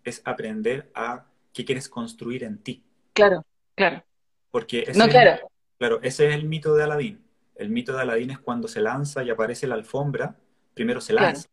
es 0.04 0.22
aprender 0.24 0.90
a 0.94 1.26
qué 1.56 1.64
quieres 1.64 1.88
construir 1.88 2.44
en 2.44 2.58
ti. 2.58 2.84
Claro, 3.14 3.42
claro. 3.74 4.04
Porque 4.50 4.84
ese, 4.86 4.98
no, 4.98 5.08
claro. 5.08 5.50
claro, 5.78 6.00
ese 6.02 6.28
es 6.28 6.34
el 6.34 6.44
mito 6.44 6.74
de 6.74 6.84
Aladín. 6.84 7.24
El 7.54 7.70
mito 7.70 7.94
de 7.94 8.02
Aladín 8.02 8.30
es 8.30 8.38
cuando 8.38 8.68
se 8.68 8.82
lanza 8.82 9.24
y 9.24 9.30
aparece 9.30 9.66
la 9.66 9.74
alfombra, 9.74 10.36
primero 10.74 11.00
se 11.00 11.14
lanza. 11.14 11.48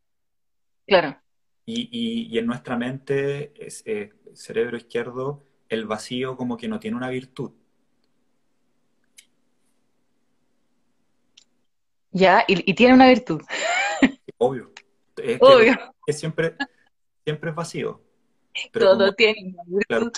Claro. 0.85 1.17
Y, 1.65 2.27
y, 2.29 2.37
en 2.37 2.45
nuestra 2.45 2.75
mente, 2.75 3.53
es, 3.65 3.81
eh, 3.85 4.11
cerebro 4.33 4.75
izquierdo, 4.75 5.41
el 5.69 5.85
vacío 5.85 6.35
como 6.35 6.57
que 6.57 6.67
no 6.67 6.81
tiene 6.81 6.97
una 6.97 7.09
virtud. 7.09 7.53
Ya, 12.11 12.43
y, 12.45 12.73
tiene 12.73 12.93
una 12.93 13.07
virtud. 13.07 13.41
Obvio. 14.37 14.73
Es 15.15 15.37
Obvio. 15.41 15.77
Que, 16.05 16.11
siempre, 16.11 16.57
siempre 17.23 17.51
es 17.51 17.55
vacío. 17.55 18.01
Todo 18.71 19.13
tiene 19.13 19.53
una 19.53 19.63
virtud. 19.65 20.11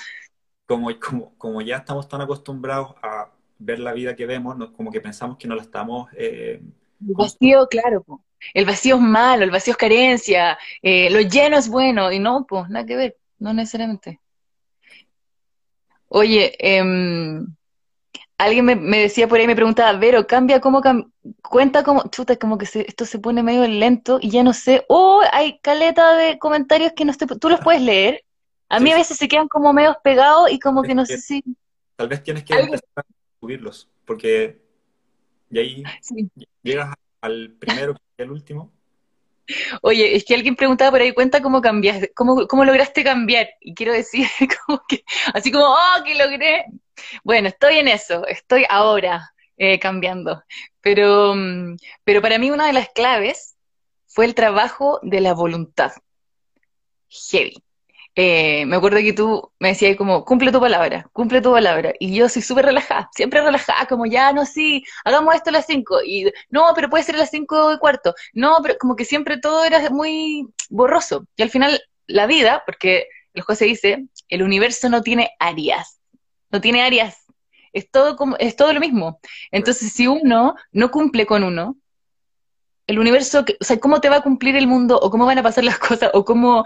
como, 0.65 1.36
como, 1.38 1.61
ya 1.61 1.77
estamos 1.77 2.07
tan 2.07 2.21
acostumbrados 2.21 2.95
a 3.01 3.31
ver 3.57 3.79
la 3.79 3.93
vida 3.93 4.15
que 4.15 4.25
vemos, 4.25 4.55
como 4.71 4.91
que 4.91 5.01
pensamos 5.01 5.38
que 5.38 5.47
no 5.47 5.55
la 5.55 5.61
estamos... 5.61 6.09
Eh, 6.15 6.61
el 7.07 7.13
vacío, 7.13 7.67
claro. 7.67 8.05
El 8.53 8.65
vacío 8.65 8.95
es 8.95 9.01
malo, 9.01 9.43
el 9.43 9.51
vacío 9.51 9.71
es 9.71 9.77
carencia, 9.77 10.57
eh, 10.81 11.09
lo 11.09 11.21
lleno 11.21 11.57
es 11.57 11.67
bueno, 11.67 12.11
y 12.11 12.19
no, 12.19 12.45
pues, 12.47 12.69
nada 12.69 12.86
que 12.86 12.95
ver, 12.95 13.17
no 13.39 13.53
necesariamente. 13.53 14.19
Oye, 16.07 16.55
eh, 16.59 16.83
alguien 18.38 18.65
me, 18.65 18.99
decía 18.99 19.27
por 19.27 19.39
ahí, 19.39 19.47
me 19.47 19.55
preguntaba, 19.55 19.97
Vero, 19.97 20.27
cambia 20.27 20.59
cómo, 20.59 20.81
cuenta 21.41 21.83
cómo, 21.83 22.03
chuta, 22.09 22.36
como 22.38 22.57
que 22.57 22.65
esto 22.65 23.05
se 23.05 23.19
pone 23.19 23.43
medio 23.43 23.67
lento 23.67 24.19
y 24.21 24.29
ya 24.29 24.43
no 24.43 24.53
sé, 24.53 24.86
oh, 24.89 25.21
hay 25.31 25.59
caleta 25.59 26.15
de 26.15 26.38
comentarios 26.38 26.93
que 26.95 27.05
no 27.05 27.11
estoy, 27.11 27.27
tú 27.39 27.49
los 27.49 27.61
puedes 27.61 27.81
leer. 27.81 28.23
A 28.67 28.79
mí 28.79 28.91
a 28.91 28.95
veces 28.95 29.17
se 29.17 29.27
quedan 29.27 29.47
como 29.47 29.71
medio 29.73 29.95
pegados 30.03 30.51
y 30.51 30.59
como 30.59 30.81
que 30.81 30.95
no 30.95 31.05
sé 31.05 31.19
si... 31.19 31.43
Tal 31.95 32.07
vez 32.07 32.23
tienes 32.23 32.43
que 32.43 32.53
empezar 32.53 32.89
a 32.97 33.03
subirlos, 33.39 33.88
porque 34.05 34.59
y 35.49 35.59
ahí 35.59 35.83
llegas 36.63 36.93
al 37.21 37.55
primero 37.59 37.95
y 38.17 38.21
al 38.21 38.31
último. 38.31 38.71
Oye, 39.81 40.15
es 40.15 40.25
que 40.25 40.33
alguien 40.33 40.55
preguntaba 40.55 40.91
por 40.91 41.01
ahí, 41.01 41.13
cuenta 41.13 41.41
cómo 41.41 41.61
cambiaste, 41.61 42.11
cómo, 42.13 42.47
cómo 42.47 42.65
lograste 42.65 43.03
cambiar. 43.03 43.47
Y 43.61 43.73
quiero 43.75 43.93
decir, 43.93 44.27
como 44.65 44.81
que, 44.88 45.03
así 45.33 45.51
como, 45.51 45.65
oh, 45.65 46.03
que 46.03 46.15
logré. 46.15 46.65
Bueno, 47.23 47.47
estoy 47.49 47.77
en 47.77 47.87
eso, 47.87 48.25
estoy 48.27 48.65
ahora 48.69 49.31
eh, 49.57 49.79
cambiando. 49.79 50.43
Pero, 50.81 51.35
mm, 51.35 51.77
pero 52.03 52.21
para 52.21 52.37
mí 52.39 52.51
una 52.51 52.67
de 52.67 52.73
las 52.73 52.89
claves 52.89 53.55
fue 54.07 54.25
el 54.25 54.35
trabajo 54.35 54.99
de 55.03 55.21
la 55.21 55.33
voluntad. 55.33 55.91
Heavy. 57.09 57.55
Eh, 58.17 58.65
me 58.65 58.77
acuerdo 58.77 58.99
que 58.99 59.11
tú 59.11 59.51
me 59.59 59.69
decías 59.69 59.97
como, 59.97 60.23
cumple 60.23 60.51
tu 60.51 60.59
palabra, 60.61 61.09
cumple 61.11 61.41
tu 61.41 61.51
palabra. 61.51 61.93
Y 61.99 62.15
yo 62.15 62.29
soy 62.29 62.41
súper 62.41 62.65
relajada, 62.65 63.09
siempre 63.13 63.41
relajada, 63.41 63.87
como 63.87 64.05
ya, 64.05 64.31
no, 64.31 64.45
sí, 64.45 64.83
hagamos 65.03 65.35
esto 65.35 65.49
a 65.49 65.53
las 65.53 65.65
5. 65.65 66.01
Y 66.03 66.31
no, 66.49 66.67
pero 66.75 66.89
puede 66.89 67.03
ser 67.03 67.15
a 67.15 67.19
las 67.19 67.29
5 67.31 67.73
y 67.73 67.77
cuarto. 67.79 68.13
No, 68.33 68.59
pero 68.63 68.75
como 68.79 68.95
que 68.95 69.05
siempre 69.05 69.37
todo 69.39 69.65
era 69.65 69.89
muy 69.89 70.47
borroso. 70.69 71.27
Y 71.35 71.43
al 71.43 71.49
final, 71.49 71.81
la 72.07 72.25
vida, 72.27 72.63
porque 72.65 73.07
el 73.33 73.41
José 73.43 73.65
dice, 73.65 74.05
el 74.29 74.43
universo 74.43 74.89
no 74.89 75.01
tiene 75.01 75.31
áreas, 75.39 75.99
no 76.56 76.62
tiene 76.62 76.82
áreas, 76.82 77.26
es 77.74 77.91
todo, 77.91 78.16
como, 78.16 78.38
es 78.38 78.56
todo 78.56 78.72
lo 78.74 78.80
mismo. 78.80 79.20
Entonces, 79.51 79.91
si 79.91 80.08
uno 80.08 80.56
no 80.72 80.91
cumple 80.91 81.26
con 81.26 81.43
uno, 81.43 81.78
el 82.88 82.99
universo, 82.99 83.43
o 83.60 83.64
sea, 83.64 83.80
¿cómo 83.80 83.99
te 83.99 84.10
va 84.10 84.18
a 84.18 84.24
cumplir 84.24 84.56
el 84.56 84.68
mundo? 84.68 84.97
¿O 84.97 85.12
cómo 85.12 85.26
van 85.26 85.39
a 85.39 85.43
pasar 85.43 85.64
las 85.64 85.80
cosas? 85.88 86.12
¿O 86.14 86.24
cómo 86.24 86.64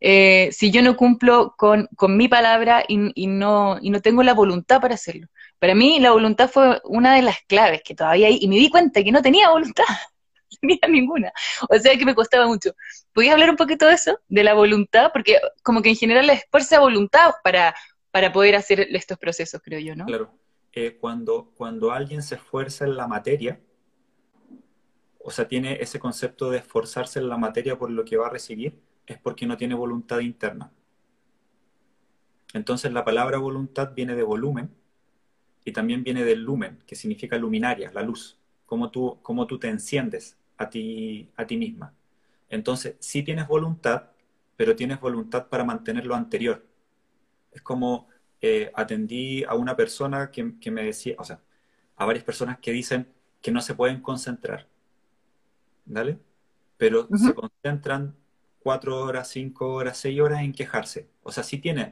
eh, 0.00 0.48
si 0.52 0.70
yo 0.70 0.82
no 0.82 0.96
cumplo 0.96 1.54
con, 1.56 1.88
mi 2.08 2.28
palabra 2.28 2.84
y, 2.88 3.26
no, 3.26 3.78
y 3.80 3.90
no 3.90 4.00
tengo 4.00 4.22
la 4.22 4.34
voluntad 4.34 4.80
para 4.80 4.94
hacerlo. 4.94 5.28
Para 5.58 5.74
mí 5.74 6.00
la 6.00 6.12
voluntad 6.12 6.50
fue 6.50 6.80
una 6.84 7.14
de 7.14 7.22
las 7.22 7.38
claves 7.46 7.82
que 7.84 7.94
todavía 7.94 8.28
hay, 8.28 8.38
y 8.40 8.48
me 8.48 8.56
di 8.56 8.70
cuenta 8.70 9.04
que 9.04 9.12
no 9.12 9.22
tenía 9.22 9.50
voluntad, 9.50 9.84
no 10.50 10.58
tenía 10.60 10.80
ninguna. 10.88 11.32
O 11.68 11.78
sea 11.78 11.96
que 11.96 12.04
me 12.06 12.14
costaba 12.14 12.46
mucho. 12.46 12.74
¿Podías 13.12 13.34
hablar 13.34 13.50
un 13.50 13.56
poquito 13.56 13.86
de 13.86 13.94
eso, 13.94 14.18
de 14.28 14.44
la 14.44 14.54
voluntad? 14.54 15.10
Porque 15.12 15.38
como 15.62 15.82
que 15.82 15.90
en 15.90 15.96
general 15.96 16.30
es 16.30 16.44
fuerza 16.50 16.80
voluntad 16.80 17.32
para, 17.44 17.74
para 18.10 18.32
poder 18.32 18.56
hacer 18.56 18.80
estos 18.80 19.18
procesos, 19.18 19.60
creo 19.62 19.80
yo, 19.80 19.94
¿no? 19.94 20.06
Claro. 20.06 20.32
Eh, 20.72 20.96
cuando, 21.00 21.52
cuando 21.56 21.90
alguien 21.90 22.22
se 22.22 22.36
esfuerza 22.36 22.84
en 22.84 22.96
la 22.96 23.08
materia, 23.08 23.60
o 25.18 25.30
sea, 25.30 25.48
tiene 25.48 25.78
ese 25.80 25.98
concepto 25.98 26.50
de 26.50 26.58
esforzarse 26.58 27.18
en 27.18 27.28
la 27.28 27.36
materia 27.36 27.76
por 27.76 27.90
lo 27.90 28.04
que 28.04 28.16
va 28.16 28.28
a 28.28 28.30
recibir, 28.30 28.80
es 29.06 29.18
porque 29.18 29.46
no 29.46 29.56
tiene 29.56 29.74
voluntad 29.74 30.20
interna. 30.20 30.72
Entonces 32.52 32.92
la 32.92 33.04
palabra 33.04 33.38
voluntad 33.38 33.92
viene 33.94 34.14
de 34.14 34.22
volumen 34.22 34.70
y 35.64 35.72
también 35.72 36.02
viene 36.02 36.24
del 36.24 36.42
lumen, 36.42 36.78
que 36.86 36.96
significa 36.96 37.36
luminaria, 37.36 37.90
la 37.92 38.02
luz, 38.02 38.38
cómo 38.66 38.90
tú, 38.90 39.18
cómo 39.22 39.46
tú 39.46 39.58
te 39.58 39.68
enciendes 39.68 40.36
a 40.56 40.70
ti, 40.70 41.30
a 41.36 41.46
ti 41.46 41.56
misma. 41.56 41.94
Entonces, 42.48 42.96
sí 42.98 43.22
tienes 43.22 43.46
voluntad, 43.46 44.10
pero 44.56 44.74
tienes 44.74 45.00
voluntad 45.00 45.46
para 45.48 45.64
mantener 45.64 46.06
lo 46.06 46.14
anterior. 46.14 46.66
Es 47.52 47.62
como 47.62 48.08
eh, 48.42 48.70
atendí 48.74 49.44
a 49.44 49.54
una 49.54 49.76
persona 49.76 50.30
que, 50.30 50.70
me 50.70 50.84
decía, 50.84 51.14
o 51.18 51.24
sea, 51.24 51.40
a 51.96 52.06
varias 52.06 52.24
personas 52.24 52.58
que 52.58 52.72
dicen 52.72 53.12
que 53.42 53.50
no 53.50 53.60
se 53.60 53.74
pueden 53.74 54.00
concentrar, 54.00 54.66
¿vale? 55.84 56.18
Pero 56.78 57.06
se 57.14 57.34
concentran 57.34 58.14
cuatro 58.60 58.98
horas, 59.02 59.28
cinco 59.28 59.74
horas, 59.74 59.98
seis 59.98 60.18
horas 60.20 60.40
en 60.40 60.52
quejarse. 60.52 61.10
O 61.22 61.30
sea, 61.30 61.42
sí 61.44 61.58
tiene 61.58 61.90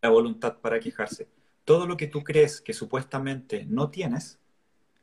la 0.00 0.08
voluntad 0.10 0.58
para 0.58 0.78
quejarse. 0.78 1.28
Todo 1.64 1.86
lo 1.86 1.96
que 1.96 2.06
tú 2.06 2.22
crees 2.22 2.60
que 2.60 2.72
supuestamente 2.72 3.64
no 3.68 3.90
tienes, 3.90 4.38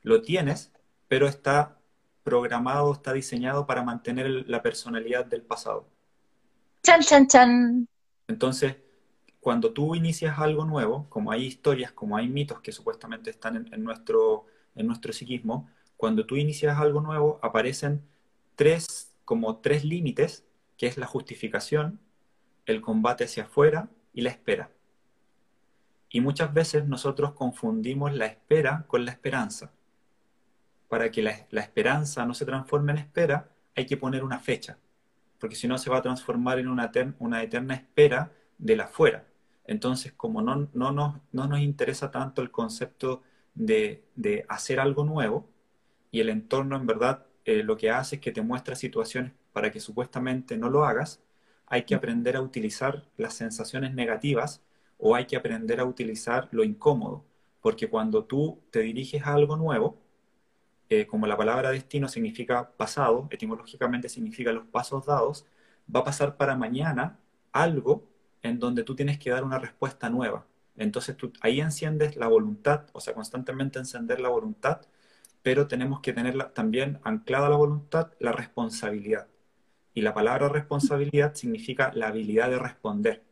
lo 0.04 0.22
tienes, 0.22 0.72
pero 1.10 1.28
está 1.28 1.78
programado, 2.24 2.94
está 2.94 3.12
diseñado 3.12 3.68
para 3.68 3.84
mantener 3.84 4.48
la 4.48 4.62
personalidad 4.62 5.26
del 5.26 5.42
pasado. 5.42 5.90
Chan, 6.84 7.02
chan, 7.02 7.28
chan. 7.28 7.88
Entonces, 8.28 8.78
cuando 9.48 9.72
tú 9.72 9.96
inicias 9.96 10.40
algo 10.40 10.66
nuevo, 10.66 11.06
como 11.08 11.32
hay 11.32 11.46
historias, 11.46 11.94
como 11.94 12.18
hay 12.18 12.28
mitos 12.28 12.60
que 12.60 12.74
supuestamente 12.74 13.30
están 13.30 13.70
en, 13.72 13.82
nuestro, 13.82 14.46
en 14.76 14.88
nuestro 14.88 15.14
psiquismo, 15.14 15.70
cuando 15.96 16.26
tú 16.26 16.36
inicias 16.36 16.78
algo 16.78 17.00
nuevo, 17.00 17.40
aparecen 17.42 18.02
tres, 18.58 19.16
como 19.24 19.60
tres 19.60 19.86
límites 19.86 20.46
que 20.76 20.88
es 20.88 20.98
la 20.98 21.06
justificación, 21.06 22.02
el 22.66 22.82
combate 22.82 23.24
hacia 23.24 23.44
afuera 23.44 23.88
y 24.12 24.20
la 24.20 24.32
espera. 24.32 24.70
Y 26.10 26.20
muchas 26.20 26.54
veces 26.54 26.86
nosotros 26.86 27.32
confundimos 27.32 28.14
la 28.14 28.26
espera 28.26 28.84
con 28.90 29.06
la 29.06 29.12
esperanza. 29.12 29.72
Para 30.90 31.10
que 31.10 31.24
la, 31.24 31.32
esperanza 31.32 32.26
no 32.26 32.34
se 32.34 32.44
transforme 32.44 32.92
en 32.92 32.98
espera, 32.98 33.50
hay 33.78 33.86
que 33.86 33.96
poner 33.96 34.26
una 34.26 34.40
fecha, 34.40 34.78
porque 35.40 35.56
si 35.56 35.70
no 35.70 35.78
se 35.78 35.90
va 35.90 36.00
a 36.00 36.02
transformar 36.02 36.60
en 36.60 36.68
una, 36.68 36.92
una 37.20 37.42
eterna 37.42 37.76
espera 37.76 38.34
de 38.58 38.76
la 38.76 38.84
afuera. 38.84 39.24
Entonces, 39.68 40.14
como 40.14 40.42
no, 40.42 40.70
no, 40.74 40.92
nos, 40.92 41.16
no 41.32 41.48
nos 41.48 41.60
interesa 41.60 42.12
tanto 42.12 42.42
el 42.42 42.52
concepto 42.52 43.24
de, 43.56 44.04
de, 44.16 44.46
hacer 44.50 44.80
algo 44.80 45.04
nuevo, 45.06 45.50
y 46.12 46.22
el 46.22 46.30
entorno 46.30 46.78
en 46.78 46.88
verdad 46.88 47.26
eh, 47.46 47.64
lo 47.64 47.78
que 47.78 47.92
hace 47.92 48.16
es 48.16 48.22
que 48.22 48.32
te 48.32 48.42
muestra 48.42 48.76
situaciones 48.76 49.34
para 49.54 49.72
que 49.72 49.80
supuestamente 49.80 50.58
no 50.58 50.70
lo 50.70 50.86
hagas, 50.86 51.22
hay 51.68 51.84
que 51.84 51.96
aprender 51.96 52.36
a 52.38 52.42
utilizar 52.42 53.06
las 53.18 53.34
sensaciones 53.36 53.94
negativas 53.94 54.62
o 54.98 55.16
hay 55.16 55.26
que 55.26 55.36
aprender 55.38 55.80
a 55.80 55.86
utilizar 55.86 56.48
lo 56.52 56.64
incómodo, 56.64 57.26
porque 57.62 57.90
cuando 57.90 58.26
tú 58.26 58.62
te 58.72 58.80
diriges 58.82 59.24
a 59.24 59.34
algo 59.34 59.58
nuevo, 59.58 59.98
eh, 60.90 61.06
como 61.06 61.28
la 61.28 61.38
palabra 61.38 61.72
destino 61.72 62.08
significa 62.08 62.72
pasado, 62.72 63.28
etimológicamente 63.32 64.10
significa 64.10 64.52
los 64.54 64.66
pasos 64.68 65.06
dados, 65.06 65.46
va 65.94 66.02
a 66.02 66.04
pasar 66.06 66.38
para 66.38 66.56
mañana 66.56 67.20
algo 67.52 68.08
en 68.44 68.60
donde 68.60 68.84
tú 68.84 68.96
tienes 68.96 69.18
que 69.20 69.30
dar 69.30 69.44
una 69.44 69.60
respuesta 69.60 70.10
nueva. 70.10 70.46
Entonces 70.78 71.18
tú 71.18 71.34
ahí 71.42 71.60
enciendes 71.60 72.16
la 72.16 72.28
voluntad, 72.28 72.86
o 72.94 73.02
sea, 73.02 73.14
constantemente 73.14 73.80
encender 73.80 74.20
la 74.20 74.30
voluntad, 74.30 74.82
pero 75.42 75.68
tenemos 75.68 76.02
que 76.02 76.14
tener 76.14 76.52
también 76.52 77.00
anclada 77.04 77.50
la 77.50 77.56
voluntad 77.56 78.12
la 78.20 78.32
responsabilidad. 78.32 79.28
Y 79.94 80.02
la 80.02 80.14
palabra 80.14 80.50
responsabilidad 80.50 81.34
significa 81.34 81.92
la 81.96 82.08
habilidad 82.10 82.50
de 82.50 82.60
responder. 82.60 83.24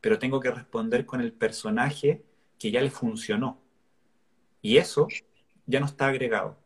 Pero 0.00 0.18
tengo 0.18 0.40
que 0.40 0.50
responder 0.50 1.06
con 1.06 1.20
el 1.20 1.32
personaje 1.32 2.24
que 2.58 2.72
ya 2.72 2.80
le 2.80 2.90
funcionó. 2.90 3.60
Y 4.60 4.78
eso 4.78 5.06
ya 5.66 5.78
no 5.78 5.86
está 5.86 6.08
agregado. 6.08 6.58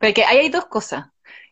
Porque 0.00 0.24
ahí 0.24 0.38
hay 0.38 0.48
dos 0.48 0.66
cosas 0.66 1.06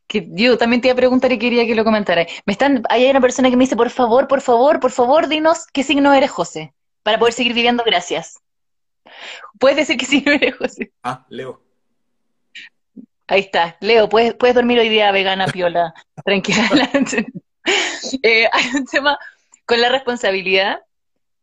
que 0.07 0.29
yo 0.31 0.59
también 0.59 0.81
te 0.81 0.89
iba 0.89 0.93
a 0.93 0.97
preguntar 0.97 1.33
y 1.33 1.39
quería 1.39 1.67
que 1.67 1.75
lo 1.75 1.85
comentara. 1.85 2.27
Me 2.47 2.53
están, 2.53 2.83
hay 2.89 3.09
una 3.09 3.21
persona 3.21 3.51
que 3.51 3.57
me 3.57 3.65
dice, 3.65 3.77
por 3.77 3.91
favor, 3.91 4.29
por 4.29 4.41
favor, 4.41 4.81
por 4.81 4.91
favor, 4.91 5.29
dinos 5.29 5.67
qué 5.73 5.83
signo 5.83 6.13
eres, 6.13 6.31
José, 6.31 6.75
para 7.03 7.19
poder 7.19 7.35
seguir 7.35 7.55
viviendo, 7.55 7.83
gracias. 7.85 8.41
Puedes 9.59 9.77
decir 9.77 9.97
qué 9.97 10.07
signo 10.07 10.33
eres, 10.33 10.57
José. 10.57 10.93
Ah, 11.03 11.25
Leo. 11.29 11.63
Ahí 13.27 13.41
está. 13.41 13.77
Leo, 13.81 14.09
puedes, 14.09 14.35
puedes 14.35 14.55
dormir 14.55 14.79
hoy 14.79 14.89
día 14.89 15.11
vegana, 15.11 15.47
piola, 15.47 15.95
tranquila. 16.25 16.69
eh, 18.23 18.49
hay 18.53 18.67
un 18.75 18.85
tema 18.85 19.19
con 19.65 19.81
la 19.81 19.89
responsabilidad 19.89 20.81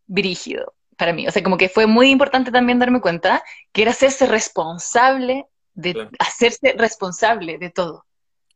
brígido 0.06 0.74
para 0.98 1.14
mí. 1.14 1.28
O 1.28 1.32
sea, 1.32 1.42
como 1.42 1.58
que 1.58 1.70
fue 1.70 1.88
muy 1.88 2.12
importante 2.12 2.52
también 2.52 2.78
darme 2.78 3.02
cuenta 3.02 3.44
que 3.72 3.82
era 3.82 3.92
hacerse 3.92 4.28
responsable 4.28 5.48
de 5.74 6.10
hacerse 6.20 6.76
responsable 6.78 7.58
de 7.58 7.70
todo. 7.72 8.06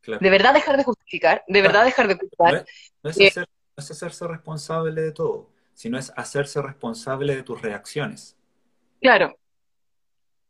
De 0.05 0.29
verdad 0.29 0.53
dejar 0.53 0.77
de 0.77 0.83
justificar, 0.83 1.43
de 1.47 1.61
verdad 1.61 1.85
dejar 1.85 2.07
de 2.07 2.17
culpar. 2.17 2.65
No 3.03 3.09
es, 3.09 3.37
no 3.37 3.43
es 3.77 3.91
hacerse 3.91 4.27
responsable 4.27 5.01
de 5.01 5.11
todo, 5.11 5.49
sino 5.73 5.97
es 5.97 6.11
hacerse 6.15 6.61
responsable 6.61 7.35
de 7.35 7.43
tus 7.43 7.61
reacciones. 7.61 8.37
Claro, 9.01 9.37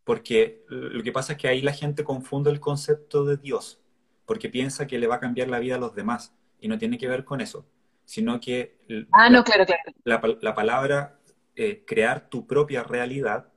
porque 0.06 0.64
lo 0.70 1.03
que 1.03 1.12
pasa 1.12 1.34
es 1.34 1.39
que 1.39 1.47
ahí 1.49 1.62
la 1.62 1.74
gente 1.74 2.06
confunde 2.06 2.51
el 2.51 2.62
concepto 2.62 3.26
de 3.26 3.38
Dios, 3.38 3.82
porque 4.26 4.49
piensa 4.49 4.88
que 4.88 4.99
le 4.99 5.08
va 5.08 5.16
a 5.16 5.20
cambiar 5.20 5.49
la 5.49 5.60
vida 5.60 5.76
a 5.76 5.80
los 5.80 5.95
demás, 5.95 6.34
y 6.62 6.68
no 6.68 6.78
tiene 6.78 6.97
que 6.97 7.08
ver 7.08 7.26
con 7.26 7.41
eso, 7.41 7.66
sino 8.06 8.39
que 8.39 8.78
ah, 9.12 9.30
no, 9.30 9.43
claro, 9.43 9.66
claro. 9.66 10.38
La, 10.41 10.53
palabra 10.53 11.20
eh, 11.56 11.84
crear 11.86 12.30
tu 12.30 12.45
propia 12.45 12.84
realidad 12.84 13.47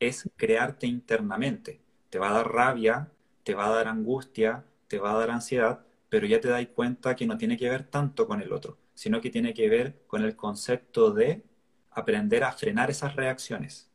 es 0.00 0.28
crearte 0.36 0.86
internamente. 0.86 1.80
Te 2.08 2.18
va 2.18 2.30
a 2.30 2.32
dar 2.32 2.52
rabia, 2.52 3.12
te 3.44 3.54
va 3.54 3.66
a 3.66 3.70
dar 3.70 3.86
angustia, 3.86 4.64
te 4.88 4.98
va 4.98 5.12
a 5.12 5.18
dar 5.18 5.30
ansiedad, 5.30 5.84
pero 6.08 6.26
ya 6.26 6.40
te 6.40 6.48
das 6.48 6.66
cuenta 6.68 7.14
que 7.16 7.26
no 7.26 7.38
tiene 7.38 7.56
que 7.56 7.68
ver 7.68 7.84
tanto 7.84 8.26
con 8.26 8.42
el 8.42 8.52
otro, 8.52 8.78
sino 8.94 9.20
que 9.20 9.30
tiene 9.30 9.54
que 9.54 9.68
ver 9.68 10.02
con 10.06 10.24
el 10.24 10.36
concepto 10.36 11.12
de 11.12 11.44
aprender 11.90 12.44
a 12.44 12.52
frenar 12.52 12.90
esas 12.90 13.16
reacciones. 13.16 13.90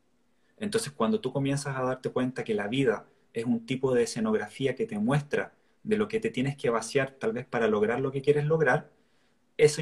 Entonces, 0.57 0.93
cuando 0.93 1.19
tú 1.19 1.31
comienzas 1.33 1.75
a 1.75 1.83
darte 1.83 2.09
cuenta 2.09 2.43
que 2.43 2.53
la 2.53 2.67
vida 2.67 3.07
es 3.33 3.45
un 3.45 3.65
tipo 3.65 3.93
de 3.93 4.03
escenografía 4.03 4.75
que 4.75 4.85
te 4.85 4.99
muestra 4.99 5.53
de 5.83 5.97
lo 5.97 6.07
que 6.07 6.19
te 6.19 6.29
tienes 6.29 6.55
que 6.55 6.69
vaciar 6.69 7.11
tal 7.19 7.33
vez 7.33 7.45
para 7.45 7.67
lograr 7.67 7.99
lo 7.99 8.11
que 8.11 8.21
quieres 8.21 8.45
lograr, 8.45 8.91
esa, 9.57 9.81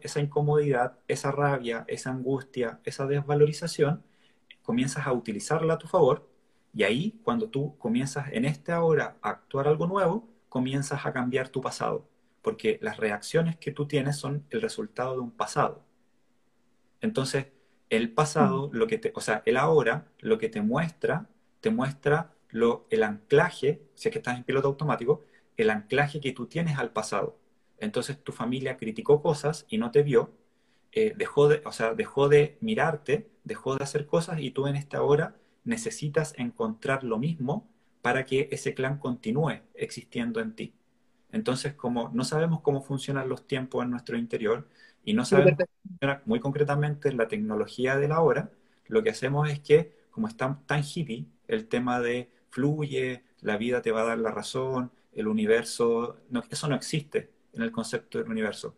esa 0.00 0.20
incomodidad, 0.20 0.98
esa 1.08 1.30
rabia, 1.32 1.84
esa 1.88 2.10
angustia, 2.10 2.80
esa 2.84 3.06
desvalorización, 3.06 4.02
comienzas 4.62 5.06
a 5.06 5.12
utilizarla 5.12 5.74
a 5.74 5.78
tu 5.78 5.88
favor 5.88 6.28
y 6.74 6.84
ahí 6.84 7.20
cuando 7.22 7.48
tú 7.50 7.76
comienzas 7.78 8.28
en 8.32 8.44
este 8.44 8.72
ahora 8.72 9.16
a 9.22 9.30
actuar 9.30 9.68
algo 9.68 9.86
nuevo, 9.86 10.28
comienzas 10.52 11.06
a 11.06 11.14
cambiar 11.14 11.48
tu 11.48 11.62
pasado, 11.62 12.06
porque 12.42 12.78
las 12.82 12.98
reacciones 12.98 13.56
que 13.56 13.72
tú 13.72 13.86
tienes 13.86 14.18
son 14.18 14.44
el 14.50 14.60
resultado 14.60 15.14
de 15.14 15.20
un 15.20 15.30
pasado. 15.30 15.82
Entonces, 17.00 17.46
el 17.88 18.12
pasado, 18.12 18.68
mm. 18.68 18.76
lo 18.76 18.86
que 18.86 18.98
te, 18.98 19.12
o 19.14 19.22
sea, 19.22 19.42
el 19.46 19.56
ahora, 19.56 20.12
lo 20.18 20.36
que 20.36 20.50
te 20.50 20.60
muestra, 20.60 21.26
te 21.62 21.70
muestra 21.70 22.34
lo, 22.50 22.86
el 22.90 23.02
anclaje, 23.02 23.80
si 23.94 24.08
es 24.08 24.12
que 24.12 24.18
estás 24.18 24.36
en 24.36 24.44
piloto 24.44 24.68
automático, 24.68 25.22
el 25.56 25.70
anclaje 25.70 26.20
que 26.20 26.32
tú 26.32 26.44
tienes 26.44 26.78
al 26.78 26.90
pasado. 26.90 27.38
Entonces 27.78 28.22
tu 28.22 28.32
familia 28.32 28.76
criticó 28.76 29.22
cosas 29.22 29.64
y 29.70 29.78
no 29.78 29.90
te 29.90 30.02
vio, 30.02 30.32
eh, 30.92 31.14
dejó, 31.16 31.48
de, 31.48 31.62
o 31.64 31.72
sea, 31.72 31.94
dejó 31.94 32.28
de 32.28 32.58
mirarte, 32.60 33.30
dejó 33.42 33.74
de 33.76 33.84
hacer 33.84 34.04
cosas 34.04 34.38
y 34.40 34.50
tú 34.50 34.66
en 34.66 34.76
esta 34.76 35.02
hora 35.02 35.34
necesitas 35.64 36.34
encontrar 36.36 37.04
lo 37.04 37.18
mismo 37.18 37.71
para 38.02 38.26
que 38.26 38.48
ese 38.50 38.74
clan 38.74 38.98
continúe 38.98 39.62
existiendo 39.74 40.40
en 40.40 40.54
ti. 40.54 40.74
Entonces, 41.30 41.74
como 41.74 42.10
no 42.12 42.24
sabemos 42.24 42.60
cómo 42.60 42.82
funcionan 42.82 43.28
los 43.28 43.46
tiempos 43.46 43.84
en 43.84 43.90
nuestro 43.90 44.18
interior, 44.18 44.68
y 45.04 45.14
no 45.14 45.24
sabemos 45.24 45.58
muy 46.26 46.40
concretamente 46.40 47.12
la 47.12 47.28
tecnología 47.28 47.96
de 47.96 48.08
la 48.08 48.20
hora, 48.20 48.50
lo 48.86 49.02
que 49.02 49.10
hacemos 49.10 49.48
es 49.50 49.60
que, 49.60 49.96
como 50.10 50.28
está 50.28 50.60
tan 50.66 50.82
hippie, 50.84 51.26
el 51.48 51.66
tema 51.68 52.00
de 52.00 52.30
fluye, 52.50 53.24
la 53.40 53.56
vida 53.56 53.82
te 53.82 53.90
va 53.90 54.02
a 54.02 54.06
dar 54.06 54.18
la 54.18 54.30
razón, 54.30 54.92
el 55.12 55.26
universo, 55.26 56.18
no, 56.30 56.42
eso 56.48 56.68
no 56.68 56.74
existe 56.76 57.30
en 57.52 57.62
el 57.62 57.72
concepto 57.72 58.18
del 58.18 58.30
universo. 58.30 58.76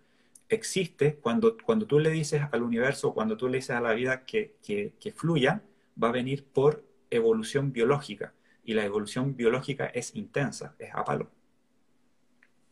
Existe 0.48 1.16
cuando, 1.16 1.56
cuando 1.58 1.86
tú 1.86 1.98
le 1.98 2.10
dices 2.10 2.42
al 2.52 2.62
universo, 2.62 3.14
cuando 3.14 3.36
tú 3.36 3.48
le 3.48 3.58
dices 3.58 3.76
a 3.76 3.80
la 3.80 3.92
vida 3.92 4.24
que, 4.24 4.56
que, 4.62 4.94
que 5.00 5.12
fluya, 5.12 5.62
va 6.02 6.08
a 6.08 6.12
venir 6.12 6.44
por 6.44 6.84
evolución 7.10 7.72
biológica. 7.72 8.32
Y 8.64 8.74
la 8.74 8.84
evolución 8.84 9.36
biológica 9.36 9.86
es 9.86 10.14
intensa, 10.14 10.74
es 10.78 10.90
a 10.94 11.04
palo. 11.04 11.30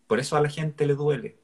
Por 0.07 0.21
eso 0.21 0.37
a 0.37 0.41
la 0.41 0.49
gente 0.49 0.87
le 0.87 0.95
duele 0.95 1.39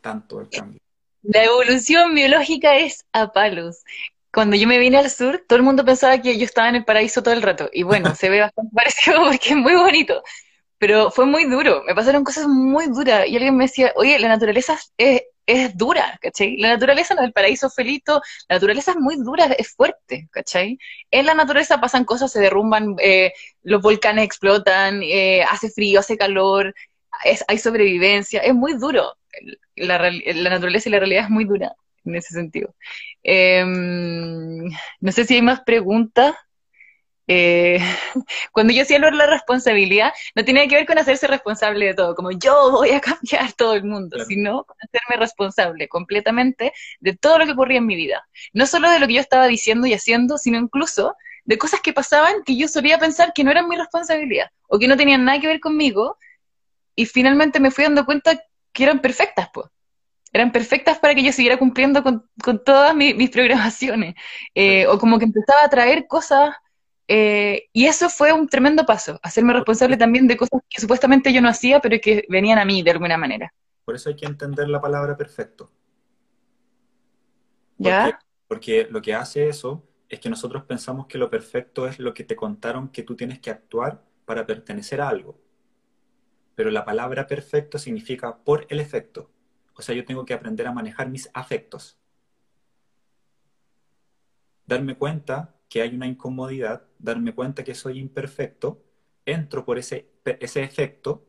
tanto 0.00 0.40
el 0.40 0.48
cambio. 0.48 0.80
La 1.22 1.44
evolución 1.44 2.14
biológica 2.14 2.76
es 2.76 3.04
a 3.12 3.32
palos. 3.32 3.84
Cuando 4.32 4.56
yo 4.56 4.66
me 4.66 4.78
vine 4.78 4.96
al 4.96 5.10
sur, 5.10 5.44
todo 5.46 5.56
el 5.58 5.64
mundo 5.64 5.84
pensaba 5.84 6.20
que 6.22 6.38
yo 6.38 6.44
estaba 6.44 6.68
en 6.68 6.76
el 6.76 6.84
paraíso 6.84 7.22
todo 7.22 7.34
el 7.34 7.42
rato. 7.42 7.68
Y 7.72 7.82
bueno, 7.82 8.14
se 8.14 8.30
ve 8.30 8.40
bastante 8.40 8.70
parecido 8.74 9.24
porque 9.24 9.50
es 9.50 9.56
muy 9.56 9.74
bonito. 9.74 10.22
Pero 10.78 11.10
fue 11.10 11.26
muy 11.26 11.44
duro. 11.44 11.82
Me 11.84 11.94
pasaron 11.94 12.24
cosas 12.24 12.46
muy 12.46 12.86
duras. 12.86 13.26
Y 13.28 13.36
alguien 13.36 13.56
me 13.56 13.64
decía, 13.64 13.92
oye, 13.96 14.18
la 14.18 14.28
naturaleza 14.28 14.78
es, 14.96 15.22
es 15.46 15.76
dura, 15.76 16.18
¿cachai? 16.20 16.56
La 16.58 16.68
naturaleza 16.68 17.14
no 17.14 17.22
es 17.22 17.28
el 17.28 17.32
paraíso 17.32 17.70
felito. 17.70 18.22
La 18.48 18.56
naturaleza 18.56 18.92
es 18.92 18.96
muy 18.98 19.16
dura, 19.16 19.46
es 19.46 19.74
fuerte, 19.74 20.28
¿cachai? 20.30 20.78
En 21.10 21.26
la 21.26 21.34
naturaleza 21.34 21.80
pasan 21.80 22.04
cosas, 22.04 22.32
se 22.32 22.40
derrumban, 22.40 22.96
eh, 22.98 23.32
los 23.62 23.82
volcanes 23.82 24.24
explotan, 24.24 25.02
eh, 25.02 25.42
hace 25.42 25.70
frío, 25.70 26.00
hace 26.00 26.16
calor, 26.16 26.74
hay 27.48 27.58
sobrevivencia. 27.58 28.40
Es 28.40 28.54
muy 28.54 28.74
duro 28.74 29.14
la, 29.76 30.10
naturaleza 30.50 30.88
y 30.88 30.92
la 30.92 30.98
realidad 30.98 31.24
es 31.24 31.30
muy 31.30 31.44
dura 31.44 31.74
en 32.04 32.16
ese 32.16 32.34
sentido. 32.34 32.74
Em, 33.22 34.64
no 35.00 35.12
sé 35.12 35.24
si 35.24 35.34
hay 35.34 35.42
más 35.42 35.60
preguntas. 35.62 36.34
Eh, 37.32 37.78
cuando 38.52 38.72
yo 38.72 38.84
de 38.84 38.98
la 38.98 39.26
responsabilidad, 39.26 40.12
no 40.34 40.44
tiene 40.44 40.66
que 40.66 40.74
ver 40.74 40.84
con 40.84 40.98
hacerse 40.98 41.28
responsable 41.28 41.86
de 41.86 41.94
todo, 41.94 42.16
como 42.16 42.32
yo 42.32 42.72
voy 42.72 42.90
a 42.90 43.00
cambiar 43.00 43.52
todo 43.52 43.74
el 43.74 43.84
mundo, 43.84 44.24
sino 44.24 44.64
con 44.64 44.76
hacerme 44.80 45.16
responsable 45.16 45.86
completamente 45.86 46.72
de 46.98 47.16
todo 47.16 47.38
lo 47.38 47.46
que 47.46 47.52
ocurría 47.52 47.78
en 47.78 47.86
mi 47.86 47.94
vida. 47.94 48.26
No 48.52 48.66
solo 48.66 48.90
de 48.90 48.98
lo 48.98 49.06
que 49.06 49.14
yo 49.14 49.20
estaba 49.20 49.46
diciendo 49.46 49.86
y 49.86 49.94
haciendo, 49.94 50.38
sino 50.38 50.58
incluso 50.58 51.14
de 51.44 51.56
cosas 51.56 51.80
que 51.80 51.92
pasaban 51.92 52.42
que 52.44 52.56
yo 52.56 52.66
solía 52.66 52.98
pensar 52.98 53.32
que 53.32 53.44
no 53.44 53.52
eran 53.52 53.68
mi 53.68 53.76
responsabilidad 53.76 54.48
o 54.66 54.80
que 54.80 54.88
no 54.88 54.96
tenían 54.96 55.24
nada 55.24 55.40
que 55.40 55.46
ver 55.46 55.60
conmigo. 55.60 56.18
Y 56.96 57.06
finalmente 57.06 57.60
me 57.60 57.70
fui 57.70 57.84
dando 57.84 58.04
cuenta 58.04 58.40
que 58.72 58.82
eran 58.82 59.00
perfectas, 59.00 59.50
pues. 59.54 59.68
Eran 60.32 60.50
perfectas 60.50 60.98
para 60.98 61.14
que 61.14 61.22
yo 61.22 61.32
siguiera 61.32 61.58
cumpliendo 61.58 62.02
con, 62.02 62.28
todas 62.64 62.92
mis, 62.96 63.30
programaciones. 63.30 64.16
Eh, 64.52 64.88
o 64.88 64.98
como 64.98 65.20
que 65.20 65.26
empezaba 65.26 65.62
a 65.62 65.70
traer 65.70 66.08
cosas. 66.08 66.56
Eh, 67.12 67.68
y 67.72 67.86
eso 67.86 68.08
fue 68.08 68.32
un 68.32 68.48
tremendo 68.48 68.86
paso, 68.86 69.18
hacerme 69.22 69.52
responsable 69.52 69.96
también 69.96 70.28
de 70.28 70.36
cosas 70.36 70.60
que 70.68 70.80
supuestamente 70.80 71.32
yo 71.32 71.40
no 71.40 71.48
hacía, 71.48 71.80
pero 71.80 71.98
que 72.00 72.24
venían 72.28 72.58
a 72.58 72.64
mí 72.64 72.82
de 72.82 72.92
alguna 72.92 73.16
manera. 73.16 73.52
Por 73.84 73.96
eso 73.96 74.10
hay 74.10 74.16
que 74.16 74.26
entender 74.26 74.68
la 74.68 74.80
palabra 74.80 75.16
perfecto. 75.16 75.72
¿Ya? 77.78 78.20
Porque 78.46 78.86
lo 78.88 79.02
que 79.02 79.14
hace 79.14 79.48
eso 79.48 79.88
es 80.08 80.20
que 80.20 80.30
nosotros 80.30 80.64
pensamos 80.64 81.06
que 81.06 81.18
lo 81.18 81.30
perfecto 81.30 81.88
es 81.88 81.98
lo 81.98 82.14
que 82.14 82.22
te 82.22 82.36
contaron 82.36 82.90
que 82.90 83.02
tú 83.02 83.16
tienes 83.16 83.40
que 83.40 83.50
actuar 83.50 84.02
para 84.24 84.46
pertenecer 84.46 85.00
a 85.00 85.08
algo 85.08 85.40
pero 86.60 86.70
la 86.70 86.84
palabra 86.84 87.26
perfecto 87.26 87.78
significa 87.78 88.36
por 88.36 88.66
el 88.68 88.80
efecto. 88.80 89.30
O 89.72 89.80
sea, 89.80 89.94
yo 89.94 90.04
tengo 90.04 90.26
que 90.26 90.34
aprender 90.34 90.66
a 90.66 90.72
manejar 90.72 91.08
mis 91.08 91.30
afectos. 91.32 91.98
Darme 94.66 94.94
cuenta 94.94 95.54
que 95.70 95.82
hay 95.82 95.94
una 95.94 96.08
incomodidad, 96.08 96.82
darme 96.98 97.32
cuenta 97.34 97.64
que 97.64 97.74
soy 97.74 98.00
imperfecto, 98.00 98.82
entro 99.24 99.64
por 99.64 99.78
ese, 99.78 100.10
ese 100.40 100.64
efecto, 100.64 101.24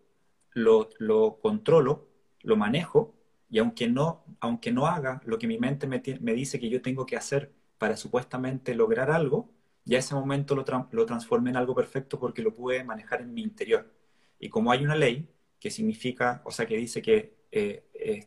lo, 0.54 0.90
lo 0.98 1.40
controlo, 1.40 2.10
lo 2.42 2.58
manejo, 2.58 3.14
y 3.50 3.60
aunque 3.60 3.88
no, 3.88 4.26
aunque 4.40 4.72
no 4.72 4.88
haga 4.88 5.22
lo 5.26 5.38
que 5.38 5.48
mi 5.48 5.60
mente 5.60 5.88
me, 5.88 6.02
me, 6.22 6.34
dice 6.34 6.60
que 6.60 6.70
yo 6.70 6.82
tengo 6.82 7.06
que 7.06 7.18
hacer 7.18 7.54
para 7.78 7.96
supuestamente 7.98 8.74
lograr 8.74 9.12
algo, 9.12 9.52
ya 9.86 10.00
ese 10.00 10.16
momento 10.16 10.56
lo, 10.56 10.66
lo 10.92 11.06
transformé 11.06 11.52
en 11.52 11.58
algo 11.58 11.76
perfecto 11.76 12.20
porque 12.20 12.42
lo 12.42 12.54
pude 12.54 12.84
manejar 12.84 13.22
en 13.22 13.34
mi 13.34 13.44
interior. 13.44 13.94
Y 14.40 14.50
como 14.50 14.72
hay 14.72 14.84
una 14.84 14.96
ley 14.96 15.30
que 15.60 15.70
significa, 15.70 16.42
o 16.46 16.52
sea, 16.52 16.66
que 16.66 16.78
dice 16.78 17.04
que 17.04 17.36
eh, 17.52 17.86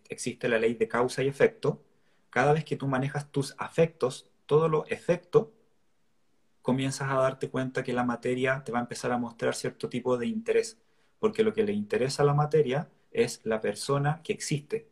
existe 0.08 0.48
la 0.48 0.58
ley 0.58 0.74
de 0.74 0.86
causa 0.86 1.24
y 1.24 1.28
efecto, 1.28 1.82
cada 2.30 2.52
vez 2.52 2.64
que 2.64 2.76
tú 2.76 2.86
manejas 2.86 3.32
tus 3.32 3.54
afectos, 3.58 4.30
todo 4.46 4.68
lo 4.68 4.86
efecto, 4.86 5.53
comienzas 6.64 7.10
a 7.10 7.16
darte 7.16 7.50
cuenta 7.50 7.82
que 7.82 7.92
la 7.92 8.04
materia 8.04 8.64
te 8.64 8.72
va 8.72 8.78
a 8.78 8.80
empezar 8.80 9.12
a 9.12 9.18
mostrar 9.18 9.54
cierto 9.54 9.90
tipo 9.90 10.16
de 10.16 10.26
interés, 10.26 10.78
porque 11.18 11.44
lo 11.44 11.52
que 11.52 11.62
le 11.62 11.74
interesa 11.74 12.22
a 12.22 12.26
la 12.26 12.32
materia 12.32 12.88
es 13.10 13.42
la 13.44 13.60
persona 13.60 14.22
que 14.24 14.32
existe, 14.32 14.88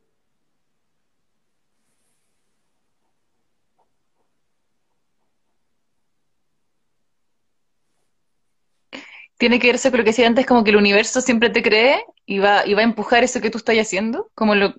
tiene 9.39 9.59
que 9.59 9.69
verse 9.69 9.91
con 9.91 9.97
lo 9.97 10.05
que 10.05 10.11
decía 10.11 10.27
antes, 10.27 10.45
como 10.45 10.63
que 10.63 10.71
el 10.73 10.77
universo 10.77 11.23
siempre 11.23 11.49
te 11.49 11.63
cree 11.63 12.05
y 12.27 12.39
va, 12.39 12.67
y 12.67 12.75
va 12.75 12.83
a 12.83 12.85
empujar 12.85 13.25
eso 13.25 13.41
que 13.41 13.49
tú 13.49 13.57
estás 13.57 13.77
haciendo, 13.77 14.31
como 14.35 14.55
lo... 14.55 14.75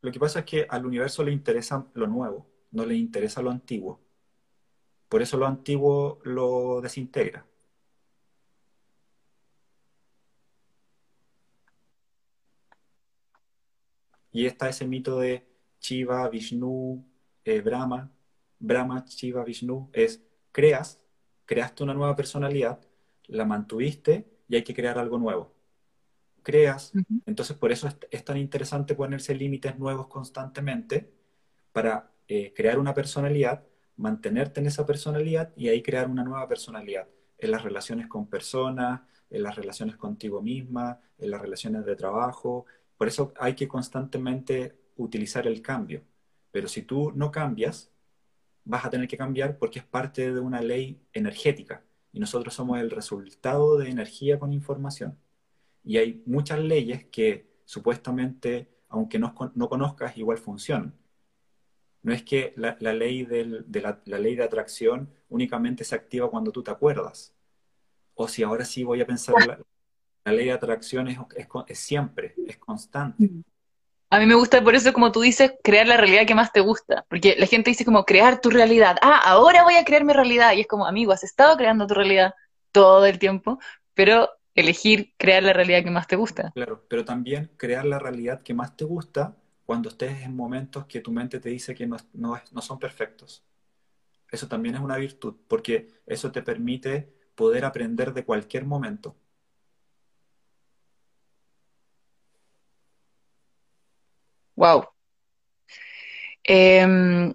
Lo 0.00 0.10
que 0.10 0.18
pasa 0.18 0.38
es 0.38 0.46
que 0.46 0.66
al 0.70 0.86
universo 0.86 1.22
le 1.22 1.32
interesa 1.32 1.86
lo 1.92 2.06
nuevo, 2.06 2.46
no 2.70 2.86
le 2.86 2.96
interesa 2.96 3.42
lo 3.42 3.50
antiguo. 3.50 4.00
Por 5.10 5.22
eso 5.22 5.36
lo 5.36 5.46
antiguo 5.46 6.20
lo 6.24 6.80
desintegra. 6.80 7.44
Y 14.32 14.46
está 14.46 14.68
ese 14.68 14.86
mito 14.86 15.18
de 15.18 15.46
Shiva, 15.80 16.28
Vishnu, 16.28 17.04
eh, 17.44 17.60
Brahma. 17.60 18.10
Brahma, 18.60 19.04
Shiva, 19.04 19.42
Vishnu 19.44 19.90
es 19.92 20.22
creas, 20.52 21.00
creaste 21.44 21.82
una 21.82 21.94
nueva 21.94 22.14
personalidad, 22.14 22.78
la 23.26 23.44
mantuviste 23.44 24.26
y 24.48 24.56
hay 24.56 24.62
que 24.62 24.74
crear 24.74 24.98
algo 24.98 25.18
nuevo. 25.18 25.52
Creas, 26.44 26.92
entonces 27.26 27.56
por 27.56 27.72
eso 27.72 27.88
es, 28.10 28.24
tan 28.24 28.36
interesante 28.36 28.94
ponerse 28.94 29.34
límites 29.34 29.76
nuevos 29.78 30.06
constantemente 30.06 31.12
para 31.72 32.12
eh, 32.28 32.52
crear 32.54 32.78
una 32.78 32.94
personalidad, 32.94 33.64
mantenerte 34.00 34.60
en 34.60 34.66
esa 34.66 34.86
personalidad 34.86 35.52
y 35.56 35.68
ahí 35.68 35.82
crear 35.82 36.08
una 36.08 36.24
nueva 36.24 36.48
personalidad 36.48 37.06
en 37.38 37.50
las 37.50 37.62
relaciones 37.62 38.08
con 38.08 38.26
personas, 38.26 39.02
en 39.28 39.42
las 39.42 39.56
relaciones 39.56 39.96
contigo 39.96 40.40
misma, 40.40 41.00
en 41.18 41.30
las 41.30 41.40
relaciones 41.40 41.84
de 41.84 41.96
trabajo. 41.96 42.64
Por 42.96 43.08
eso 43.08 43.32
hay 43.38 43.54
que 43.54 43.68
constantemente 43.68 44.74
utilizar 44.96 45.46
el 45.46 45.60
cambio. 45.60 46.02
Pero 46.50 46.66
si 46.66 46.82
tú 46.82 47.12
no 47.14 47.30
cambias, 47.30 47.90
vas 48.64 48.84
a 48.84 48.90
tener 48.90 49.06
que 49.06 49.18
cambiar 49.18 49.58
porque 49.58 49.80
es 49.80 49.84
parte 49.84 50.32
de 50.32 50.40
una 50.40 50.62
ley 50.62 51.02
energética 51.12 51.84
y 52.12 52.20
nosotros 52.20 52.54
somos 52.54 52.80
el 52.80 52.90
resultado 52.90 53.76
de 53.76 53.90
energía 53.90 54.38
con 54.38 54.52
información. 54.52 55.18
Y 55.84 55.98
hay 55.98 56.22
muchas 56.26 56.58
leyes 56.58 57.04
que 57.06 57.50
supuestamente, 57.66 58.70
aunque 58.88 59.18
no, 59.18 59.34
no 59.54 59.68
conozcas, 59.68 60.16
igual 60.16 60.38
funcionan. 60.38 60.94
No 62.02 62.12
es 62.12 62.22
que 62.22 62.54
la, 62.56 62.74
ley, 62.92 63.24
de 63.24 63.64
la, 63.80 64.18
ley 64.18 64.34
de 64.34 64.44
atracción 64.44 65.10
únicamente 65.28 65.84
se 65.84 65.94
activa 65.94 66.30
cuando 66.30 66.50
tú 66.50 66.62
te 66.62 66.70
acuerdas. 66.70 67.34
O 68.14 68.26
si 68.26 68.42
ahora 68.42 68.64
sí 68.64 68.84
voy 68.84 69.00
a 69.00 69.06
pensar, 69.06 69.34
la, 69.46 69.58
la 70.24 70.32
ley 70.32 70.46
de 70.46 70.52
atracción 70.52 71.08
es, 71.08 71.18
es, 71.66 71.78
siempre, 71.78 72.34
es 72.46 72.56
constante. 72.56 73.28
A 74.12 74.18
mí 74.18 74.26
me 74.26 74.34
gusta 74.34 74.62
por 74.64 74.74
eso, 74.74 74.92
como 74.92 75.12
tú 75.12 75.20
dices, 75.20 75.52
crear 75.62 75.86
la 75.86 75.96
realidad 75.96 76.26
que 76.26 76.34
más 76.34 76.52
te 76.52 76.60
gusta. 76.60 77.04
Porque 77.08 77.36
la 77.38 77.46
gente 77.46 77.70
dice 77.70 77.84
como 77.84 78.04
crear 78.04 78.40
tu 78.40 78.50
realidad. 78.50 78.96
Ah, 79.02 79.20
ahora 79.24 79.62
voy 79.62 79.76
a 79.76 79.84
crear 79.84 80.04
mi 80.04 80.12
realidad. 80.12 80.52
Y 80.54 80.62
es 80.62 80.66
como, 80.66 80.86
amigo, 80.86 81.12
has 81.12 81.22
estado 81.22 81.56
creando 81.56 81.86
tu 81.86 81.94
realidad 81.94 82.34
todo 82.72 83.06
el 83.06 83.18
tiempo, 83.18 83.58
pero 83.94 84.30
elegir 84.54 85.14
crear 85.16 85.42
la 85.42 85.52
realidad 85.52 85.84
que 85.84 85.90
más 85.90 86.06
te 86.06 86.16
gusta. 86.16 86.50
Claro, 86.54 86.84
pero 86.88 87.04
también 87.04 87.50
crear 87.56 87.84
la 87.84 87.98
realidad 87.98 88.42
que 88.42 88.54
más 88.54 88.76
te 88.76 88.84
gusta 88.84 89.36
cuando 89.70 89.90
estés 89.90 90.22
en 90.22 90.34
momentos 90.34 90.86
que 90.86 91.00
tu 91.00 91.12
mente 91.12 91.38
te 91.38 91.48
dice 91.48 91.76
que 91.76 91.86
no, 91.86 91.96
no, 92.12 92.60
son 92.60 92.80
perfectos. 92.80 93.44
Eso 94.28 94.48
también 94.48 94.74
es 94.74 94.80
una 94.80 94.96
virtud, 94.96 95.36
porque 95.46 95.86
eso 96.06 96.32
te 96.32 96.42
permite 96.42 97.14
poder 97.36 97.64
aprender 97.64 98.12
de 98.12 98.24
cualquier 98.24 98.64
momento. 98.64 99.14
Wow. 104.56 104.88
Em, 106.42 107.32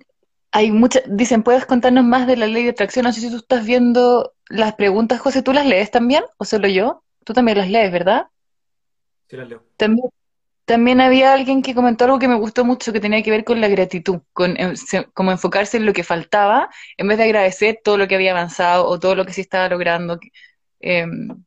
hay 0.52 0.72
muchas, 0.72 1.04
dicen, 1.08 1.42
¿puedes 1.42 1.66
contarnos 1.66 2.04
más 2.04 2.28
de 2.28 2.36
la 2.36 2.48
ley 2.48 2.66
de 2.66 2.72
atracción? 2.72 3.06
No 3.06 3.14
sé 3.14 3.22
si 3.22 3.30
tú 3.30 3.38
estás 3.38 3.66
viendo 3.66 4.34
las 4.50 4.76
preguntas, 4.76 5.22
José, 5.22 5.42
¿tú 5.42 5.54
las 5.54 5.66
lees 5.66 5.90
también 5.90 6.26
o 6.36 6.44
solo 6.44 6.68
yo? 6.68 7.02
Tú 7.24 7.32
también 7.32 7.60
las 7.60 7.70
lees, 7.70 7.94
¿verdad? 7.94 8.28
Sí, 9.30 9.38
las 9.38 9.48
leo. 9.48 9.64
También, 9.78 10.10
también 10.66 11.00
había 11.00 11.34
alguien 11.34 11.62
que 11.62 11.76
comentó 11.76 12.06
algo 12.06 12.20
que 12.20 12.28
me 12.28 12.36
gustó 12.36 12.66
mucho, 12.66 12.92
que 12.92 13.00
tenía 13.00 13.22
que 13.22 13.32
ver 13.32 13.44
con 13.44 13.62
la 13.62 13.68
gratitud, 13.68 14.22
con 14.34 14.60
em, 14.60 14.74
como 15.14 15.32
enfocarse 15.32 15.78
en 15.78 15.86
lo 15.86 15.94
que 15.94 16.04
faltaba, 16.04 16.70
en 16.98 17.08
vez 17.08 17.18
de 17.20 17.26
agradecer 17.26 17.80
todo 17.84 17.98
lo 17.98 18.08
que 18.08 18.16
había 18.16 18.32
avanzado 18.32 18.88
o 18.88 19.00
todo 19.00 19.16
lo 19.16 19.26
que 19.26 19.34
sí 19.34 19.42
estaba 19.42 19.70
logrando. 19.70 20.20
Em, 20.80 21.44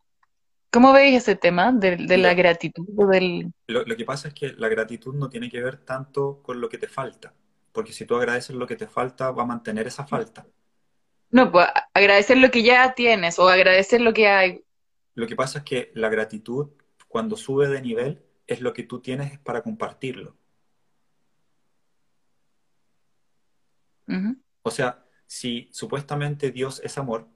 ¿Cómo 0.70 0.92
veis 0.92 1.16
ese 1.16 1.34
tema 1.34 1.72
de, 1.72 1.96
la 2.18 2.34
gratitud? 2.34 2.84
Del... 3.10 3.52
Lo, 3.66 3.84
que 3.96 4.04
pasa 4.04 4.28
es 4.28 4.34
que 4.34 4.52
la 4.52 4.68
gratitud 4.68 5.14
no 5.14 5.28
tiene 5.28 5.50
que 5.50 5.62
ver 5.62 5.78
tanto 5.78 6.40
con 6.42 6.60
lo 6.60 6.68
que 6.68 6.78
te 6.78 6.88
falta, 6.88 7.34
porque 7.72 7.92
si 7.92 8.04
tú 8.04 8.16
agradeces 8.16 8.54
lo 8.54 8.66
que 8.66 8.76
te 8.76 8.86
falta, 8.86 9.30
va 9.30 9.42
a 9.42 9.46
mantener 9.46 9.86
esa 9.86 10.06
falta. 10.06 10.46
No, 11.30 11.50
pues 11.50 11.66
agradecer 11.92 12.36
lo 12.36 12.50
que 12.50 12.62
ya 12.62 12.94
tienes 12.94 13.38
o 13.38 13.48
agradecer 13.48 14.00
lo 14.00 14.12
que 14.12 14.28
hay. 14.28 14.62
Lo 15.14 15.26
que 15.26 15.36
pasa 15.36 15.58
es 15.58 15.64
que 15.64 15.90
la 15.94 16.08
gratitud, 16.08 16.68
cuando 17.08 17.36
sube 17.36 17.68
de 17.68 17.82
nivel, 17.82 18.22
es 18.48 18.60
lo 18.60 18.72
que 18.72 18.82
tú 18.82 19.00
tienes 19.00 19.38
para 19.38 19.62
compartirlo. 19.62 20.36
O 24.62 24.70
sea, 24.70 25.04
si 25.26 25.68
supuestamente 25.70 26.50
Dios 26.50 26.80
es 26.82 26.96
amor 26.96 27.28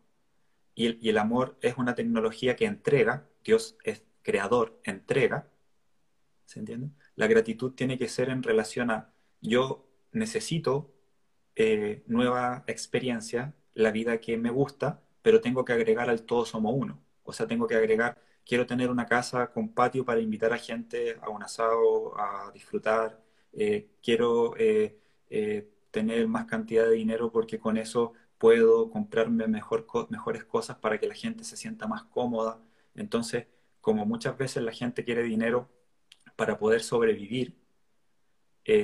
y 0.74 1.08
el, 1.08 1.18
amor 1.18 1.58
es 1.60 1.76
una 1.76 1.94
tecnología 1.94 2.56
que 2.56 2.64
entrega, 2.64 3.28
Dios 3.44 3.76
es 3.84 4.04
creador, 4.22 4.80
entrega, 4.84 5.50
¿se 6.46 6.60
entiende? 6.60 6.88
La 7.14 7.26
gratitud 7.26 7.72
tiene 7.72 7.98
que 7.98 8.08
ser 8.08 8.30
en 8.30 8.42
relación 8.42 8.90
a 8.90 9.12
yo 9.42 9.86
necesito 10.12 10.94
eh, 11.56 12.02
nueva 12.06 12.64
experiencia, 12.66 13.54
la 13.74 13.90
vida 13.90 14.18
que 14.18 14.38
me 14.38 14.50
gusta, 14.50 15.02
pero 15.20 15.42
tengo 15.42 15.64
que 15.66 15.74
agregar 15.74 16.08
al 16.08 16.22
todo 16.22 16.46
somos 16.46 16.72
uno. 16.74 17.02
O 17.22 17.34
sea, 17.34 17.46
tengo 17.46 17.66
que 17.66 17.76
agregar 17.76 18.22
quiero 18.44 18.66
tener 18.66 18.90
una 18.90 19.06
casa 19.06 19.52
con 19.52 19.72
patio 19.74 20.04
para 20.04 20.20
invitar 20.20 20.52
a 20.52 20.58
gente 20.58 21.16
a 21.20 21.30
un 21.30 21.42
asado, 21.42 22.18
a 22.18 22.50
disfrutar, 22.52 23.22
eh, 23.52 23.88
quiero 24.02 24.56
eh, 24.56 24.98
eh, 25.30 25.68
tener 25.90 26.26
más 26.28 26.46
cantidad 26.46 26.84
de 26.84 26.94
dinero 26.94 27.30
porque 27.30 27.58
con 27.58 27.76
eso 27.76 28.12
puedo 28.38 28.90
comprarme 28.90 29.46
mejor, 29.46 29.86
mejores 30.10 30.44
cosas 30.44 30.76
para 30.78 30.98
que 30.98 31.06
la 31.06 31.14
gente 31.14 31.44
se 31.44 31.56
sienta 31.56 31.86
más 31.86 32.04
cómoda. 32.04 32.60
Entonces, 32.94 33.46
como 33.80 34.06
muchas 34.06 34.36
veces 34.38 34.62
la 34.62 34.72
gente 34.72 35.04
quiere 35.04 35.22
dinero 35.22 35.70
para 36.36 36.58
poder 36.58 36.82
sobrevivir, 36.82 37.56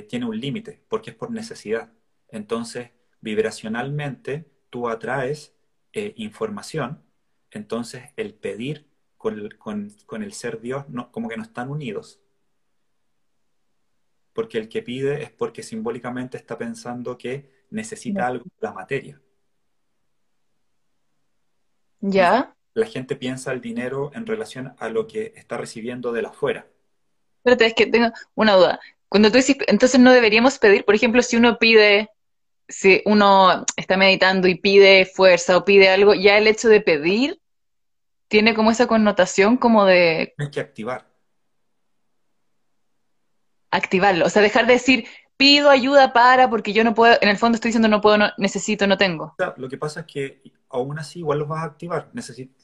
tiene 0.09 0.25
un 0.25 0.39
límite, 0.39 0.83
porque 0.89 1.11
es 1.11 1.15
por 1.15 1.31
necesidad. 1.31 1.91
Entonces, 2.29 2.91
vibracionalmente, 3.21 4.45
tú 4.69 4.89
atraes 4.89 5.55
información, 5.93 7.01
entonces 7.51 8.11
el 8.17 8.33
pedir 8.35 8.88
con 9.19 10.23
el, 10.23 10.33
ser 10.33 10.61
Dios, 10.61 10.87
no, 10.87 11.11
como 11.11 11.27
que 11.27 11.35
no 11.35 11.43
están 11.43 11.69
unidos. 11.69 12.21
Porque 14.31 14.57
el 14.57 14.69
que 14.69 14.81
pide 14.81 15.21
es 15.21 15.29
porque 15.29 15.61
simbólicamente 15.61 16.37
está 16.37 16.57
pensando 16.57 17.17
que 17.17 17.65
necesita 17.69 18.27
algo 18.27 18.45
de 18.45 18.67
la 18.67 18.73
materia. 18.73 19.21
¿Ya? 21.99 22.55
La 22.73 22.85
gente 22.85 23.17
piensa 23.17 23.51
el 23.51 23.59
dinero 23.59 24.09
en 24.13 24.25
relación 24.25 24.73
a 24.79 24.87
lo 24.87 25.05
que 25.05 25.33
está 25.35 25.57
recibiendo 25.57 26.13
de 26.13 26.21
la 26.21 26.29
afuera. 26.29 26.67
Espérate, 27.39 27.65
es 27.65 27.73
que 27.73 27.87
tengo 27.87 28.11
una 28.35 28.55
duda. 28.55 28.79
Cuando 29.09 29.29
tú 29.29 29.37
dices, 29.37 29.57
entonces 29.67 29.99
no 29.99 30.13
deberíamos 30.13 30.59
pedir, 30.59 30.85
por 30.85 30.95
ejemplo, 30.95 31.21
si 31.21 31.35
uno 31.35 31.57
pide, 31.57 32.09
si 32.69 33.01
uno 33.05 33.65
está 33.75 33.97
meditando 33.97 34.47
y 34.47 34.55
pide 34.55 35.05
fuerza 35.05 35.57
o 35.57 35.65
pide 35.65 35.89
algo, 35.89 36.13
ya 36.13 36.37
el 36.37 36.47
hecho 36.47 36.69
de 36.69 36.79
pedir 36.79 37.41
tiene 38.29 38.53
como 38.53 38.71
esa 38.71 38.87
connotación 38.87 39.57
como 39.57 39.85
de... 39.85 40.33
Tienes 40.37 40.53
que 40.53 40.61
activar. 40.61 41.09
Activarlo, 43.71 44.25
o 44.25 44.29
sea, 44.29 44.41
dejar 44.41 44.65
de 44.65 44.73
decir, 44.73 45.05
pido 45.35 45.69
ayuda 45.69 46.13
para, 46.13 46.49
porque 46.49 46.71
yo 46.71 46.83
no 46.83 46.93
puedo, 46.93 47.17
en 47.21 47.29
el 47.29 47.37
fondo 47.37 47.55
estoy 47.55 47.69
diciendo 47.69 47.87
no 47.87 48.01
puedo, 48.01 48.17
no, 48.17 48.29
necesito, 48.37 48.87
no 48.87 48.97
tengo. 48.97 49.35
lo 49.57 49.67
que 49.67 49.77
pasa 49.77 50.01
es 50.01 50.05
que 50.05 50.41
aún 50.69 50.97
así 50.97 51.19
igual 51.19 51.39
los 51.39 51.47
vas 51.47 51.63
a 51.63 51.65
activar. 51.65 52.11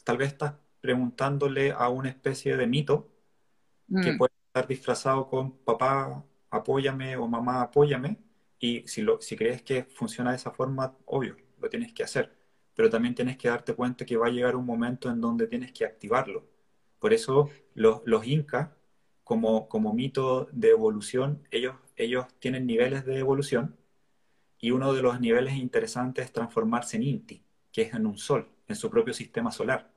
tal 0.04 0.18
vez 0.18 0.30
estás 0.30 0.54
preguntándole 0.80 1.72
a 1.72 1.90
una 1.90 2.10
especie 2.10 2.56
de 2.58 2.68
mito 2.68 3.10
que 4.02 4.14
mm. 4.14 4.18
puede 4.18 4.34
estar 4.48 4.68
disfrazado 4.68 5.28
con 5.28 5.58
papá, 5.60 6.24
apóyame 6.50 7.18
o 7.18 7.28
mamá, 7.28 7.62
apóyame. 7.62 8.18
Y 8.60 8.88
si, 8.88 9.02
lo, 9.02 9.20
si 9.20 9.36
crees 9.36 9.62
que 9.64 9.84
funciona 9.84 10.32
de 10.32 10.38
esa 10.38 10.52
forma, 10.52 10.96
obvio, 11.06 11.36
lo 11.60 11.70
tienes 11.70 11.94
que 11.94 12.04
hacer 12.04 12.35
pero 12.76 12.90
también 12.90 13.16
tienes 13.16 13.38
que 13.38 13.48
darte 13.48 13.74
cuenta 13.74 14.06
que 14.06 14.18
va 14.18 14.28
a 14.28 14.32
llegar 14.32 14.56
un 14.56 14.66
momento 14.66 15.10
en 15.10 15.22
donde 15.22 15.48
tienes 15.48 15.72
que 15.72 15.86
activarlo. 15.86 16.46
Por 17.00 17.14
eso 17.14 17.50
los, 17.74 18.02
los 18.06 18.28
incas, 18.28 18.70
como, 19.24 19.68
como 19.68 19.94
mito 19.94 20.48
de 20.52 20.70
evolución, 20.70 21.48
ellos, 21.52 21.76
ellos 21.96 22.26
tienen 22.40 22.68
niveles 22.68 23.06
de 23.06 23.18
evolución 23.18 23.78
y 24.60 24.72
uno 24.72 24.94
de 24.94 25.02
los 25.02 25.20
niveles 25.20 25.56
interesantes 25.56 26.26
es 26.26 26.32
transformarse 26.34 26.98
en 26.98 27.04
Inti, 27.04 27.44
que 27.72 27.84
es 27.84 27.94
en 27.94 28.06
un 28.06 28.18
sol, 28.18 28.50
en 28.68 28.76
su 28.76 28.90
propio 28.90 29.14
sistema 29.14 29.52
solar, 29.52 29.92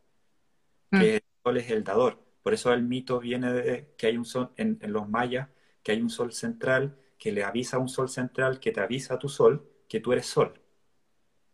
que 0.90 0.96
mm. 0.96 1.02
el 1.02 1.22
sol 1.42 1.56
es 1.56 1.70
el 1.70 1.84
dador. 1.84 2.22
Por 2.42 2.54
eso 2.54 2.72
el 2.72 2.82
mito 2.82 3.18
viene 3.20 3.52
de 3.52 3.94
que 3.96 4.06
hay 4.06 4.16
un 4.16 4.24
sol, 4.24 4.52
en, 4.56 4.78
en 4.80 4.92
los 4.92 5.08
mayas, 5.08 5.48
que 5.82 5.92
hay 5.92 6.00
un 6.00 6.10
sol 6.10 6.32
central, 6.32 6.96
que 7.18 7.32
le 7.32 7.44
avisa 7.44 7.76
a 7.76 7.80
un 7.80 7.88
sol 7.88 8.08
central, 8.08 8.60
que 8.60 8.72
te 8.72 8.80
avisa 8.80 9.14
a 9.14 9.18
tu 9.18 9.28
sol, 9.28 9.68
que 9.88 10.00
tú 10.00 10.12
eres 10.12 10.26
sol. 10.26 10.60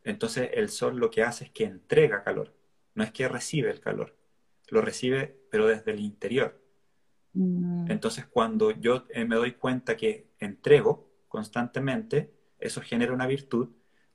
Entonces 0.05 0.51
el 0.53 0.69
sol 0.69 0.99
lo 0.99 1.11
que 1.11 1.23
hace 1.23 1.45
es 1.45 1.51
que 1.51 1.65
entrega 1.65 2.23
calor, 2.23 2.55
no 2.95 3.03
es 3.03 3.11
que 3.11 3.27
recibe 3.27 3.71
el 3.71 3.81
calor, 3.81 4.17
lo 4.69 4.83
recibe 4.83 5.41
pero 5.51 5.67
desde 5.67 5.93
el 5.93 6.01
interior. 6.01 6.61
Mm. 7.33 7.91
Entonces 7.91 8.27
cuando 8.27 8.71
yo 8.71 9.07
eh, 9.09 9.25
me 9.25 9.37
doy 9.37 9.53
cuenta 9.53 9.97
que 9.97 10.29
entrego 10.39 11.11
constantemente, 11.29 12.33
eso 12.59 12.81
genera 12.81 13.13
una 13.13 13.27
virtud, 13.27 13.71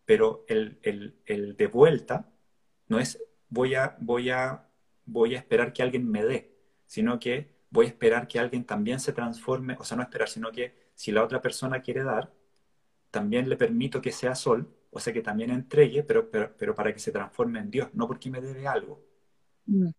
pero 0.06 0.46
el, 0.48 0.80
de 1.26 1.68
vuelta 1.68 2.32
no 2.88 3.00
es 3.00 3.22
voy 3.50 3.76
a, 3.76 3.98
voy, 4.00 4.30
a, 4.30 4.68
voy 5.06 5.36
a 5.36 5.38
esperar 5.38 5.74
que 5.74 5.84
alguien 5.84 6.10
me 6.10 6.24
dé, 6.24 6.56
sino 6.86 7.20
que 7.20 7.60
voy 7.72 7.88
a 7.88 7.90
esperar 7.90 8.28
que 8.28 8.40
alguien 8.40 8.64
también 8.64 9.00
se 9.00 9.14
transforme, 9.14 9.76
o 9.80 9.84
sea, 9.84 9.98
no 9.98 10.04
esperar, 10.04 10.30
sino 10.30 10.52
que 10.52 10.90
si 10.96 11.12
la 11.12 11.24
otra 11.24 11.42
persona 11.42 11.82
quiere 11.82 12.04
dar, 12.04 12.32
también 13.12 13.50
le 13.50 13.58
permito 13.58 14.02
que 14.02 14.12
sea 14.12 14.36
sol 14.36 14.74
o 14.92 15.00
sea 15.00 15.14
que 15.14 15.22
también 15.22 15.52
entregue, 15.52 16.04
pero, 16.04 16.30
pero, 16.30 16.76
para 16.76 16.94
que 16.94 17.00
se 17.00 17.12
transforme 17.12 17.60
en 17.60 17.70
Dios, 17.70 17.90
no 17.94 18.08
porque 18.08 18.30
me 18.30 18.42
debe 18.42 18.68
algo. 18.68 19.04
Mm. 19.66 19.90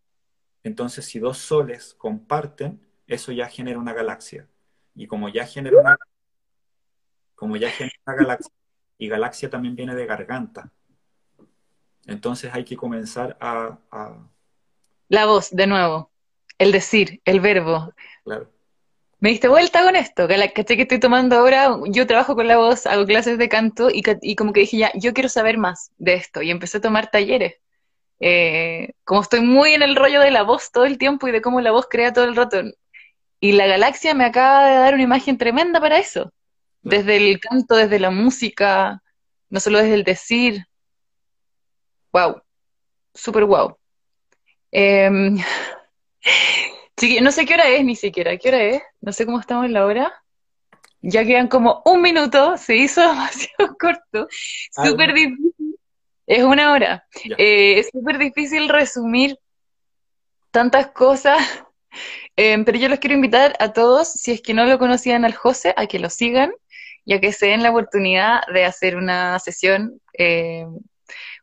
Entonces, 0.64 1.04
si 1.04 1.18
dos 1.18 1.38
soles 1.38 1.94
comparten, 1.94 2.80
eso 3.06 3.32
ya 3.32 3.48
genera 3.48 3.78
una 3.78 3.92
galaxia. 3.92 4.48
Y 4.94 5.06
como 5.06 5.28
ya 5.28 5.46
genera 5.46 5.80
una, 5.80 5.96
como 7.34 7.56
ya 7.56 7.70
genera 7.70 7.96
una 8.06 8.16
galaxia, 8.16 8.52
y 8.98 9.08
galaxia 9.08 9.48
también 9.48 9.76
viene 9.76 9.94
de 9.94 10.06
garganta. 10.06 10.72
Entonces 12.06 12.52
hay 12.52 12.64
que 12.64 12.76
comenzar 12.76 13.36
a, 13.40 13.78
a... 13.90 14.28
La 15.08 15.26
voz, 15.26 15.50
de 15.50 15.66
nuevo. 15.66 16.10
El 16.58 16.72
decir, 16.72 17.22
el 17.24 17.40
verbo. 17.40 17.94
Claro 18.24 18.50
me 19.20 19.28
diste 19.30 19.48
vuelta 19.48 19.82
con 19.84 19.96
esto, 19.96 20.26
¿cachai? 20.26 20.76
Que 20.76 20.82
estoy 20.82 20.98
tomando 20.98 21.36
ahora, 21.36 21.76
yo 21.88 22.06
trabajo 22.06 22.34
con 22.34 22.48
la 22.48 22.56
voz, 22.56 22.86
hago 22.86 23.04
clases 23.04 23.36
de 23.38 23.48
canto 23.50 23.88
y, 23.92 24.34
como 24.34 24.52
que 24.52 24.60
dije 24.60 24.78
ya, 24.78 24.92
yo 24.94 25.12
quiero 25.12 25.28
saber 25.28 25.58
más 25.58 25.92
de 25.98 26.14
esto 26.14 26.40
y 26.42 26.50
empecé 26.50 26.78
a 26.78 26.80
tomar 26.80 27.10
talleres. 27.10 27.54
Eh, 28.20 28.92
como 29.04 29.22
estoy 29.22 29.40
muy 29.40 29.72
en 29.72 29.82
el 29.82 29.96
rollo 29.96 30.20
de 30.20 30.30
la 30.30 30.42
voz 30.42 30.72
todo 30.72 30.84
el 30.84 30.98
tiempo 30.98 31.28
y 31.28 31.32
de 31.32 31.42
cómo 31.42 31.60
la 31.60 31.70
voz 31.70 31.86
crea 31.88 32.12
todo 32.12 32.24
el 32.24 32.36
rato. 32.36 32.62
Y 33.40 33.52
la 33.52 33.66
galaxia 33.66 34.14
me 34.14 34.24
acaba 34.24 34.66
de 34.68 34.76
dar 34.76 34.94
una 34.94 35.02
imagen 35.02 35.38
tremenda 35.38 35.80
para 35.80 35.98
eso. 35.98 36.32
desde 36.82 37.16
el 37.18 37.40
canto, 37.40 37.76
desde 37.76 37.98
la 38.00 38.10
música, 38.10 39.02
no 39.50 39.60
solo 39.60 39.78
desde 39.78 39.94
el 39.94 40.04
decir. 40.04 40.64
Wow, 42.12 42.42
súper 43.14 43.44
wow. 43.44 43.76
Em, 47.00 47.24
no 47.24 47.32
sé 47.32 47.46
qué 47.46 47.54
hora 47.54 47.68
es 47.68 47.84
ni 47.84 47.96
siquiera, 47.96 48.36
¿qué 48.36 48.48
hora 48.48 48.62
es? 48.62 48.82
No 49.00 49.12
sé 49.12 49.24
cómo 49.24 49.40
estamos 49.40 49.66
en 49.66 49.72
la 49.72 49.86
hora. 49.86 50.12
Ya 51.02 51.24
quedan 51.24 51.48
como 51.48 51.82
un 51.86 52.02
minuto, 52.02 52.56
se 52.58 52.76
hizo 52.76 53.00
demasiado 53.08 53.76
corto, 53.78 54.28
súper 54.70 55.14
difícil. 55.14 55.76
Es 56.26 56.44
una 56.44 56.72
hora. 56.72 57.06
Eh, 57.38 57.80
es 57.80 57.88
súper 57.92 58.18
difícil 58.18 58.68
resumir 58.68 59.38
tantas 60.50 60.88
cosas, 60.88 61.38
em, 62.36 62.64
pero 62.64 62.78
yo 62.78 62.88
los 62.88 62.98
quiero 62.98 63.16
invitar 63.16 63.54
a 63.58 63.72
todos, 63.72 64.12
si 64.12 64.32
es 64.32 64.42
que 64.42 64.54
no 64.54 64.66
lo 64.66 64.78
conocían 64.78 65.24
al 65.24 65.34
José, 65.34 65.74
a 65.76 65.86
que 65.86 65.98
lo 65.98 66.10
sigan 66.10 66.52
y 67.04 67.14
a 67.14 67.20
que 67.20 67.32
se 67.32 67.46
den 67.46 67.62
la 67.62 67.70
oportunidad 67.70 68.42
de 68.52 68.64
hacer 68.64 68.96
una 68.96 69.38
sesión, 69.38 70.00
em, 70.12 70.78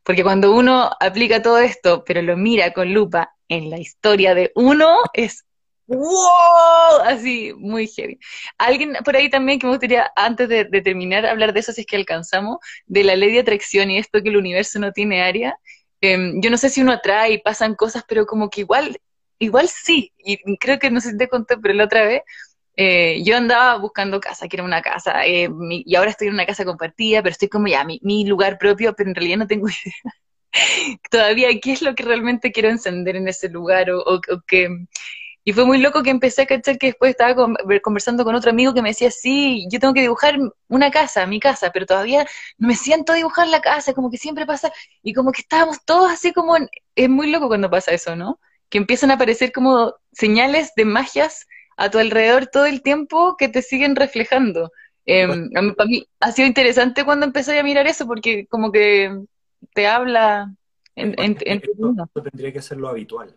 porque 0.04 0.24
cuando 0.24 0.54
uno 0.56 0.90
aplica 1.00 1.42
todo 1.42 1.60
esto, 1.60 2.04
pero 2.06 2.22
lo 2.22 2.38
mira 2.38 2.72
con 2.72 2.94
lupa 2.94 3.34
en 3.50 3.70
la 3.70 3.80
historia 3.80 4.36
de 4.36 4.52
uno, 4.56 4.98
es 5.14 5.47
¡Wow! 5.88 7.02
Así, 7.06 7.54
muy 7.58 7.88
heavy. 7.88 8.20
Alguien 8.58 8.94
por 9.06 9.16
ahí 9.16 9.30
también 9.30 9.58
que 9.60 9.68
me 9.68 9.74
gustaría, 9.74 10.12
antes 10.16 10.50
de, 10.50 10.66
terminar, 10.82 11.26
hablar 11.26 11.54
de 11.54 11.62
eso, 11.62 11.72
si 11.72 11.82
es 11.82 11.88
que 11.88 11.96
alcanzamos, 11.96 12.58
de 12.86 13.04
la 13.04 13.16
ley 13.16 13.32
de 13.32 13.40
atracción 13.40 13.90
y 13.92 13.98
esto 13.98 14.22
que 14.22 14.30
el 14.30 14.38
universo 14.38 14.80
no 14.80 14.92
tiene 14.92 15.24
área. 15.24 15.58
Em, 16.02 16.42
yo 16.42 16.50
no 16.50 16.58
sé 16.58 16.70
si 16.70 16.82
uno 16.82 16.92
atrae 16.92 17.34
y 17.34 17.38
pasan 17.40 17.76
cosas, 17.76 18.04
pero 18.08 18.26
como 18.26 18.50
que 18.50 18.62
igual, 18.62 18.98
igual 19.40 19.70
sí. 19.70 20.14
Y 20.18 20.58
creo 20.58 20.80
que 20.80 20.92
no 20.92 21.00
sé 21.02 21.12
si 21.12 21.18
te 21.18 21.30
conté, 21.30 21.58
pero 21.58 21.74
la 21.74 21.86
otra 21.86 22.06
vez 22.06 22.22
eh, 22.76 23.24
yo 23.24 23.38
andaba 23.38 23.78
buscando 23.80 24.20
casa, 24.20 24.48
quiero 24.48 24.66
una 24.66 24.82
casa, 24.82 25.26
eh, 25.26 25.50
y 25.86 25.96
ahora 25.96 26.12
estoy 26.12 26.28
en 26.28 26.36
una 26.36 26.46
casa 26.46 26.66
compartida, 26.66 27.24
pero 27.24 27.32
estoy 27.32 27.50
como 27.50 27.68
ya, 27.68 27.84
mi, 27.86 28.00
mi 28.04 28.26
lugar 28.26 28.58
propio, 28.60 28.94
pero 28.96 29.10
en 29.10 29.16
realidad 29.16 29.38
no 29.38 29.48
tengo 29.48 29.68
idea 29.86 30.14
todavía 31.12 31.50
qué 31.62 31.74
es 31.74 31.82
lo 31.82 31.96
que 31.96 32.04
realmente 32.04 32.52
quiero 32.52 32.70
encender 32.70 33.16
en 33.16 33.28
ese 33.28 33.50
lugar 33.50 33.92
o, 33.92 34.00
o, 34.02 34.16
o 34.16 34.42
que 34.48 34.70
y 35.48 35.54
fue 35.54 35.64
muy 35.64 35.78
loco 35.78 36.04
que 36.04 36.10
empecé 36.10 36.42
a 36.42 36.46
cachar 36.46 36.78
que 36.78 36.88
después 36.88 37.12
estaba 37.12 37.34
conversando 37.82 38.26
con 38.26 38.36
otro 38.36 38.52
amigo 38.52 38.74
que 38.74 38.82
me 38.82 38.90
decía, 38.90 39.10
sí, 39.10 39.66
yo 39.72 39.80
tengo 39.80 39.94
que 39.94 40.02
dibujar 40.02 40.38
una 40.68 40.92
casa, 40.92 41.26
mi 41.26 41.40
casa, 41.40 41.72
pero 41.72 41.86
todavía 41.86 42.26
no 42.58 42.68
me 42.68 42.76
siento 42.76 43.14
a 43.14 43.16
dibujar 43.16 43.48
la 43.48 43.62
casa, 43.62 43.94
como 43.94 44.12
que 44.12 44.18
siempre 44.18 44.46
pasa, 44.46 44.74
y 45.02 45.14
como 45.14 45.32
que 45.32 45.40
estábamos 45.40 45.86
todos 45.86 46.12
así 46.12 46.34
como, 46.34 46.58
es 46.96 47.10
muy 47.10 47.32
loco 47.32 47.48
cuando 47.48 47.70
pasa 47.70 47.94
eso, 47.94 48.14
¿no? 48.18 48.42
Que 48.68 48.78
empiezan 48.78 49.10
a 49.10 49.14
aparecer 49.14 49.54
como 49.54 49.94
señales 50.12 50.74
de 50.76 50.84
magias 50.84 51.48
a 51.78 51.90
tu 51.90 51.98
alrededor 51.98 52.48
todo 52.48 52.66
el 52.66 52.82
tiempo 52.82 53.38
que 53.38 53.48
te 53.48 53.62
siguen 53.62 53.96
reflejando. 53.96 54.74
Em, 55.06 55.50
para 55.78 55.88
mí 55.88 56.06
ha 56.20 56.34
sido 56.34 56.46
interesante 56.46 57.06
cuando 57.06 57.26
empecé 57.26 57.58
a 57.58 57.64
mirar 57.64 57.88
eso 57.88 58.06
porque 58.06 58.48
como 58.48 58.74
que 58.74 59.18
te 59.74 59.88
habla 59.88 60.54
en, 60.96 61.16
en, 61.18 61.38
esto 61.40 62.22
tendría 62.22 62.52
que 62.52 62.62
ser 62.62 62.80
lo 62.80 62.90
habitual. 62.90 63.34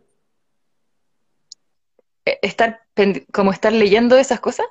Eh, 2.24 2.38
estar 2.42 2.86
como 3.32 3.52
estar 3.52 3.72
leyendo 3.72 4.16
esas 4.16 4.40
cosas? 4.40 4.66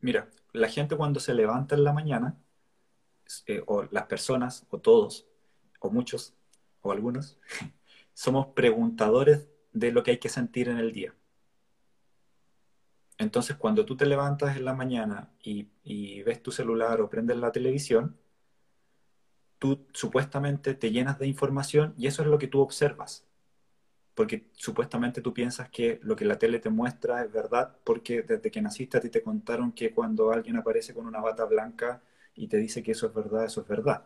Mira, 0.00 0.28
la 0.52 0.68
gente 0.68 0.96
cuando 0.96 1.20
se 1.20 1.34
levanta 1.34 1.74
en 1.74 1.84
la 1.84 1.92
mañana, 1.92 2.36
eh, 3.46 3.62
o 3.66 3.84
las 3.90 4.06
personas, 4.06 4.66
o 4.70 4.78
todos, 4.78 5.26
o 5.80 5.90
muchos, 5.90 6.34
o 6.82 6.92
algunos, 6.92 7.38
somos 8.14 8.48
preguntadores 8.48 9.48
de 9.72 9.92
lo 9.92 10.02
que 10.02 10.12
hay 10.12 10.18
que 10.18 10.28
sentir 10.28 10.68
en 10.68 10.78
el 10.78 10.92
día. 10.92 11.14
Entonces, 13.18 13.56
cuando 13.56 13.84
tú 13.84 13.96
te 13.96 14.06
levantas 14.06 14.56
en 14.56 14.64
la 14.64 14.74
mañana 14.74 15.30
y, 15.42 15.68
y, 15.84 16.22
ves 16.22 16.42
tu 16.42 16.50
celular 16.50 17.00
o 17.00 17.08
prendes 17.08 17.36
la 17.36 17.52
televisión, 17.52 18.18
tú 19.58 19.86
supuestamente 19.92 20.74
te 20.74 20.90
llenas 20.90 21.18
de 21.18 21.26
información 21.26 21.94
y 21.96 22.06
eso 22.08 22.22
es 22.22 22.28
lo 22.28 22.38
que 22.38 22.48
tú 22.48 22.60
observas 22.60 23.24
porque 24.14 24.46
supuestamente 24.52 25.20
tú 25.20 25.34
piensas 25.34 25.68
que 25.70 25.98
lo 26.02 26.14
que 26.14 26.24
la 26.24 26.38
tele 26.38 26.60
te 26.60 26.70
muestra 26.70 27.24
es 27.24 27.32
verdad, 27.32 27.76
porque 27.84 28.22
desde 28.22 28.50
que 28.50 28.62
naciste 28.62 28.96
a 28.96 29.00
ti 29.00 29.10
te 29.10 29.22
contaron 29.22 29.72
que 29.72 29.92
cuando 29.92 30.30
alguien 30.32 30.56
aparece 30.56 30.94
con 30.94 31.06
una 31.06 31.20
bata 31.20 31.44
blanca 31.44 32.00
y 32.34 32.46
te 32.46 32.58
dice 32.58 32.82
que 32.82 32.92
eso 32.92 33.06
es 33.08 33.14
verdad, 33.14 33.44
eso 33.44 33.60
es 33.62 33.68
verdad. 33.68 34.04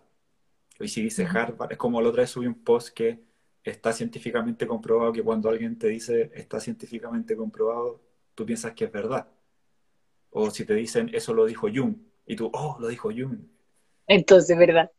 Y 0.81 0.89
si 0.89 1.03
dice 1.03 1.27
Harvard, 1.27 1.73
es 1.73 1.79
como 1.79 2.01
la 2.01 2.09
otra 2.09 2.23
vez 2.23 2.31
subí 2.31 2.47
un 2.47 2.63
post 2.63 2.91
que 2.95 3.21
está 3.63 3.93
científicamente 3.93 4.67
comprobado 4.67 5.13
que 5.13 5.23
cuando 5.23 5.51
alguien 5.51 5.79
te 5.79 5.89
dice 5.89 6.31
está 6.35 6.59
científicamente 6.61 7.37
comprobado, 7.37 8.01
tú 8.35 8.47
piensas 8.47 8.73
que 8.73 8.87
es 8.87 8.93
verdad. 8.93 9.29
O 10.31 10.51
si 10.51 10.65
te 10.65 10.75
dicen 10.75 11.11
eso 11.13 11.35
lo 11.35 11.45
dijo 11.45 11.69
Jung, 11.73 11.97
y 12.27 12.37
tú, 12.37 12.51
oh, 12.53 12.77
lo 12.81 12.89
dijo 12.89 13.11
Jung. 13.11 13.41
Entonces, 14.07 14.57
¿verdad? 14.57 14.91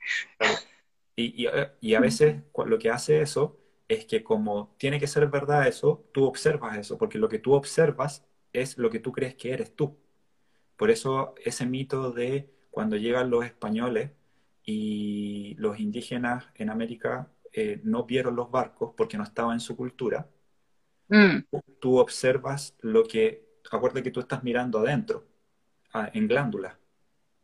Y, 1.16 1.46
y, 1.46 1.50
y 1.82 1.94
a 1.96 2.00
veces 2.00 2.42
lo 2.66 2.78
que 2.78 2.92
hace 2.92 3.22
eso 3.22 3.60
es 3.90 4.06
que 4.06 4.24
como 4.24 4.76
tiene 4.78 5.00
que 5.00 5.08
ser 5.08 5.28
verdad 5.28 5.68
eso, 5.68 6.06
tú 6.14 6.26
observas 6.26 6.78
eso, 6.78 6.98
porque 6.98 7.18
lo 7.18 7.28
que 7.28 7.40
tú 7.40 7.54
observas 7.54 8.24
es 8.54 8.78
lo 8.78 8.90
que 8.90 9.00
tú 9.00 9.12
crees 9.12 9.36
que 9.36 9.52
eres 9.52 9.76
tú. 9.76 9.98
Por 10.78 10.92
eso 10.92 11.36
ese 11.44 11.66
mito 11.66 12.12
de 12.12 12.54
cuando 12.70 12.96
llegan 12.98 13.32
los 13.32 13.44
españoles 13.46 14.12
y 14.64 15.56
los 15.56 15.80
indígenas 15.80 16.46
en 16.56 16.70
América 16.70 17.32
eh, 17.52 17.82
no 17.84 18.06
vieron 18.06 18.36
los 18.36 18.52
barcos 18.52 18.94
porque 18.96 19.18
no 19.18 19.24
estaba 19.24 19.54
en 19.54 19.60
su 19.60 19.76
cultura, 19.76 20.30
mm. 21.10 21.40
tú 21.82 21.98
observas 21.98 22.76
lo 22.82 23.04
que, 23.04 23.60
acuérdate 23.72 24.04
que 24.04 24.12
tú 24.12 24.20
estás 24.20 24.44
mirando 24.44 24.80
adentro, 24.80 25.26
en 26.14 26.28
glándulas. 26.28 26.78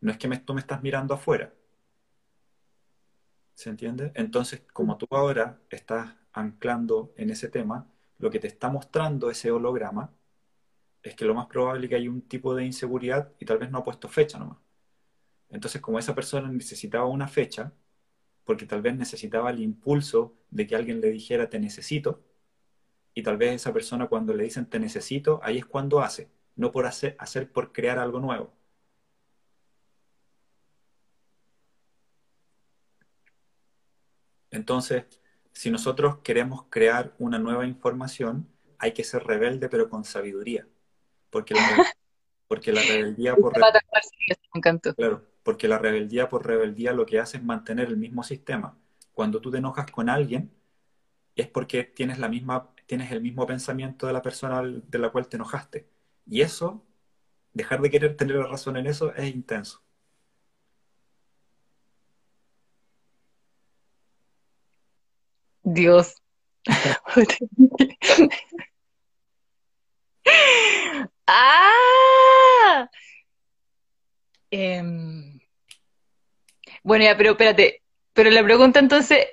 No 0.02 0.12
es 0.12 0.18
que 0.18 0.28
tú 0.40 0.54
me 0.54 0.62
estás 0.62 0.84
mirando 0.84 1.16
afuera. 1.16 1.52
¿Se 3.56 3.70
entiende? 3.70 4.12
Entonces, 4.14 4.62
como 4.72 4.98
tú 4.98 5.08
ahora 5.10 5.60
estás 5.70 6.14
anclando 6.36 7.14
en 7.18 7.30
ese 7.32 7.50
tema, 7.50 7.88
lo 8.20 8.30
que 8.30 8.40
te 8.40 8.48
está 8.48 8.70
mostrando 8.70 9.30
ese 9.30 9.52
holograma 9.52 10.14
es 11.04 11.16
que 11.16 11.26
lo 11.26 11.36
más 11.36 11.48
probable 11.48 11.86
es 11.86 11.90
que 11.90 11.96
hay 11.96 12.08
un 12.08 12.22
tipo 12.24 12.56
de 12.56 12.66
inseguridad 12.66 13.32
y 13.40 13.46
tal 13.46 13.58
vez 13.60 13.72
no 13.72 13.80
ha 13.80 13.84
puesto 13.84 14.10
fecha 14.10 14.40
nomás. 14.40 14.58
Entonces, 15.50 15.82
como 15.82 16.00
esa 16.00 16.16
persona 16.16 16.50
necesitaba 16.52 17.06
una 17.08 17.28
fecha, 17.28 17.74
porque 18.46 18.66
tal 18.66 18.82
vez 18.82 18.96
necesitaba 18.98 19.52
el 19.52 19.62
impulso 19.62 20.36
de 20.52 20.68
que 20.68 20.76
alguien 20.76 21.02
le 21.02 21.12
dijera 21.12 21.50
te 21.50 21.60
necesito, 21.60 22.24
y 23.16 23.24
tal 23.24 23.38
vez 23.38 23.56
esa 23.56 23.74
persona 23.74 24.08
cuando 24.08 24.34
le 24.34 24.44
dicen 24.46 24.68
te 24.68 24.80
necesito, 24.80 25.40
ahí 25.44 25.58
es 25.60 25.66
cuando 25.66 26.02
hace, 26.02 26.30
no 26.56 26.72
por 26.72 26.86
hacer, 26.86 27.16
hacer 27.20 27.52
por 27.52 27.72
crear 27.74 28.00
algo 28.00 28.20
nuevo. 28.20 28.54
Entonces, 34.52 35.06
si 35.56 35.72
nosotros 35.72 36.18
queremos 36.18 36.66
crear 36.70 37.16
una 37.18 37.40
nueva 37.40 37.66
información, 37.66 38.48
hay 38.78 38.92
que 38.92 39.06
ser 39.06 39.24
rebelde 39.24 39.70
pero 39.70 39.90
con 39.90 40.04
sabiduría. 40.04 40.68
Porque 41.30 41.54
la, 41.54 41.62
porque 42.48 42.74
la 42.74 42.82
rebeldía 42.82 43.36
por 43.36 43.54
claro, 44.96 45.26
porque 45.44 45.68
la 45.70 45.80
rebeldía 45.80 46.28
por 46.28 46.46
rebeldía 46.46 46.92
lo 46.92 47.06
que 47.06 47.20
hace 47.20 47.38
es 47.38 47.44
mantener 47.44 47.88
el 47.88 47.98
mismo 47.98 48.22
sistema. 48.22 48.78
Cuando 49.14 49.40
tú 49.40 49.50
te 49.50 49.60
enojas 49.60 49.90
con 49.90 50.10
alguien, 50.10 50.52
es 51.38 51.48
porque 51.48 51.86
tienes 51.86 52.20
la 52.20 52.28
misma, 52.28 52.74
tienes 52.86 53.12
el 53.14 53.22
mismo 53.22 53.48
pensamiento 53.48 54.08
de 54.08 54.14
la 54.14 54.22
persona 54.22 54.62
de 54.62 55.00
la 55.00 55.10
cual 55.10 55.30
te 55.30 55.38
enojaste. 55.38 55.88
Y 56.26 56.42
eso, 56.42 56.86
dejar 57.54 57.82
de 57.82 57.90
querer 57.90 58.18
tener 58.18 58.36
la 58.36 58.48
razón 58.48 58.76
en 58.76 58.88
eso 58.88 59.14
es 59.16 59.34
intenso. 59.34 59.85
Dios. 65.76 66.16
¡Ah! 71.28 72.90
Em, 74.50 75.40
bueno, 76.84 77.04
ya, 77.04 77.18
pero 77.18 77.32
espérate. 77.32 77.82
Pero 78.14 78.30
la 78.30 78.44
pregunta 78.44 78.80
entonces, 78.80 79.28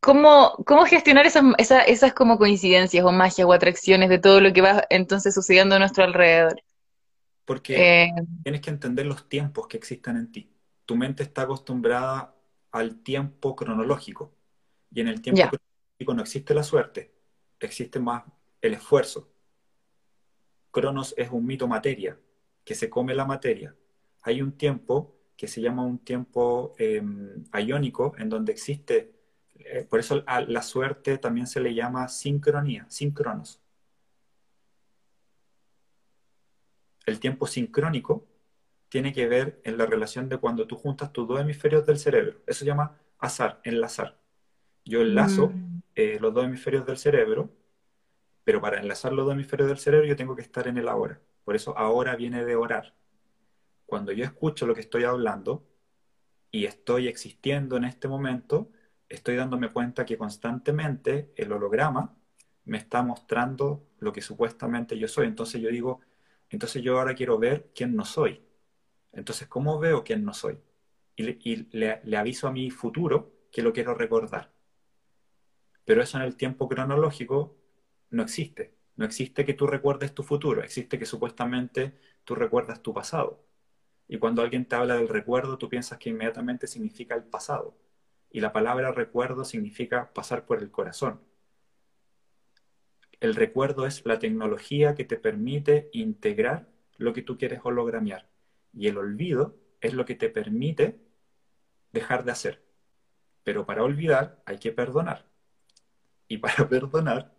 ¿cómo, 0.00 0.62
cómo 0.66 0.84
gestionar 0.84 1.26
esas, 1.26 1.44
esas, 1.58 2.12
como 2.12 2.36
coincidencias 2.36 3.04
o 3.04 3.12
magias 3.12 3.48
o 3.48 3.52
atracciones 3.52 4.10
de 4.10 4.18
todo 4.18 4.40
lo 4.40 4.52
que 4.52 4.60
va 4.60 4.84
entonces 4.90 5.34
sucediendo 5.34 5.76
a 5.76 5.78
nuestro 5.78 6.04
alrededor? 6.04 6.62
Porque 7.46 8.04
em. 8.04 8.26
tienes 8.42 8.60
que 8.60 8.70
entender 8.70 9.06
los 9.06 9.28
tiempos 9.28 9.66
que 9.66 9.78
existen 9.78 10.16
en 10.16 10.30
ti. 10.30 10.52
Tu 10.84 10.96
mente 10.96 11.22
está 11.22 11.42
acostumbrada 11.42 12.34
al 12.72 13.02
tiempo 13.02 13.56
cronológico. 13.56 14.34
Y 14.92 15.00
en 15.00 15.08
el 15.08 15.20
tiempo 15.20 15.42
cronológico 15.42 16.14
no 16.14 16.22
existe 16.22 16.54
la 16.54 16.62
suerte, 16.62 17.12
existe 17.58 18.00
más 18.00 18.24
el 18.60 18.74
esfuerzo. 18.74 19.28
Cronos 20.70 21.14
es 21.16 21.30
un 21.30 21.46
mito 21.46 21.66
materia, 21.66 22.18
que 22.64 22.74
se 22.74 22.88
come 22.88 23.14
la 23.14 23.24
materia. 23.24 23.74
Hay 24.22 24.42
un 24.42 24.52
tiempo 24.52 25.16
que 25.36 25.48
se 25.48 25.60
llama 25.60 25.82
un 25.84 25.98
tiempo 25.98 26.74
em, 26.78 27.44
iónico, 27.54 28.14
en 28.18 28.28
donde 28.28 28.52
existe, 28.52 29.12
eh, 29.54 29.86
por 29.88 30.00
eso 30.00 30.22
a 30.26 30.42
la 30.42 30.62
suerte 30.62 31.18
también 31.18 31.46
se 31.46 31.60
le 31.60 31.74
llama 31.74 32.08
sincronía, 32.08 32.86
síncronos. 32.88 33.60
El 37.06 37.18
tiempo 37.18 37.46
sincrónico 37.46 38.26
tiene 38.88 39.12
que 39.12 39.26
ver 39.26 39.60
en 39.64 39.78
la 39.78 39.86
relación 39.86 40.28
de 40.28 40.36
cuando 40.36 40.66
tú 40.66 40.76
juntas 40.76 41.12
tus 41.12 41.26
dos 41.26 41.40
hemisferios 41.40 41.86
del 41.86 41.98
cerebro. 41.98 42.40
Eso 42.46 42.60
se 42.60 42.66
llama 42.66 42.98
azar, 43.18 43.60
enlazar. 43.64 44.19
Yo 44.84 45.02
enlazo 45.02 45.48
mm. 45.48 45.82
eh, 45.94 46.18
los 46.20 46.34
dos 46.34 46.44
hemisferios 46.44 46.86
del 46.86 46.96
cerebro, 46.96 47.50
pero 48.44 48.60
para 48.60 48.80
enlazar 48.80 49.12
los 49.12 49.26
dos 49.26 49.34
hemisferios 49.34 49.68
del 49.68 49.78
cerebro 49.78 50.06
yo 50.06 50.16
tengo 50.16 50.36
que 50.36 50.42
estar 50.42 50.66
en 50.68 50.78
el 50.78 50.88
ahora. 50.88 51.20
Por 51.44 51.56
eso 51.56 51.76
ahora 51.76 52.16
viene 52.16 52.44
de 52.44 52.56
orar. 52.56 52.94
Cuando 53.86 54.12
yo 54.12 54.24
escucho 54.24 54.66
lo 54.66 54.74
que 54.74 54.80
estoy 54.80 55.04
hablando 55.04 55.66
y 56.50 56.64
estoy 56.64 57.08
existiendo 57.08 57.76
en 57.76 57.84
este 57.84 58.08
momento, 58.08 58.70
estoy 59.08 59.36
dándome 59.36 59.70
cuenta 59.70 60.04
que 60.04 60.16
constantemente 60.16 61.32
el 61.36 61.52
holograma 61.52 62.16
me 62.64 62.78
está 62.78 63.02
mostrando 63.02 63.86
lo 63.98 64.12
que 64.12 64.22
supuestamente 64.22 64.98
yo 64.98 65.08
soy. 65.08 65.26
Entonces 65.26 65.60
yo 65.60 65.70
digo, 65.70 66.00
entonces 66.50 66.82
yo 66.82 66.98
ahora 66.98 67.14
quiero 67.14 67.38
ver 67.38 67.70
quién 67.74 67.96
no 67.96 68.04
soy. 68.04 68.42
Entonces, 69.12 69.48
¿cómo 69.48 69.78
veo 69.78 70.04
quién 70.04 70.24
no 70.24 70.34
soy? 70.34 70.58
Y, 71.16 71.56
le, 71.76 72.16
aviso 72.16 72.48
a 72.48 72.52
mi 72.52 72.70
futuro 72.70 73.32
que 73.50 73.62
lo 73.62 73.72
quiero 73.72 73.94
recordar. 73.94 74.52
Pero 75.90 76.04
eso 76.04 76.18
en 76.18 76.22
el 76.22 76.36
tiempo 76.36 76.68
cronológico 76.68 77.56
no 78.10 78.22
existe. 78.22 78.76
No 78.94 79.04
existe 79.04 79.44
que 79.44 79.54
tú 79.54 79.66
recuerdes 79.66 80.14
tu 80.14 80.22
futuro, 80.22 80.62
existe 80.62 81.00
que 81.00 81.04
supuestamente 81.04 81.98
tú 82.22 82.36
recuerdas 82.36 82.80
tu 82.80 82.94
pasado. 82.94 83.44
Y 84.06 84.18
cuando 84.18 84.40
alguien 84.40 84.66
te 84.66 84.76
habla 84.76 84.94
del 84.94 85.08
recuerdo, 85.08 85.58
tú 85.58 85.68
piensas 85.68 85.98
que 85.98 86.10
inmediatamente 86.10 86.68
significa 86.68 87.16
el 87.16 87.24
pasado. 87.24 87.76
Y 88.30 88.38
la 88.38 88.52
palabra 88.52 88.92
recuerdo 88.92 89.44
significa 89.44 90.12
pasar 90.12 90.46
por 90.46 90.62
el 90.62 90.70
corazón. 90.70 91.22
El 93.18 93.34
recuerdo 93.34 93.84
es 93.84 94.06
la 94.06 94.20
tecnología 94.20 94.94
que 94.94 95.04
te 95.04 95.16
permite 95.16 95.90
integrar 95.92 96.68
lo 96.98 97.12
que 97.12 97.22
tú 97.22 97.36
quieres 97.36 97.62
hologramear. 97.64 98.28
Y 98.72 98.86
el 98.86 98.96
olvido 98.96 99.56
es 99.80 99.92
lo 99.94 100.04
que 100.04 100.14
te 100.14 100.28
permite 100.28 101.00
dejar 101.90 102.22
de 102.22 102.30
hacer. 102.30 102.62
Pero 103.42 103.66
para 103.66 103.82
olvidar 103.82 104.40
hay 104.46 104.60
que 104.60 104.70
perdonar. 104.70 105.29
Y 106.30 106.38
para 106.38 106.68
perdonar 106.68 107.34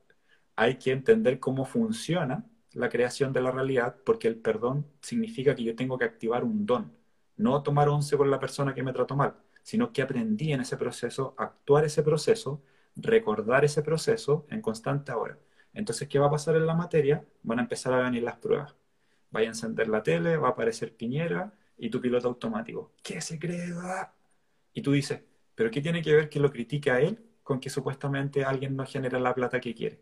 hay 0.56 0.78
que 0.78 0.92
entender 0.92 1.40
cómo 1.40 1.66
funciona 1.66 2.46
la 2.74 2.90
creación 2.90 3.34
de 3.34 3.42
la 3.42 3.52
realidad, 3.52 3.96
porque 4.06 4.28
el 4.28 4.36
perdón 4.36 4.86
significa 5.02 5.56
que 5.56 5.64
yo 5.64 5.76
tengo 5.76 5.98
que 5.98 6.06
activar 6.06 6.44
un 6.44 6.66
don. 6.66 6.92
No 7.38 7.64
tomar 7.64 7.90
once 7.90 8.18
con 8.18 8.30
la 8.30 8.40
persona 8.40 8.74
que 8.76 8.84
me 8.84 8.94
trató 8.94 9.16
mal, 9.16 9.36
sino 9.64 9.92
que 9.92 10.02
aprendí 10.02 10.52
en 10.54 10.62
ese 10.62 10.78
proceso, 10.78 11.34
actuar 11.38 11.86
ese 11.86 12.04
proceso, 12.04 12.62
recordar 12.96 13.66
ese 13.66 13.82
proceso 13.82 14.46
en 14.50 14.62
constante 14.62 15.12
ahora. 15.12 15.40
Entonces, 15.74 16.08
¿qué 16.10 16.20
va 16.20 16.28
a 16.28 16.32
pasar 16.32 16.58
en 16.58 16.66
la 16.66 16.76
materia? 16.76 17.26
Van 17.44 17.60
a 17.60 17.64
empezar 17.64 17.94
a 17.94 18.04
venir 18.04 18.24
las 18.24 18.36
pruebas. 18.38 18.76
Vaya 19.32 19.48
a 19.48 19.52
encender 19.52 19.88
la 19.88 20.04
tele, 20.04 20.36
va 20.36 20.50
a 20.50 20.52
aparecer 20.52 20.96
Piñera 20.96 21.54
y 21.78 21.90
tu 21.90 22.02
piloto 22.02 22.28
automático. 22.28 22.92
¿Qué 23.02 23.22
se 23.22 23.40
cree? 23.40 23.74
Y 24.74 24.82
tú 24.82 24.92
dices, 24.92 25.22
¿pero 25.56 25.72
qué 25.72 25.82
tiene 25.82 26.02
que 26.02 26.14
ver 26.14 26.30
que 26.30 26.42
lo 26.42 26.52
critique 26.52 26.92
a 26.92 27.00
él 27.00 27.31
con 27.44 27.60
que 27.60 27.70
supuestamente 27.70 28.44
alguien 28.44 28.76
no 28.76 28.86
genera 28.86 29.20
la 29.20 29.34
plata 29.34 29.60
que 29.60 29.74
quiere? 29.74 30.02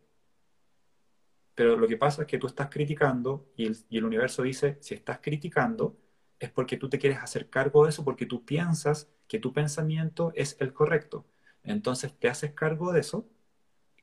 Pero 1.55 1.77
lo 1.77 1.87
que 1.87 1.97
pasa 1.97 2.21
es 2.21 2.27
que 2.27 2.37
tú 2.37 2.47
estás 2.47 2.69
criticando 2.69 3.51
y 3.55 3.67
el, 3.97 4.05
universo 4.05 4.43
dice, 4.43 4.77
si 4.81 4.95
estás 4.95 5.19
criticando, 5.21 5.97
es 6.39 6.49
porque 6.51 6.77
tú 6.77 6.89
te 6.89 6.99
quieres 6.99 7.19
hacer 7.19 7.49
cargo 7.49 7.83
de 7.83 7.89
eso, 7.89 8.05
porque 8.05 8.25
tú 8.25 8.45
piensas 8.45 9.09
que 9.27 9.39
tu 9.39 9.51
pensamiento 9.53 10.31
es 10.35 10.55
el 10.59 10.73
correcto. 10.73 11.25
Entonces 11.63 12.17
te 12.17 12.29
haces 12.29 12.53
cargo 12.53 12.93
de 12.93 13.01
eso 13.01 13.27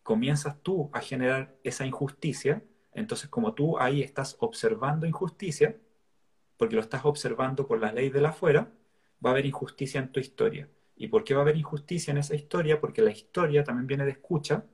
comienzas 0.06 0.62
tú 0.62 0.88
a 0.92 1.00
generar 1.00 1.58
esa 1.64 1.84
injusticia, 1.84 2.62
entonces 2.92 3.28
como 3.28 3.54
tú 3.54 3.76
ahí 3.80 4.02
estás 4.02 4.36
observando 4.38 5.04
injusticia, 5.04 5.76
porque 6.56 6.76
lo 6.76 6.80
estás 6.80 7.04
observando 7.04 7.66
por 7.66 7.80
la 7.80 7.92
ley 7.92 8.08
de 8.08 8.20
la 8.20 8.28
afuera, 8.28 8.72
va 9.22 9.30
a 9.30 9.32
haber 9.32 9.46
injusticia 9.46 10.00
en 10.00 10.12
tu 10.12 10.20
historia. 10.20 10.68
¿Y 10.96 11.08
por 11.08 11.24
qué 11.24 11.34
va 11.34 11.40
a 11.40 11.42
haber 11.42 11.56
injusticia 11.56 12.10
en 12.10 12.18
esa 12.18 12.34
historia? 12.34 12.80
Porque 12.80 13.02
la 13.02 13.10
historia 13.10 13.62
también 13.62 13.86
viene 13.86 14.04
de 14.04 14.12
escucha 14.12 14.64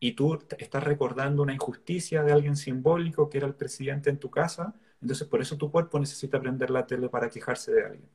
y 0.00 0.12
tú 0.12 0.38
estás 0.58 0.82
recordando 0.82 1.42
una 1.42 1.52
injusticia 1.52 2.22
de 2.22 2.32
alguien 2.32 2.56
simbólico 2.56 3.28
que 3.28 3.38
era 3.38 3.46
el 3.46 3.54
presidente 3.54 4.10
en 4.10 4.18
tu 4.18 4.30
casa, 4.30 4.74
entonces 5.02 5.26
por 5.26 5.40
eso 5.40 5.56
tu 5.56 5.70
cuerpo 5.70 5.98
necesita 5.98 6.40
prender 6.40 6.70
la 6.70 6.86
tele 6.86 7.08
para 7.08 7.28
quejarse 7.28 7.72
de 7.72 7.84
alguien. 7.84 8.08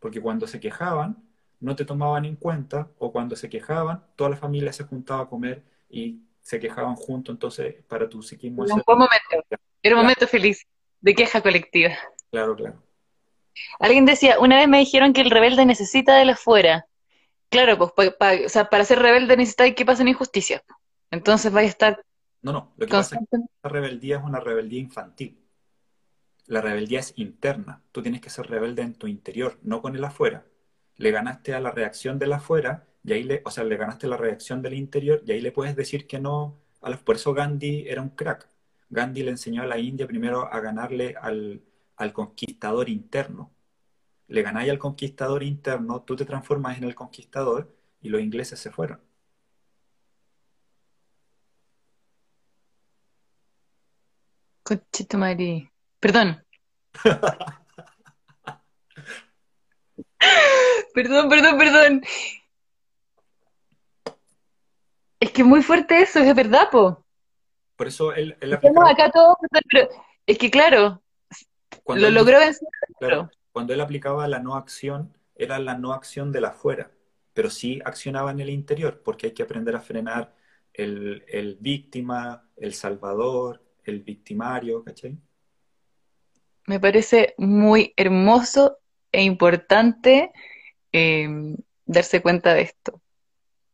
Porque 0.00 0.20
cuando 0.20 0.46
se 0.46 0.58
quejaban, 0.58 1.22
no 1.60 1.76
te 1.76 1.84
tomaban 1.84 2.24
en 2.24 2.36
cuenta 2.36 2.90
o 2.98 3.12
cuando 3.12 3.36
se 3.36 3.48
quejaban, 3.48 4.04
toda 4.16 4.30
la 4.30 4.36
familia 4.36 4.72
se 4.72 4.84
juntaba 4.84 5.22
a 5.22 5.28
comer 5.28 5.62
y 5.88 6.22
se 6.40 6.58
quejaban 6.58 6.96
juntos, 6.96 7.34
entonces 7.34 7.76
para 7.86 8.08
tu 8.08 8.22
psiquismo... 8.22 8.64
Era 8.64 8.74
un 8.74 8.82
buen 8.84 8.98
momento, 8.98 9.58
era 9.82 9.94
un 9.94 10.02
momento 10.02 10.26
feliz 10.26 10.66
de 11.00 11.14
queja 11.14 11.40
colectiva. 11.40 11.92
Claro, 12.30 12.56
claro. 12.56 12.82
Alguien 13.78 14.06
decía, 14.06 14.38
una 14.38 14.56
vez 14.56 14.68
me 14.68 14.78
dijeron 14.78 15.12
que 15.12 15.20
el 15.20 15.30
rebelde 15.30 15.66
necesita 15.66 16.16
de 16.16 16.24
la 16.24 16.36
fuera. 16.36 16.86
Claro, 17.48 17.78
pues 17.78 18.12
o 18.46 18.48
sea, 18.48 18.70
para 18.70 18.84
ser 18.84 19.00
rebelde 19.00 19.36
necesita 19.36 19.70
que 19.74 19.84
pasen 19.84 20.08
injusticias. 20.08 20.62
Entonces 21.10 21.52
vaya 21.52 21.66
a 21.66 21.70
estar... 21.70 22.02
No, 22.40 22.52
no, 22.52 22.72
lo 22.76 22.86
que 22.86 22.92
pasa 22.92 23.16
es 23.16 23.28
que 23.30 23.38
la 23.62 23.70
rebeldía 23.70 24.16
es 24.16 24.24
una 24.24 24.40
rebeldía 24.40 24.80
infantil. 24.80 25.38
La 26.46 26.60
rebeldía 26.60 27.00
es 27.00 27.12
interna. 27.16 27.82
Tú 27.92 28.02
tienes 28.02 28.20
que 28.20 28.30
ser 28.30 28.48
rebelde 28.48 28.82
en 28.82 28.94
tu 28.94 29.06
interior, 29.06 29.58
no 29.62 29.80
con 29.80 29.94
el 29.94 30.04
afuera 30.04 30.44
le 30.96 31.10
ganaste 31.10 31.54
a 31.54 31.60
la 31.60 31.70
reacción 31.70 32.18
de 32.18 32.26
la 32.26 32.36
afuera, 32.36 32.86
y 33.04 33.12
ahí 33.12 33.24
le, 33.24 33.42
o 33.44 33.50
sea, 33.50 33.64
le 33.64 33.76
ganaste 33.76 34.06
la 34.06 34.16
reacción 34.16 34.62
del 34.62 34.74
interior, 34.74 35.22
y 35.26 35.32
ahí 35.32 35.40
le 35.40 35.52
puedes 35.52 35.74
decir 35.76 36.06
que 36.06 36.20
no. 36.20 36.58
A 36.80 36.90
los, 36.90 37.00
por 37.00 37.16
eso 37.16 37.34
Gandhi 37.34 37.88
era 37.88 38.02
un 38.02 38.10
crack. 38.10 38.48
Gandhi 38.88 39.22
le 39.22 39.30
enseñó 39.30 39.62
a 39.62 39.66
la 39.66 39.78
India 39.78 40.06
primero 40.06 40.52
a 40.52 40.60
ganarle 40.60 41.14
al, 41.20 41.62
al 42.02 42.12
conquistador 42.12 42.88
interno. 42.88 43.52
Le 44.28 44.42
ganáis 44.42 44.70
al 44.70 44.78
conquistador 44.78 45.42
interno, 45.42 46.02
tú 46.02 46.16
te 46.16 46.24
transformas 46.24 46.78
en 46.78 46.84
el 46.84 46.94
conquistador, 46.94 47.74
y 48.00 48.08
los 48.08 48.20
ingleses 48.20 48.58
se 48.58 48.70
fueron. 48.70 49.00
Conchito 54.62 55.18
Perdón. 56.00 56.44
Perdón, 60.94 61.28
perdón, 61.28 61.58
perdón. 61.58 62.02
Es 65.18 65.30
que 65.32 65.42
muy 65.42 65.62
fuerte 65.62 66.00
eso, 66.00 66.20
es 66.20 66.34
verdad, 66.34 66.68
po. 66.70 67.04
Por 67.76 67.88
eso 67.88 68.12
él, 68.12 68.36
aplicaba... 68.52 68.90
acá 68.90 69.10
todo, 69.10 69.36
pero 69.70 69.88
es 70.26 70.38
que 70.38 70.50
claro, 70.50 71.01
lo 71.86 72.10
logró 72.10 72.38
vencer. 72.38 72.68
cuando 73.52 73.74
él 73.74 73.80
aplicaba 73.80 74.28
la 74.28 74.38
no 74.38 74.56
acción, 74.56 75.16
era 75.34 75.58
la 75.58 75.76
no 75.76 75.92
acción 75.92 76.32
de 76.32 76.40
la 76.40 76.48
afuera, 76.48 76.90
pero 77.32 77.50
sí 77.50 77.80
accionaba 77.84 78.30
en 78.30 78.40
el 78.40 78.50
interior, 78.50 79.02
porque 79.02 79.28
hay 79.28 79.32
que 79.32 79.42
aprender 79.42 79.74
a 79.76 79.80
frenar 79.80 80.34
el, 80.72 81.24
el 81.28 81.56
víctima, 81.60 82.48
el 82.56 82.74
salvador, 82.74 83.62
el 83.84 84.00
victimario, 84.00 84.84
¿cachai? 84.84 85.16
Me 86.66 86.78
parece 86.78 87.34
muy 87.38 87.92
hermoso 87.96 88.78
e 89.10 89.22
importante 89.22 90.32
eh, 90.92 91.28
darse 91.84 92.22
cuenta 92.22 92.54
de 92.54 92.62
esto. 92.62 93.00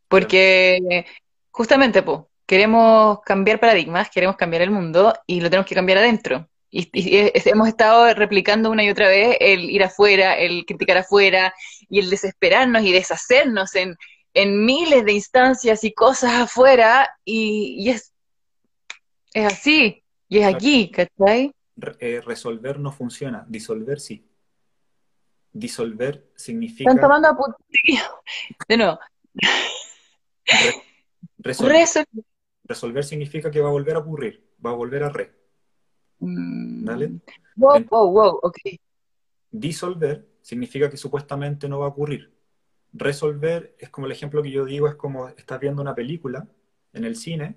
Porque 0.09 1.05
justamente, 1.51 2.03
pues, 2.03 2.21
queremos 2.47 3.21
cambiar 3.21 3.61
paradigmas, 3.61 4.09
queremos 4.11 4.37
cambiar 4.37 4.63
el 4.63 4.71
mundo 4.71 5.13
y 5.27 5.41
lo 5.41 5.51
tenemos 5.51 5.69
que 5.69 5.75
cambiar 5.75 5.99
adentro. 5.99 6.49
Y, 6.71 6.91
hemos 6.93 7.69
estado 7.69 8.13
replicando 8.15 8.71
una 8.71 8.85
y 8.85 8.91
otra 8.91 9.09
vez 9.09 9.37
el 9.41 9.71
ir 9.71 9.83
afuera, 9.83 10.37
el 10.37 10.67
criticar 10.67 10.99
afuera 10.99 11.55
y 11.89 11.99
el 12.01 12.11
desesperarnos 12.11 12.83
y 12.83 12.93
deshacernos 12.93 13.75
en, 13.75 13.97
miles 14.35 15.05
de 15.05 15.13
instancias 15.13 15.83
y 15.83 15.93
cosas 15.93 16.33
afuera 16.33 17.11
y, 17.25 17.91
es, 17.91 18.13
es 19.33 19.47
así, 19.47 20.05
y 20.29 20.39
es 20.39 20.47
aquí, 20.47 20.93
¿cachai? 20.93 21.53
Eh, 21.99 22.21
resolver 22.25 22.79
no 22.79 22.93
funciona, 22.93 23.45
disolver 23.49 23.99
sí 23.99 24.29
disolver 25.59 26.31
significa... 26.37 26.91
Están 26.91 27.03
tomando 27.03 27.37
De 28.69 28.77
nuevo. 28.77 28.99
resolver. 31.39 33.05
significa 33.05 33.51
que 33.51 33.61
va 33.61 33.69
a 33.69 33.73
volver 33.73 33.97
a 33.97 34.01
ocurrir, 34.01 34.49
va 34.65 34.71
a 34.71 34.75
volver 34.75 35.03
a 35.03 35.09
re. 35.09 35.38
Mm. 36.21 36.85
¿Vale? 36.85 37.13
Wow, 37.57 37.85
wow, 37.91 38.11
wow, 38.11 38.41
ok. 38.43 38.59
Disolver 39.51 40.27
significa 40.43 40.91
que 40.91 40.97
supuestamente 40.97 41.69
no 41.69 41.81
va 41.81 41.87
a 41.87 41.91
ocurrir. 41.91 42.33
Resolver 42.93 43.75
es 43.79 43.91
como 43.91 44.07
el 44.07 44.13
ejemplo 44.13 44.43
que 44.43 44.51
yo 44.51 44.65
digo, 44.65 44.89
es 44.89 44.95
como 44.95 45.29
estás 45.29 45.61
viendo 45.61 45.83
una 45.83 45.95
película 45.95 46.47
en 46.93 47.05
el 47.05 47.17
cine 47.17 47.57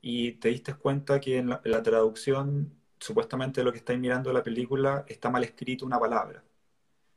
y 0.00 0.32
te 0.32 0.48
diste 0.48 0.74
cuenta 0.74 1.20
que 1.20 1.38
en 1.38 1.50
la, 1.50 1.60
en 1.64 1.70
la 1.70 1.82
traducción, 1.82 2.72
supuestamente 2.98 3.64
lo 3.64 3.72
que 3.72 3.78
estáis 3.78 3.98
mirando 3.98 4.30
de 4.30 4.34
la 4.34 4.42
película 4.42 5.04
está 5.08 5.30
mal 5.30 5.44
escrito 5.44 5.84
una 5.84 5.98
palabra 5.98 6.44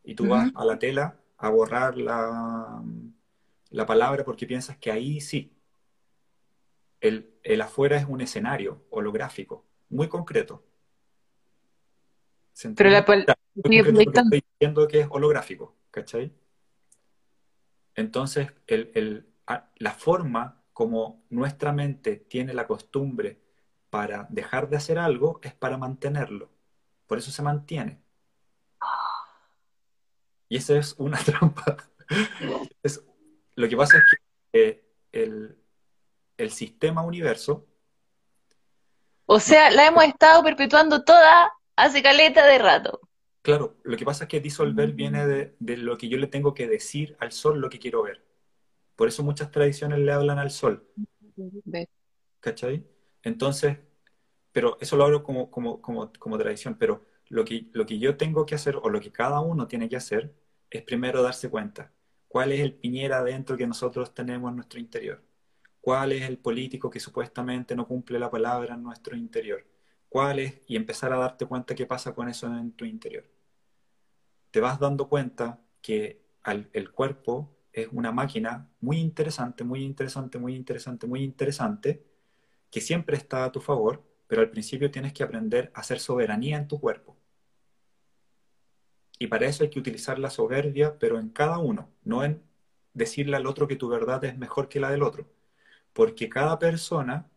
y 0.04 0.16
tú 0.16 0.28
vas 0.28 0.52
a 0.56 0.66
la 0.66 0.80
tela 0.80 1.16
a 1.38 1.50
borrar 1.50 1.98
la, 1.98 2.84
la, 3.70 3.86
palabra 3.86 4.24
porque 4.24 4.46
piensas 4.46 4.78
que 4.78 4.92
ahí 4.92 5.22
sí. 5.22 5.54
El, 7.00 7.62
afuera 7.62 7.98
es 7.98 8.06
un 8.08 8.22
escenario 8.22 8.84
holográfico, 8.90 9.66
muy 9.90 10.08
concreto. 10.08 10.64
Pero 12.76 12.90
la, 12.90 13.00
estoy 13.00 14.44
diciendo 14.60 14.88
que 14.88 15.02
es 15.02 15.08
holográfico, 15.10 15.76
¿cachai? 15.90 16.32
Entonces, 17.96 18.48
la 19.78 19.92
forma 19.92 20.64
como 20.74 21.24
nuestra 21.30 21.72
mente 21.72 22.16
tiene 22.16 22.54
la 22.54 22.68
costumbre 22.68 23.42
para 23.90 24.26
dejar 24.30 24.70
de 24.70 24.78
hacer 24.78 24.98
algo 24.98 25.40
es 25.44 25.54
para 25.54 25.78
mantenerlo. 25.78 26.50
Por 27.08 27.18
eso 27.18 27.32
se 27.32 27.42
mantiene. 27.42 28.02
Y 30.48 30.58
esa 30.58 30.78
es 30.78 30.96
una 30.98 31.18
trampa. 31.24 31.78
lo 33.56 33.70
que 33.70 33.78
pasa 33.78 33.98
es 33.98 34.04
que 34.52 34.86
el, 35.12 35.58
el 36.38 36.52
sistema 36.52 37.04
universo... 37.04 37.68
O 39.26 39.40
sea, 39.40 39.72
la 39.72 39.88
hemos 39.88 40.04
estado 40.04 40.44
perpetuando 40.44 41.04
toda 41.04 41.54
hace 41.76 42.02
caleta 42.04 42.46
de 42.46 42.58
rato. 42.58 43.00
Claro, 43.42 43.78
lo 43.84 43.98
que 43.98 44.06
pasa 44.06 44.26
es 44.26 44.30
que 44.30 44.40
disolver 44.40 44.94
viene 44.94 45.26
de, 45.26 45.78
lo 45.78 45.98
que 45.98 46.08
yo 46.08 46.18
le 46.18 46.28
tengo 46.28 46.54
que 46.54 46.68
decir 46.68 47.16
al 47.20 47.32
sol 47.32 47.60
lo 47.60 47.70
que 47.70 47.80
quiero 47.80 48.04
ver. 48.04 48.24
Por 48.96 49.08
eso 49.08 49.24
muchas 49.24 49.50
tradiciones 49.50 50.00
le 50.00 50.12
hablan 50.12 50.38
al 50.38 50.52
sol. 50.52 50.88
¿Cachai? 52.40 52.86
Entonces, 53.24 53.78
pero 54.52 54.78
eso 54.80 54.96
lo 54.96 55.06
hablo 55.06 55.24
como, 55.24 55.50
como, 55.50 55.82
como, 55.82 56.12
como 56.20 56.38
tradición, 56.38 56.76
pero 56.78 57.04
lo 57.30 57.46
que, 57.46 57.68
lo 57.72 57.86
que 57.86 57.98
yo 57.98 58.18
tengo 58.18 58.46
que 58.46 58.56
hacer, 58.56 58.76
o 58.76 58.90
lo 58.90 59.00
que 59.00 59.12
cada 59.12 59.40
uno 59.40 59.68
tiene 59.68 59.90
que 59.90 59.96
hacer, 59.96 60.36
es 60.70 60.84
primero 60.84 61.24
darse 61.24 61.50
cuenta 61.50 61.92
cuál 62.28 62.52
es 62.52 62.62
el 62.62 62.74
piñera 62.74 63.20
adentro 63.20 63.58
que 63.58 63.68
nosotros 63.68 64.14
tenemos 64.14 64.50
en 64.50 64.56
nuestro 64.58 64.80
interior, 64.80 65.22
cuál 65.82 66.12
es 66.12 66.24
el 66.24 66.38
político 66.38 66.90
que 66.90 67.00
supuestamente 67.00 67.76
no 67.76 67.88
cumple 67.88 68.20
la 68.20 68.30
palabra 68.30 68.76
en 68.76 68.84
nuestro 68.84 69.18
interior, 69.18 69.66
cuál 70.12 70.40
es, 70.40 70.60
y 70.68 70.76
empezar 70.76 71.14
a 71.14 71.18
darte 71.18 71.46
cuenta 71.46 71.74
qué 71.74 71.86
pasa 71.86 72.14
con 72.14 72.28
eso 72.28 72.46
en 72.48 72.74
tu 72.74 72.84
interior. 72.84 73.24
Te 74.52 74.60
vas 74.60 74.78
dando 74.78 75.08
cuenta 75.08 75.62
que 75.82 76.22
el 76.44 76.92
cuerpo 76.92 77.56
es 77.72 77.88
una 77.94 78.12
máquina 78.12 78.70
muy 78.82 78.98
interesante, 79.00 79.64
muy 79.64 79.84
interesante, 79.84 80.38
muy 80.38 80.54
interesante, 80.54 81.08
muy 81.08 81.24
interesante, 81.24 82.06
que 82.70 82.82
siempre 82.82 83.16
está 83.16 83.46
a 83.46 83.54
tu 83.54 83.62
favor, 83.62 84.04
pero 84.28 84.42
al 84.42 84.50
principio 84.50 84.92
tienes 84.92 85.14
que 85.14 85.24
aprender 85.24 85.72
a 85.74 85.80
hacer 85.80 86.02
soberanía 86.02 86.58
en 86.58 86.68
tu 86.68 86.82
cuerpo. 86.82 87.16
Y 89.18 89.28
para 89.28 89.48
eso 89.48 89.64
hay 89.64 89.70
que 89.70 89.80
utilizar 89.80 90.20
la 90.20 90.30
soberbia, 90.30 91.00
pero 91.00 91.20
en 91.20 91.30
cada 91.30 91.58
uno, 91.58 91.90
no 92.04 92.26
en 92.26 92.44
decirle 92.94 93.38
al 93.38 93.48
otro 93.48 93.66
que 93.66 93.78
tu 93.78 93.88
verdad 93.88 94.26
es 94.26 94.38
mejor 94.38 94.68
que 94.68 94.82
la 94.82 94.92
del 94.92 95.04
otro. 95.04 95.32
Porque 95.94 96.28
cada 96.28 96.60
persona 96.60 97.32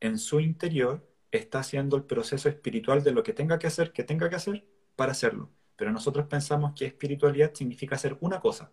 en 0.00 0.18
su 0.18 0.38
interior 0.40 1.09
está 1.30 1.60
haciendo 1.60 1.96
el 1.96 2.04
proceso 2.04 2.48
espiritual 2.48 3.02
de 3.02 3.12
lo 3.12 3.22
que 3.22 3.32
tenga 3.32 3.58
que 3.58 3.66
hacer, 3.66 3.92
que 3.92 4.04
tenga 4.04 4.28
que 4.28 4.36
hacer 4.36 4.66
para 4.96 5.12
hacerlo. 5.12 5.50
Pero 5.76 5.92
nosotros 5.92 6.26
pensamos 6.26 6.72
que 6.74 6.86
espiritualidad 6.86 7.54
significa 7.54 7.94
hacer 7.94 8.16
una 8.20 8.40
cosa. 8.40 8.70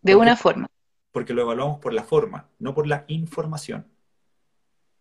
De 0.00 0.14
una 0.14 0.36
forma. 0.36 0.68
Porque 1.10 1.34
lo 1.34 1.42
evaluamos 1.42 1.78
por 1.78 1.92
la 1.92 2.04
forma, 2.04 2.48
no 2.58 2.74
por 2.74 2.86
la 2.86 3.04
información. 3.08 3.86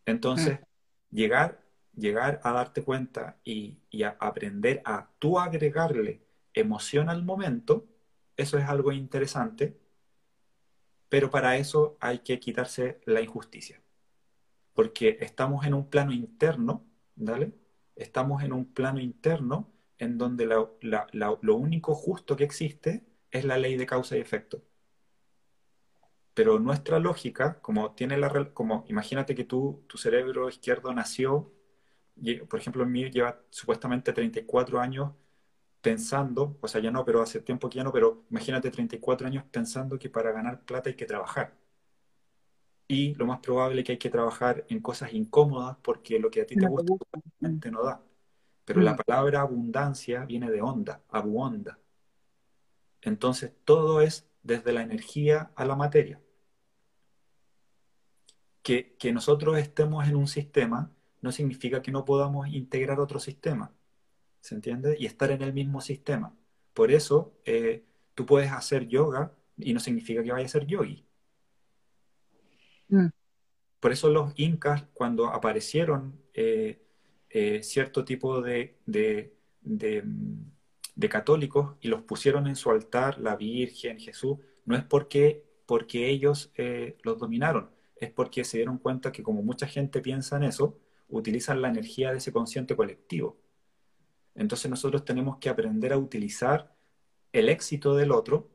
Entonces, 0.06 0.60
mm. 0.60 1.16
llegar, 1.16 1.62
llegar 1.96 2.40
a 2.44 2.52
darte 2.54 2.84
cuenta 2.84 3.38
y, 3.44 3.78
y 3.90 4.04
a 4.04 4.18
aprender 4.20 4.82
a 4.86 5.10
tú 5.20 5.40
agregarle 5.40 6.22
emoción 6.54 7.10
al 7.10 7.24
momento, 7.24 7.86
eso 8.36 8.58
es 8.58 8.66
algo 8.66 8.92
interesante, 8.92 9.78
pero 11.08 11.30
para 11.30 11.58
eso 11.58 11.98
hay 12.00 12.20
que 12.20 12.40
quitarse 12.40 13.00
la 13.06 13.22
injusticia 13.22 13.82
porque 14.82 15.20
estamos 15.22 15.64
en 15.68 15.76
un 15.76 15.88
plano 15.92 16.12
interno, 16.12 16.84
¿vale? 17.16 17.54
Estamos 17.96 18.42
en 18.42 18.52
un 18.52 18.66
plano 18.74 19.00
interno 19.00 19.72
en 20.00 20.18
donde 20.18 20.48
lo 20.48 21.56
único 21.56 21.94
justo 21.94 22.36
que 22.36 22.44
existe 22.46 23.06
es 23.30 23.46
la 23.46 23.60
ley 23.60 23.78
de 23.78 23.86
causa 23.86 24.18
y 24.18 24.22
efecto. 24.22 24.64
Pero 26.34 26.58
nuestra 26.58 26.98
lógica, 26.98 27.62
como 27.62 27.92
tiene 27.94 28.18
la 28.18 28.52
como 28.56 28.86
imagínate 28.88 29.36
que 29.36 29.44
tú, 29.44 29.84
tu 29.88 30.00
cerebro 30.00 30.50
izquierdo 30.50 30.92
nació, 30.96 31.54
por 32.50 32.60
ejemplo, 32.60 32.82
en 32.82 32.92
mí 32.92 33.12
lleva 33.12 33.40
supuestamente 33.52 34.14
34 34.14 34.80
años 34.80 35.12
pensando, 35.82 36.58
o 36.60 36.68
sea, 36.68 36.82
ya 36.82 36.90
no, 36.90 37.06
pero 37.06 37.22
hace 37.22 37.40
tiempo 37.42 37.70
que 37.70 37.78
ya 37.78 37.84
no, 37.84 37.92
pero 37.94 38.26
imagínate 38.32 38.72
34 38.72 39.28
años 39.28 39.44
pensando 39.52 40.00
que 40.00 40.10
para 40.10 40.32
ganar 40.32 40.66
plata 40.66 40.90
hay 40.90 40.96
que 40.96 41.06
trabajar 41.06 41.61
y 42.92 43.14
lo 43.16 43.26
más 43.26 43.40
probable 43.40 43.80
es 43.80 43.86
que 43.86 43.94
hay 43.94 43.98
que 43.98 44.10
trabajar 44.10 44.66
en 44.68 44.82
cosas 44.82 45.14
incómodas 45.14 45.78
porque 45.82 46.20
lo 46.20 46.30
que 46.30 46.42
a 46.42 46.46
ti 46.46 46.56
te 46.56 46.68
gusta, 46.68 46.94
no 47.72 47.84
da. 47.84 48.04
Pero 48.66 48.82
la 48.82 48.96
mm. 48.96 48.98
palabra 48.98 49.40
abundancia 49.40 50.26
viene 50.26 50.52
de 50.52 50.62
onda, 50.62 51.02
abuonda. 51.08 51.80
Entonces 53.02 53.54
todo 53.64 54.02
es 54.02 54.28
desde 54.44 54.74
la 54.74 54.82
energía 54.82 55.54
a 55.56 55.64
la 55.64 55.78
materia. 55.78 56.22
Que, 58.62 58.98
que, 59.00 59.14
nosotros 59.14 59.58
estemos 59.58 60.06
en 60.06 60.18
un 60.18 60.28
sistema 60.28 60.92
no 61.22 61.32
significa 61.32 61.82
que 61.82 61.94
no 61.94 62.04
podamos 62.04 62.50
integrar 62.50 63.00
otro 63.00 63.22
sistema. 63.22 63.74
¿Se 64.42 64.54
entiende? 64.54 64.98
Y 65.00 65.06
estar 65.06 65.32
en 65.32 65.44
el 65.44 65.54
mismo 65.54 65.80
sistema. 65.80 66.36
Por 66.74 66.92
eso 66.92 67.38
eh, 67.46 67.86
tú 68.16 68.26
puedes 68.26 68.52
hacer 68.52 68.86
yoga 68.90 69.34
y 69.56 69.74
no 69.74 69.80
significa 69.80 70.22
que 70.22 70.34
vaya 70.34 70.46
a 70.46 70.50
ser 70.50 70.68
yogi. 70.68 71.06
Mm. 72.92 73.08
Por 73.80 73.92
eso 73.92 74.10
los 74.10 74.34
incas, 74.36 74.84
cuando 74.94 75.28
aparecieron 75.28 76.22
eh, 76.36 76.80
eh, 77.30 77.64
cierto 77.64 78.06
tipo 78.06 78.42
de, 78.42 78.78
de, 78.86 79.34
católicos 81.10 81.76
y 81.82 81.88
los 81.88 82.04
pusieron 82.04 82.46
en 82.48 82.56
su 82.56 82.70
altar, 82.70 83.20
la 83.20 83.36
Virgen, 83.36 84.00
Jesús, 84.00 84.38
no 84.66 84.76
es 84.76 84.84
porque, 84.84 85.44
porque 85.66 86.10
ellos 86.10 86.52
eh, 86.56 86.98
los 87.02 87.18
dominaron, 87.18 87.72
es 87.96 88.12
porque 88.12 88.44
se 88.44 88.58
dieron 88.58 88.78
cuenta 88.78 89.12
que 89.12 89.24
como 89.24 89.42
mucha 89.42 89.66
gente 89.66 90.00
piensa 90.00 90.38
en 90.38 90.44
eso, 90.44 90.78
utilizan 91.10 91.62
la 91.62 91.70
energía 91.70 92.12
de 92.12 92.20
ese 92.20 92.32
consciente 92.32 92.76
colectivo. 92.76 93.38
Entonces 94.36 94.70
nosotros 94.70 95.04
tenemos 95.04 95.38
que 95.40 95.50
aprender 95.50 95.92
a 95.92 95.98
utilizar 95.98 96.74
el 97.34 97.50
éxito 97.50 97.96
del 97.96 98.12
otro 98.12 98.50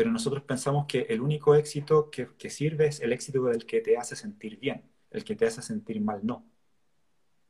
pero 0.00 0.12
nosotros 0.12 0.44
pensamos 0.44 0.86
que 0.86 1.02
el 1.10 1.20
único 1.20 1.54
éxito 1.54 2.10
que, 2.10 2.48
sirve 2.48 2.86
es 2.86 3.00
el 3.00 3.12
éxito 3.12 3.44
del 3.44 3.66
que 3.66 3.82
te 3.82 3.98
hace 3.98 4.16
sentir 4.16 4.58
bien, 4.58 4.90
el 5.10 5.24
que 5.24 5.36
te 5.36 5.44
hace 5.44 5.60
sentir 5.60 6.00
mal 6.00 6.20
no. 6.24 6.50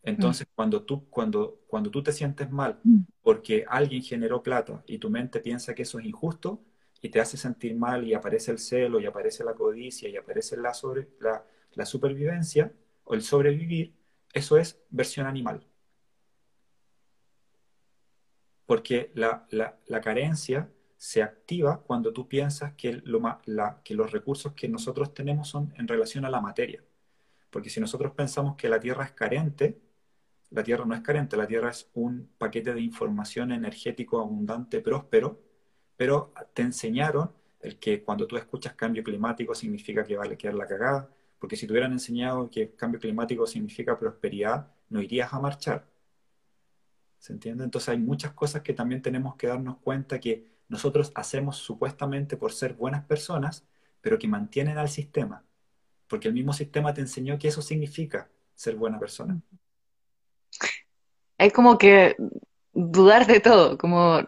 Entonces, 0.02 0.48
mm. 0.48 0.54
cuando, 0.56 0.82
tú, 0.82 1.08
cuando, 1.10 1.60
cuando 1.68 1.92
tú 1.92 2.02
te 2.02 2.10
sientes 2.10 2.50
mal 2.50 2.80
mm. 2.82 3.02
porque 3.22 3.64
alguien 3.68 4.02
generó 4.02 4.42
plata 4.42 4.82
y 4.88 4.98
tu 4.98 5.10
mente 5.10 5.38
piensa 5.38 5.76
que 5.76 5.82
eso 5.82 6.00
es 6.00 6.06
injusto 6.06 6.60
y 7.00 7.10
te 7.10 7.20
hace 7.20 7.36
sentir 7.36 7.76
mal 7.76 8.04
y 8.04 8.14
aparece 8.14 8.50
el 8.50 8.58
celo 8.58 8.98
y 8.98 9.06
aparece 9.06 9.44
la 9.44 9.54
codicia 9.54 10.08
y 10.08 10.16
aparece 10.16 10.56
la, 10.56 10.74
sobre, 10.74 11.08
la, 11.20 11.86
supervivencia 11.86 12.72
o 13.04 13.14
el 13.14 13.22
sobrevivir, 13.22 13.94
eso 14.32 14.58
es 14.58 14.82
versión 14.90 15.28
animal. 15.28 15.64
Porque 18.66 19.12
la, 19.14 19.46
la 19.50 20.00
carencia 20.00 20.68
se 21.00 21.22
activa 21.22 21.80
cuando 21.80 22.12
tú 22.12 22.28
piensas 22.28 22.74
que, 22.74 23.00
lo, 23.04 23.22
que 23.82 23.94
los 23.94 24.12
recursos 24.12 24.52
que 24.52 24.68
nosotros 24.68 25.14
tenemos 25.14 25.48
son 25.48 25.72
en 25.78 25.88
relación 25.88 26.26
a 26.26 26.30
la 26.30 26.42
materia. 26.42 26.84
Porque 27.48 27.70
si 27.70 27.80
nosotros 27.80 28.12
pensamos 28.12 28.54
que 28.54 28.68
la 28.68 28.78
Tierra 28.78 29.06
es 29.06 29.12
carente, 29.12 29.80
la 30.50 30.62
Tierra 30.62 30.84
no 30.84 30.94
es 30.94 31.00
carente, 31.00 31.38
la 31.38 31.46
Tierra 31.46 31.70
es 31.70 31.88
un 31.94 32.28
paquete 32.36 32.74
de 32.74 32.82
información 32.82 33.50
energético 33.50 34.20
abundante, 34.20 34.80
próspero, 34.80 35.40
pero 35.96 36.34
te 36.52 36.60
enseñaron 36.60 37.32
el 37.62 37.78
que 37.78 38.02
cuando 38.02 38.26
tú 38.26 38.36
escuchas 38.36 38.74
cambio 38.74 39.02
climático 39.02 39.54
significa 39.54 40.04
que 40.04 40.18
vale 40.18 40.36
quedar 40.36 40.54
la 40.54 40.66
cagada, 40.66 41.08
porque 41.38 41.56
si 41.56 41.66
te 41.66 41.72
hubieran 41.72 41.92
enseñado 41.92 42.50
que 42.50 42.74
cambio 42.74 43.00
climático 43.00 43.46
significa 43.46 43.98
prosperidad, 43.98 44.70
no 44.90 45.00
irías 45.00 45.32
a 45.32 45.40
marchar. 45.40 45.86
¿Se 47.18 47.32
entiende? 47.32 47.64
Entonces 47.64 47.88
hay 47.88 47.98
muchas 47.98 48.32
cosas 48.34 48.60
que 48.60 48.74
también 48.74 49.00
tenemos 49.00 49.36
que 49.36 49.46
darnos 49.46 49.78
cuenta 49.78 50.20
que 50.20 50.49
nosotros 50.70 51.10
hacemos 51.16 51.56
supuestamente 51.56 52.36
por 52.36 52.52
ser 52.52 52.74
buenas 52.74 53.04
personas, 53.04 53.66
pero 54.00 54.18
que 54.18 54.28
mantienen 54.28 54.78
al 54.78 54.88
sistema. 54.88 55.44
Porque 56.06 56.28
el 56.28 56.34
mismo 56.34 56.52
sistema 56.52 56.94
te 56.94 57.00
enseñó 57.00 57.38
que 57.38 57.48
eso 57.48 57.60
significa 57.60 58.30
ser 58.54 58.76
buena 58.76 58.98
persona. 58.98 59.40
Hay 61.38 61.50
como 61.50 61.76
que 61.76 62.16
dudar 62.72 63.26
de 63.26 63.40
todo, 63.40 63.76
como... 63.76 64.20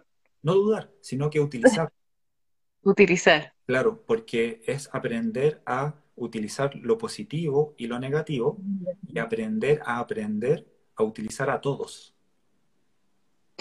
No 0.42 0.54
dudar, 0.54 0.90
sino 1.00 1.30
que 1.30 1.38
utilizar. 1.38 1.92
utilizar. 2.82 3.54
Claro, 3.64 4.02
porque 4.04 4.62
es 4.66 4.90
aprender 4.92 5.62
a 5.64 5.94
utilizar 6.16 6.74
lo 6.74 6.98
positivo 6.98 7.74
y 7.78 7.86
lo 7.86 8.00
negativo 8.00 8.58
y 9.06 9.18
aprender 9.20 9.80
a 9.84 10.00
aprender 10.00 10.66
a 10.96 11.04
utilizar 11.04 11.50
a 11.50 11.60
todos. 11.60 12.16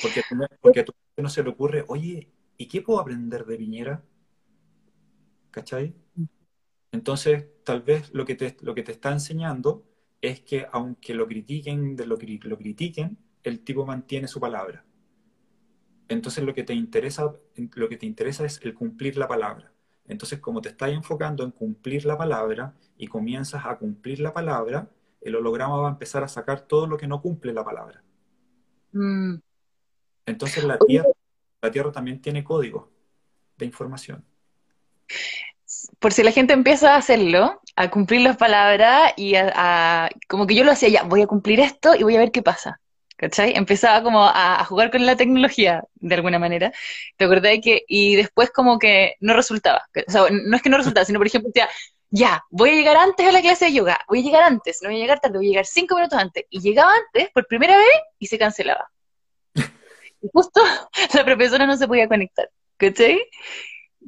Porque, 0.01 0.23
porque 0.61 0.79
a 0.79 0.85
tu 0.85 0.93
no 1.17 1.29
se 1.29 1.43
le 1.43 1.49
ocurre, 1.49 1.85
oye, 1.87 2.31
¿y 2.61 2.67
qué 2.67 2.83
puedo 2.83 2.99
aprender 2.99 3.45
de 3.45 3.57
Viñera? 3.57 4.03
¿Cachai? 5.49 5.95
Entonces, 6.91 7.45
tal 7.63 7.81
vez 7.81 8.13
lo 8.13 8.23
que 8.23 8.35
te, 8.35 8.55
lo 8.61 8.75
que 8.75 8.83
te 8.83 8.91
está 8.91 9.11
enseñando 9.11 9.83
es 10.21 10.41
que 10.41 10.67
aunque 10.71 11.15
lo 11.15 11.27
critiquen, 11.27 11.95
de 11.95 12.05
lo, 12.05 12.17
lo 12.43 12.57
critiquen, 12.57 13.17
el 13.41 13.63
tipo 13.63 13.83
mantiene 13.83 14.27
su 14.27 14.39
palabra. 14.39 14.85
Entonces 16.07 16.43
lo 16.43 16.53
que 16.53 16.63
te 16.63 16.75
interesa, 16.75 17.33
lo 17.73 17.89
que 17.89 17.97
te 17.97 18.05
interesa 18.05 18.45
es 18.45 18.59
el 18.61 18.75
cumplir 18.75 19.17
la 19.17 19.27
palabra. 19.27 19.73
Entonces, 20.05 20.39
como 20.39 20.61
te 20.61 20.69
estás 20.69 20.91
enfocando 20.91 21.43
en 21.43 21.51
cumplir 21.51 22.05
la 22.05 22.17
palabra 22.17 22.75
y 22.95 23.07
comienzas 23.07 23.65
a 23.65 23.77
cumplir 23.77 24.19
la 24.19 24.33
palabra, 24.33 24.87
el 25.21 25.35
holograma 25.35 25.77
va 25.77 25.87
a 25.87 25.91
empezar 25.91 26.23
a 26.23 26.27
sacar 26.27 26.61
todo 26.61 26.85
lo 26.85 26.97
que 26.97 27.07
no 27.07 27.21
cumple 27.21 27.53
la 27.53 27.63
palabra. 27.63 28.03
Mm. 28.91 29.37
Entonces 30.27 30.63
la 30.63 30.77
tierra, 30.77 31.09
la 31.61 31.71
tierra 31.71 31.91
también 31.91 32.21
tiene 32.21 32.43
código 32.43 32.91
de 33.57 33.65
información. 33.65 34.25
Por 35.99 36.13
si 36.13 36.23
la 36.23 36.31
gente 36.31 36.53
empieza 36.53 36.93
a 36.93 36.97
hacerlo, 36.97 37.61
a 37.75 37.89
cumplir 37.89 38.21
las 38.21 38.37
palabras 38.37 39.13
y 39.15 39.35
a, 39.35 40.09
como 40.27 40.47
que 40.47 40.55
yo 40.55 40.63
lo 40.63 40.71
hacía 40.71 40.89
ya, 40.89 41.03
voy 41.03 41.21
a 41.21 41.27
cumplir 41.27 41.59
esto 41.59 41.95
y 41.95 42.03
voy 42.03 42.15
a 42.15 42.19
ver 42.19 42.31
qué 42.31 42.41
pasa. 42.41 42.79
¿Cachai? 43.17 43.53
Empezaba 43.55 44.01
como 44.01 44.25
a, 44.25 44.65
jugar 44.65 44.89
con 44.89 45.05
la 45.05 45.15
tecnología 45.15 45.83
de 45.95 46.15
alguna 46.15 46.39
manera. 46.39 46.71
¿Te 47.17 47.25
acordás 47.25 47.59
que, 47.63 47.83
y 47.87 48.15
después 48.15 48.49
como 48.49 48.79
que 48.79 49.15
no 49.19 49.33
resultaba? 49.35 49.83
No 50.31 50.55
es 50.55 50.61
que 50.63 50.69
no 50.69 50.77
resultaba, 50.77 51.05
sino 51.05 51.19
por 51.19 51.27
ejemplo, 51.27 51.51
decía, 51.53 51.69
ya, 52.09 52.43
voy 52.49 52.71
a 52.71 52.73
llegar 52.73 52.97
antes 52.97 53.27
a 53.27 53.31
la 53.31 53.41
clase 53.41 53.65
de 53.65 53.73
yoga, 53.73 53.99
voy 54.07 54.19
a 54.19 54.23
llegar 54.23 54.43
antes, 54.43 54.79
no 54.81 54.89
voy 54.89 54.97
a 54.97 55.01
llegar 55.01 55.19
tarde, 55.19 55.37
voy 55.37 55.47
a 55.47 55.49
llegar 55.49 55.65
cinco 55.67 55.95
minutos 55.95 56.17
antes. 56.17 56.45
Y 56.49 56.61
llegaba 56.61 56.91
antes 56.93 57.29
por 57.31 57.45
primera 57.45 57.77
vez 57.77 57.93
y 58.17 58.25
se 58.25 58.39
cancelaba. 58.39 58.89
Y 60.21 60.29
justo 60.31 60.61
la 61.13 61.25
profesora 61.25 61.65
no 61.65 61.75
se 61.75 61.87
podía 61.87 62.07
conectar, 62.07 62.49
¿cachai? 62.77 63.21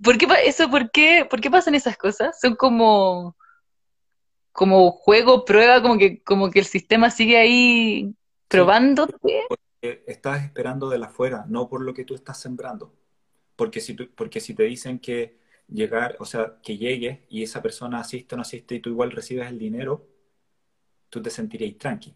¿Por 0.02 0.18
qué 0.18 0.28
eso, 0.46 0.70
por 0.70 0.92
qué, 0.92 1.26
por 1.30 1.40
qué 1.40 1.52
pasan 1.52 1.76
esas 1.76 1.98
cosas? 1.98 2.40
Son 2.40 2.56
como, 2.56 3.36
como 4.52 4.92
juego, 4.92 5.46
prueba, 5.46 5.82
como 5.82 5.98
que, 5.98 6.22
como 6.24 6.50
que 6.50 6.60
el 6.60 6.66
sistema 6.66 7.10
sigue 7.12 7.38
ahí 7.38 8.16
probándote. 8.48 9.44
porque 9.48 10.04
estás 10.08 10.44
esperando 10.44 10.90
de 10.90 10.98
la 10.98 11.08
afuera, 11.08 11.46
no 11.48 11.70
por 11.70 11.82
lo 11.82 11.94
que 11.94 12.06
tú 12.06 12.16
estás 12.16 12.40
sembrando. 12.40 12.94
Porque 13.56 13.82
si, 13.82 13.94
tú, 13.94 14.10
porque 14.16 14.40
si 14.40 14.56
te 14.56 14.64
dicen 14.64 15.00
que 15.00 15.38
llegar, 15.68 16.16
o 16.20 16.26
sea, 16.26 16.58
que 16.64 16.78
llegues 16.78 17.20
y 17.30 17.44
esa 17.44 17.62
persona 17.62 18.00
asiste 18.00 18.34
o 18.34 18.38
no 18.38 18.42
asiste 18.42 18.76
y 18.76 18.80
tú 18.80 18.90
igual 18.90 19.12
recibes 19.12 19.48
el 19.48 19.60
dinero, 19.60 20.08
tú 21.10 21.22
te 21.22 21.30
sentirías 21.30 21.78
tranqui. 21.78 22.16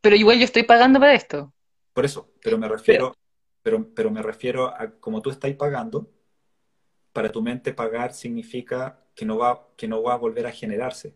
Pero 0.00 0.16
igual 0.16 0.38
yo 0.38 0.44
estoy 0.44 0.64
pagando 0.64 0.98
para 0.98 1.14
esto. 1.14 1.52
Por 1.92 2.04
eso, 2.04 2.32
pero 2.42 2.58
me 2.58 2.68
refiero, 2.68 3.14
pero, 3.62 3.94
pero 3.94 4.10
me 4.10 4.22
refiero 4.22 4.68
a 4.68 4.90
como 4.98 5.20
tú 5.22 5.30
estás 5.30 5.52
pagando, 5.54 6.10
para 7.12 7.30
tu 7.30 7.42
mente 7.42 7.72
pagar 7.74 8.14
significa 8.14 9.04
que 9.14 9.24
no 9.24 9.38
va, 9.38 9.68
que 9.76 9.88
no 9.88 10.02
va 10.02 10.14
a 10.14 10.16
volver 10.16 10.46
a 10.46 10.52
generarse. 10.52 11.14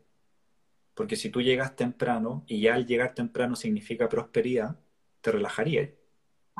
Porque 0.94 1.16
si 1.16 1.30
tú 1.30 1.42
llegas 1.42 1.76
temprano 1.76 2.44
y 2.46 2.60
ya 2.62 2.74
al 2.74 2.86
llegar 2.86 3.14
temprano 3.14 3.56
significa 3.56 4.08
prosperidad, 4.08 4.78
te 5.20 5.32
relajaría. 5.32 5.94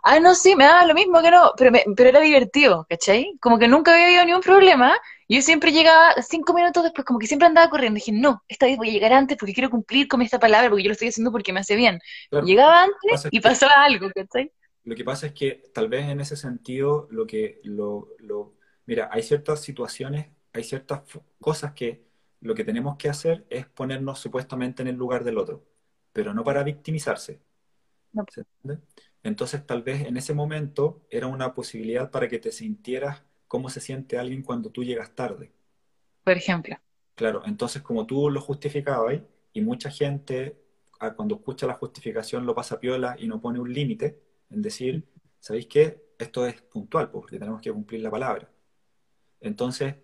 Ah, 0.03 0.21
no, 0.21 0.35
sí, 0.35 0.55
me 0.55 0.65
daba 0.65 0.85
lo 0.87 0.95
mismo 0.95 1.21
que 1.21 1.31
no, 1.31 1.53
pero, 1.57 1.73
pero 1.97 2.09
era 2.09 2.21
divertido, 2.21 2.87
¿cachai? 2.89 3.37
Como 3.41 3.59
que 3.59 3.67
nunca 3.67 3.93
había 3.93 4.07
habido 4.07 4.25
ni 4.25 4.33
un 4.35 4.41
problema. 4.41 4.95
Yo 5.29 5.43
siempre 5.43 5.73
llegaba 5.73 6.15
cinco 6.23 6.55
minutos 6.55 6.85
después, 6.85 7.05
como 7.05 7.19
que 7.19 7.27
siempre 7.27 7.47
andaba 7.47 7.69
corriendo. 7.69 7.97
Dije, 7.97 8.13
no, 8.13 8.45
esta 8.47 8.67
vez 8.67 8.77
voy 8.77 8.91
a 8.91 8.93
llegar 8.93 9.13
antes 9.13 9.37
porque 9.37 9.55
quiero 9.55 9.71
cumplir 9.71 10.07
con 10.07 10.23
esta 10.23 10.39
palabra, 10.39 10.69
porque 10.69 10.85
yo 10.85 10.89
lo 10.89 10.93
estoy 10.93 11.09
haciendo 11.09 11.33
porque 11.33 11.53
me 11.53 11.61
hace 11.61 11.75
bien. 11.75 11.99
Llegaba 12.45 12.83
antes 12.85 13.27
y 13.31 13.41
pasaba 13.41 13.73
algo, 13.85 14.09
¿cachai? 14.15 14.53
Lo 14.85 14.95
que 14.95 15.03
pasa 15.05 15.27
es 15.27 15.33
que 15.33 15.65
tal 15.75 15.89
vez 15.89 16.09
en 16.09 16.21
ese 16.21 16.37
sentido, 16.37 17.09
lo 17.11 17.27
que, 17.27 17.61
lo, 17.65 18.11
lo, 18.21 18.55
mira, 18.85 19.09
hay 19.11 19.25
ciertas 19.25 19.61
situaciones, 19.61 20.29
hay 20.53 20.63
ciertas 20.63 21.03
cosas 21.41 21.73
que 21.73 22.07
lo 22.41 22.55
que 22.55 22.63
tenemos 22.63 22.97
que 22.97 23.09
hacer 23.09 23.45
es 23.51 23.67
ponernos 23.67 24.21
supuestamente 24.21 24.83
en 24.83 24.89
el 24.89 24.95
lugar 24.95 25.25
del 25.25 25.39
otro, 25.39 25.65
pero 26.13 26.33
no 26.33 26.45
para 26.45 26.63
victimizarse. 26.63 27.41
No. 28.13 28.25
Entonces, 29.27 29.67
tal 29.67 29.83
vez 29.83 30.07
en 30.07 30.17
ese 30.17 30.35
momento 30.35 31.03
era 31.11 31.27
una 31.27 31.53
posibilidad 31.53 32.13
para 32.13 32.29
que 32.29 32.39
te 32.39 32.53
sintieras 32.53 33.25
cómo 33.49 33.69
se 33.71 33.81
siente 33.81 34.19
alguien 34.19 34.43
cuando 34.43 34.71
tú 34.71 34.85
llegas 34.85 35.17
tarde. 35.17 35.51
Por 36.23 36.37
ejemplo. 36.37 36.77
Claro, 37.17 37.43
entonces 37.45 37.83
como 37.83 38.07
tú 38.07 38.31
lo 38.31 38.41
justificabas 38.41 39.21
y 39.53 39.61
mucha 39.63 39.91
gente 39.91 40.63
ah, 41.01 41.15
cuando 41.15 41.35
escucha 41.35 41.67
la 41.67 41.75
justificación 41.75 42.47
lo 42.47 42.55
pasa 42.55 42.79
piola 42.79 43.17
y 43.19 43.27
no 43.27 43.41
pone 43.41 43.59
un 43.59 43.73
límite 43.73 44.17
en 44.49 44.63
decir, 44.63 45.05
¿sabéis 45.41 45.67
qué? 45.67 46.05
Esto 46.21 46.47
es 46.47 46.63
puntual, 46.63 47.11
pues, 47.11 47.23
porque 47.23 47.39
tenemos 47.41 47.61
que 47.61 47.73
cumplir 47.73 48.03
la 48.03 48.13
palabra. 48.13 48.49
Entonces, 49.41 49.97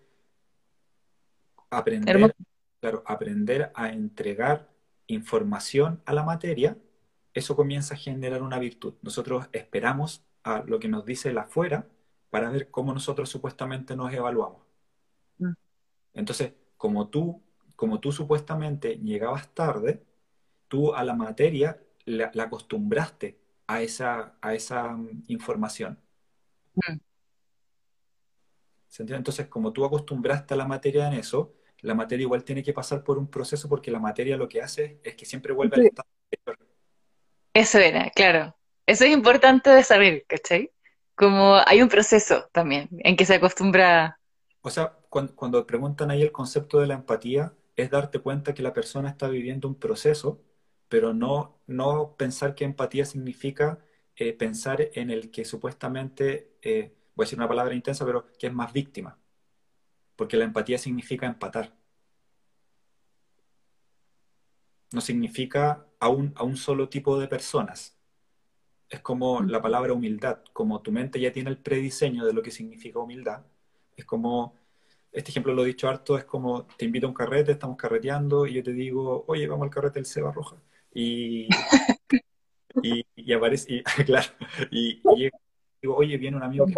aprender, 1.69 2.35
claro, 2.81 3.03
aprender 3.05 3.71
a 3.73 3.89
entregar 3.89 4.69
información 5.07 6.01
a 6.05 6.13
la 6.13 6.23
materia 6.23 6.77
eso 7.33 7.55
comienza 7.55 7.95
a 7.95 7.97
generar 7.97 8.41
una 8.41 8.59
virtud. 8.59 8.95
Nosotros 9.01 9.47
esperamos 9.51 10.23
a 10.43 10.63
lo 10.65 10.79
que 10.79 10.87
nos 10.87 11.05
dice 11.05 11.29
el 11.29 11.37
afuera 11.37 11.87
para 12.29 12.49
ver 12.49 12.69
cómo 12.69 12.93
nosotros 12.93 13.29
supuestamente 13.29 13.95
nos 13.95 14.13
evaluamos. 14.13 14.61
Mm. 15.37 15.53
Entonces, 16.13 16.53
como 16.77 17.07
tú, 17.07 17.41
como 17.75 17.99
tú 17.99 18.11
supuestamente 18.11 18.97
llegabas 18.97 19.53
tarde, 19.53 20.03
tú 20.67 20.93
a 20.93 21.03
la 21.03 21.15
materia 21.15 21.81
la, 22.05 22.31
acostumbraste 22.43 23.39
a 23.67 23.81
esa, 23.81 24.37
a 24.41 24.53
esa 24.53 24.89
mm, 24.89 25.23
información. 25.27 25.99
Mm. 26.75 26.97
Entonces, 28.99 29.47
como 29.47 29.73
tú 29.73 29.85
acostumbraste 29.85 30.53
a 30.53 30.57
la 30.57 30.67
materia 30.67 31.07
en 31.07 31.13
eso, 31.13 31.55
la 31.81 31.95
materia 31.95 32.23
igual 32.23 32.43
tiene 32.43 32.63
que 32.63 32.73
pasar 32.73 33.03
por 33.03 33.17
un 33.17 33.27
proceso 33.27 33.67
porque 33.67 33.89
la 33.91 33.99
materia 33.99 34.37
lo 34.37 34.47
que 34.47 34.61
hace 34.61 34.99
es 35.03 35.15
que 35.15 35.25
siempre 35.25 35.51
vuelve 35.51 35.75
al 35.77 35.85
estado 35.87 36.07
eso 37.53 37.79
era, 37.79 38.09
claro. 38.09 38.55
Eso 38.85 39.05
es 39.05 39.11
importante 39.11 39.69
de 39.69 39.83
saber, 39.83 40.25
¿cachai? 40.27 40.71
Como 41.15 41.55
hay 41.65 41.81
un 41.81 41.89
proceso 41.89 42.49
también 42.51 42.89
en 42.99 43.15
que 43.15 43.25
se 43.25 43.35
acostumbra. 43.35 44.19
O 44.61 44.69
sea, 44.69 44.97
cuando, 45.09 45.67
preguntan 45.67 46.11
ahí 46.11 46.21
el 46.21 46.31
concepto 46.31 46.79
de 46.79 46.87
la 46.87 46.95
empatía, 46.95 47.53
es 47.75 47.89
darte 47.89 48.19
cuenta 48.19 48.53
que 48.53 48.63
la 48.63 48.73
persona 48.73 49.09
está 49.09 49.27
viviendo 49.27 49.67
un 49.67 49.75
proceso, 49.75 50.41
pero 50.89 51.13
no, 51.13 51.59
no 51.67 52.15
pensar 52.17 52.55
que 52.55 52.65
empatía 52.65 53.05
significa 53.05 53.79
eh, 54.15 54.33
pensar 54.33 54.89
en 54.93 55.11
el 55.11 55.31
que 55.31 55.45
supuestamente, 55.45 56.55
eh, 56.61 56.95
voy 57.15 57.23
a 57.23 57.25
decir 57.25 57.39
una 57.39 57.47
palabra 57.47 57.75
intensa, 57.75 58.05
pero 58.05 58.27
que 58.39 58.47
es 58.47 58.53
más 58.53 58.73
víctima. 58.73 59.19
Porque 60.15 60.37
la 60.37 60.45
empatía 60.45 60.77
significa 60.77 61.25
empatar. 61.27 61.73
No 64.91 65.01
significa 65.01 65.87
a 66.03 66.09
un, 66.09 66.33
a 66.35 66.43
un 66.43 66.57
solo 66.57 66.89
tipo 66.89 67.17
de 67.17 67.29
personas. 67.29 67.97
Es 68.89 68.99
como 68.99 69.41
la 69.41 69.61
palabra 69.61 69.93
humildad, 69.93 70.39
como 70.51 70.81
tu 70.81 70.91
mente 70.91 71.17
ya 71.17 71.31
tiene 71.31 71.49
el 71.49 71.57
prediseño 71.57 72.25
de 72.25 72.33
lo 72.33 72.41
que 72.41 72.51
significa 72.51 72.99
humildad. 72.99 73.45
Es 73.95 74.03
como, 74.03 74.53
este 75.13 75.31
ejemplo 75.31 75.53
lo 75.53 75.63
he 75.63 75.67
dicho 75.67 75.87
harto, 75.87 76.17
es 76.17 76.25
como 76.25 76.65
te 76.65 76.83
invito 76.83 77.07
a 77.07 77.09
un 77.09 77.15
carrete, 77.15 77.53
estamos 77.53 77.77
carreteando 77.77 78.45
y 78.45 78.55
yo 78.55 78.63
te 78.63 78.73
digo, 78.73 79.23
oye, 79.27 79.47
vamos 79.47 79.63
al 79.63 79.69
carrete 79.69 79.99
del 79.99 80.05
Seba 80.05 80.33
Roja. 80.33 80.57
Y, 80.93 81.47
y, 83.15 83.33
aparece, 83.33 83.75
y, 83.75 83.83
claro, 84.03 84.27
y, 84.71 85.01
digo, 85.81 85.95
oye, 85.95 86.17
viene 86.17 86.35
un 86.35 86.43
amigo 86.43 86.65
que... 86.65 86.75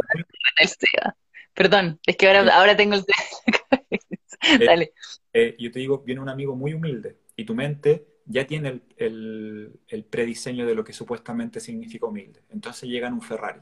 Perdón, 1.56 2.00
es 2.06 2.16
que 2.16 2.28
ahora, 2.28 2.56
ahora 2.56 2.78
tengo 2.78 2.94
el 2.94 3.02
eh, 3.02 4.00
Dale. 4.66 4.94
Eh, 5.34 5.56
yo 5.58 5.72
te 5.72 5.80
digo, 5.80 6.04
viene 6.04 6.22
un 6.22 6.30
amigo 6.30 6.56
muy 6.56 6.74
humilde 6.74 7.18
y 7.36 7.44
tu 7.44 7.56
mente 7.56 8.15
ya 8.26 8.48
tiene 8.48 8.82
el, 8.98 9.80
prediseño 10.10 10.66
de 10.66 10.76
lo 10.76 10.84
que 10.84 10.94
supuestamente 10.94 11.60
significa 11.60 12.08
humilde. 12.08 12.44
Entonces 12.50 12.90
llega 12.90 13.08
en 13.08 13.14
un 13.14 13.22
Ferrari. 13.22 13.62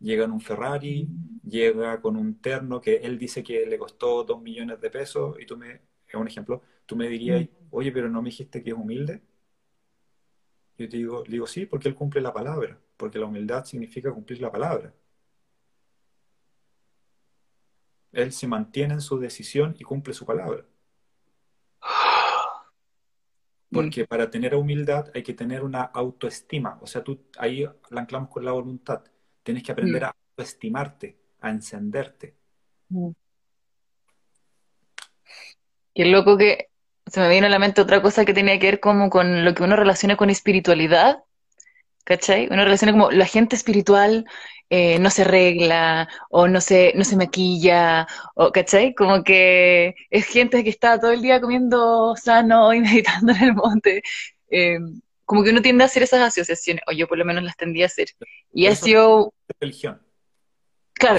Llega 0.00 0.24
en 0.24 0.32
un 0.32 0.40
Ferrari, 0.40 1.08
llega 1.44 2.00
con 2.00 2.16
un 2.16 2.40
terno 2.40 2.80
que 2.80 2.96
él 2.96 3.18
dice 3.18 3.42
que 3.42 3.66
le 3.66 3.78
costó 3.78 4.24
dos 4.24 4.40
millones 4.42 4.80
de 4.80 4.90
pesos 4.90 5.36
y 5.40 5.46
tú 5.46 5.56
me, 5.56 5.82
es 6.08 6.14
un 6.14 6.26
ejemplo, 6.28 6.62
tú 6.86 6.96
me 6.96 7.08
dirías, 7.08 7.46
oye, 7.70 7.92
pero 7.92 8.08
no 8.08 8.22
me 8.22 8.30
dijiste 8.30 8.62
que 8.62 8.70
es 8.70 8.76
humilde. 8.76 9.22
Yo 10.78 10.88
te 10.88 10.96
digo, 10.96 11.22
digo, 11.28 11.46
sí, 11.46 11.66
porque 11.66 11.88
él 11.88 11.94
cumple 11.94 12.20
la 12.22 12.32
palabra, 12.32 12.78
porque 12.96 13.18
la 13.18 13.26
humildad 13.26 13.64
significa 13.64 14.12
cumplir 14.12 14.40
la 14.40 14.50
palabra. 14.50 14.94
Él 18.12 18.32
se 18.32 18.46
mantiene 18.46 18.94
en 18.94 19.00
su 19.00 19.18
decisión 19.18 19.74
y 19.78 19.84
cumple 19.84 20.14
su 20.14 20.24
palabra. 20.24 20.64
Porque 23.72 24.04
para 24.04 24.30
tener 24.30 24.54
humildad 24.54 25.10
hay 25.14 25.22
que 25.22 25.34
tener 25.34 25.62
una 25.62 25.82
autoestima. 25.82 26.78
O 26.80 26.86
sea, 26.86 27.04
tú 27.04 27.20
ahí 27.38 27.64
la 27.90 28.00
anclamos 28.00 28.28
con 28.28 28.44
la 28.44 28.52
voluntad. 28.52 29.02
Tienes 29.42 29.62
que 29.62 29.72
aprender 29.72 30.04
a 30.04 30.14
autoestimarte, 30.30 31.16
a 31.40 31.50
encenderte. 31.50 32.34
Qué 35.94 36.04
loco 36.04 36.36
que 36.36 36.68
se 37.06 37.20
me 37.20 37.28
viene 37.28 37.46
a 37.46 37.50
la 37.50 37.58
mente 37.58 37.80
otra 37.80 38.02
cosa 38.02 38.24
que 38.24 38.34
tenía 38.34 38.58
que 38.58 38.66
ver 38.66 38.80
como 38.80 39.08
con 39.10 39.44
lo 39.44 39.54
que 39.54 39.62
uno 39.62 39.76
relaciona 39.76 40.16
con 40.16 40.30
espiritualidad. 40.30 41.24
¿Cachai? 42.04 42.48
Uno 42.50 42.64
relaciona 42.64 42.92
como 42.92 43.10
la 43.10 43.26
gente 43.26 43.56
espiritual 43.56 44.24
eh, 44.72 45.00
no 45.00 45.10
se 45.10 45.22
arregla 45.22 46.08
o 46.30 46.46
no 46.46 46.60
se, 46.60 46.92
no 46.94 47.02
se 47.02 47.16
maquilla, 47.16 48.06
o, 48.36 48.52
¿cachai? 48.52 48.94
Como 48.94 49.24
que 49.24 49.96
es 50.10 50.26
gente 50.26 50.62
que 50.62 50.70
está 50.70 51.00
todo 51.00 51.10
el 51.10 51.22
día 51.22 51.40
comiendo 51.40 52.14
sano 52.14 52.72
y 52.72 52.80
meditando 52.80 53.32
en 53.32 53.42
el 53.42 53.54
monte. 53.54 54.02
Eh, 54.48 54.78
como 55.24 55.42
que 55.42 55.50
uno 55.50 55.60
tiende 55.60 55.82
a 55.82 55.86
hacer 55.86 56.04
esas 56.04 56.20
asociaciones, 56.20 56.84
o 56.86 56.92
yo 56.92 57.08
por 57.08 57.18
lo 57.18 57.24
menos 57.24 57.42
las 57.42 57.56
tendía 57.56 57.84
a 57.84 57.86
hacer. 57.86 58.10
Y 58.52 58.66
ha 58.66 58.76
sido... 58.76 59.34
Religión. 59.58 60.00
Claro. 60.92 61.18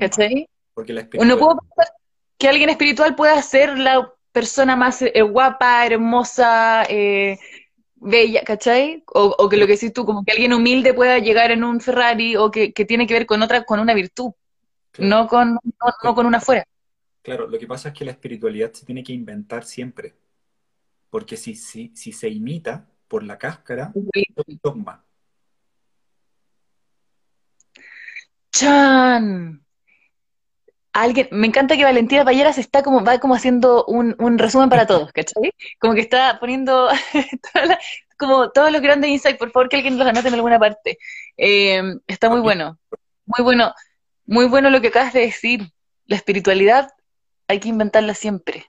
Es 0.00 0.46
Porque 0.74 0.92
la 0.92 1.08
Uno 1.14 1.38
puede 1.38 1.56
pensar 1.58 1.94
que 2.38 2.48
alguien 2.48 2.70
espiritual 2.70 3.16
pueda 3.16 3.40
ser 3.40 3.78
la 3.78 4.12
persona 4.32 4.76
más 4.76 5.00
eh, 5.02 5.22
guapa, 5.22 5.86
hermosa, 5.86 6.84
eh, 6.88 7.38
bella, 8.00 8.42
¿cachai? 8.44 9.02
O, 9.06 9.48
que 9.48 9.56
lo 9.56 9.66
que 9.66 9.72
decís 9.72 9.92
tú, 9.92 10.04
como 10.04 10.24
que 10.24 10.32
alguien 10.32 10.52
humilde 10.52 10.94
pueda 10.94 11.18
llegar 11.18 11.50
en 11.50 11.64
un 11.64 11.80
Ferrari 11.80 12.36
o 12.36 12.50
que, 12.50 12.72
tiene 12.72 13.06
que 13.06 13.14
ver 13.14 13.26
con 13.26 13.42
otra, 13.42 13.64
con 13.64 13.80
una 13.80 13.94
virtud, 13.94 14.32
no, 14.98 15.26
con, 15.26 15.58
no, 16.02 16.14
con 16.14 16.26
una 16.26 16.40
fuera. 16.40 16.64
Claro, 17.22 17.46
lo 17.46 17.58
que 17.58 17.66
pasa 17.66 17.88
es 17.88 17.94
que 17.94 18.04
la 18.04 18.12
espiritualidad 18.12 18.72
se 18.72 18.86
tiene 18.86 19.02
que 19.02 19.12
inventar 19.12 19.64
siempre, 19.64 20.14
porque 21.10 21.36
si, 21.36 21.54
si, 21.54 21.92
si 21.94 22.12
se 22.12 22.28
imita 22.28 22.88
por 23.06 23.22
la 23.22 23.38
cáscara, 23.38 23.92
es 23.94 24.28
un 24.36 24.60
dogma. 24.62 25.04
Chan 28.50 29.67
alguien, 31.02 31.28
me 31.30 31.46
encanta 31.46 31.76
que 31.76 31.84
Valentina 31.84 32.24
Payeras 32.24 32.58
está 32.58 32.82
como, 32.82 33.04
va 33.04 33.18
como 33.18 33.34
haciendo 33.34 33.84
un, 33.86 34.38
resumen 34.38 34.68
para 34.68 34.86
todos, 34.86 35.12
¿cachai? 35.12 35.52
Como 35.78 35.94
que 35.94 36.00
está 36.00 36.38
poniendo 36.40 36.88
como 38.18 38.50
todos 38.50 38.72
los 38.72 38.80
grandes 38.80 39.10
insights, 39.10 39.38
por 39.38 39.50
favor 39.50 39.68
que 39.68 39.76
alguien 39.76 39.98
los 39.98 40.06
anote 40.06 40.28
en 40.28 40.34
alguna 40.34 40.58
parte. 40.58 40.98
Eh, 41.36 41.82
está 42.06 42.28
muy 42.28 42.40
bueno, 42.40 42.78
muy 43.26 43.44
bueno, 43.44 43.74
muy 44.26 44.46
bueno 44.46 44.70
lo 44.70 44.80
que 44.80 44.88
acabas 44.88 45.12
de 45.12 45.20
decir. 45.20 45.72
La 46.06 46.16
espiritualidad 46.16 46.90
hay 47.48 47.60
que 47.60 47.68
inventarla 47.68 48.14
siempre. 48.14 48.66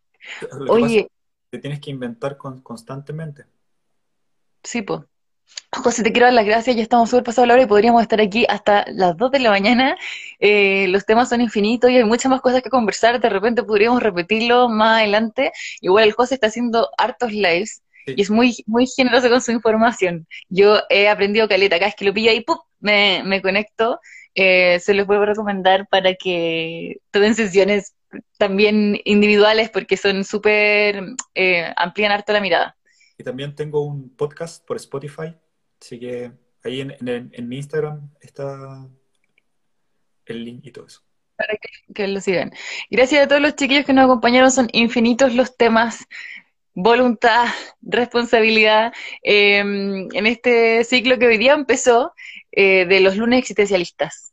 Oye. 0.68 1.10
te 1.50 1.60
tienes 1.60 1.80
que 1.80 1.92
inventar 1.92 2.38
constantemente. 2.38 3.46
Sí, 4.64 4.82
pues. 4.82 5.02
José, 5.72 6.04
te 6.04 6.12
quiero 6.12 6.26
dar 6.26 6.34
las 6.34 6.46
gracias, 6.46 6.76
ya 6.76 6.82
estamos 6.82 7.10
súper 7.10 7.24
pasados 7.24 7.48
la 7.48 7.54
hora 7.54 7.64
y 7.64 7.68
podríamos 7.68 8.02
estar 8.02 8.20
aquí 8.20 8.46
hasta 8.50 8.86
las 8.88 9.16
2 9.18 9.32
de 9.32 9.40
la 9.40 9.50
mañana. 9.52 9.98
Eh, 10.40 10.88
los 10.90 11.06
temas 11.06 11.30
son 11.30 11.42
infinitos 11.42 11.92
y 11.92 11.98
hay 11.98 12.04
muchas 12.04 12.30
más 12.30 12.42
cosas 12.42 12.62
que 12.62 12.70
conversar, 12.70 13.20
de 13.20 13.30
repente 13.30 13.64
podríamos 13.64 14.02
repetirlo 14.02 14.68
más 14.70 15.00
adelante. 15.00 15.52
Igual 15.82 16.06
el 16.06 16.14
José 16.14 16.36
está 16.36 16.48
haciendo 16.48 16.90
hartos 16.98 17.32
lives 17.32 17.84
y 18.06 18.22
es 18.22 18.32
muy, 18.32 18.64
muy 18.66 18.88
generoso 18.88 19.30
con 19.30 19.42
su 19.42 19.52
información. 19.52 20.28
Yo 20.50 20.80
he 20.90 21.08
aprendido 21.08 21.48
caleta, 21.48 21.76
acá 21.76 21.88
es 21.88 21.96
que 21.96 22.06
lo 22.06 22.14
pillo 22.14 22.32
ahí, 22.32 22.42
¡pum! 22.42 22.58
Me, 22.80 23.22
me 23.24 23.42
conecto. 23.42 24.00
Eh, 24.36 24.80
se 24.80 24.94
los 24.94 25.06
puedo 25.06 25.26
recomendar 25.26 25.88
para 25.88 26.16
que 26.16 26.98
tomen 27.12 27.36
sesiones 27.36 27.94
también 28.38 29.00
individuales 29.06 29.70
porque 29.70 29.98
son 29.98 30.24
súper, 30.24 31.04
eh, 31.36 31.72
amplían 31.76 32.12
harto 32.12 32.34
la 32.34 32.42
mirada. 32.42 32.76
Y 33.20 33.24
también 33.26 33.54
tengo 33.54 33.82
un 33.82 34.16
podcast 34.16 34.66
por 34.66 34.78
Spotify, 34.78 35.36
así 35.82 36.00
que 36.00 36.32
ahí 36.64 36.80
en, 36.80 37.50
mi 37.50 37.58
Instagram 37.58 38.10
está 38.22 38.88
el 40.26 40.46
link 40.46 40.66
y 40.66 40.72
todo 40.72 40.88
eso. 40.88 41.02
Para 41.36 41.54
que, 41.94 42.08
lo 42.08 42.22
sigan. 42.22 42.54
Gracias 42.90 43.26
a 43.26 43.28
todos 43.28 43.42
los 43.42 43.58
chiquillos 43.58 43.86
que 43.86 43.92
nos 43.92 44.06
acompañaron, 44.06 44.52
son 44.52 44.70
infinitos 44.72 45.36
los 45.36 45.58
temas. 45.58 46.08
Voluntad, 46.74 47.48
responsabilidad, 47.82 48.94
em, 49.22 50.08
en 50.14 50.26
este 50.26 50.86
ciclo 50.86 51.20
que 51.20 51.28
hoy 51.28 51.38
día 51.38 51.54
empezó 51.56 52.14
eh, 52.54 52.86
de 52.86 53.02
los 53.02 53.18
lunes 53.18 53.40
existencialistas 53.40 54.29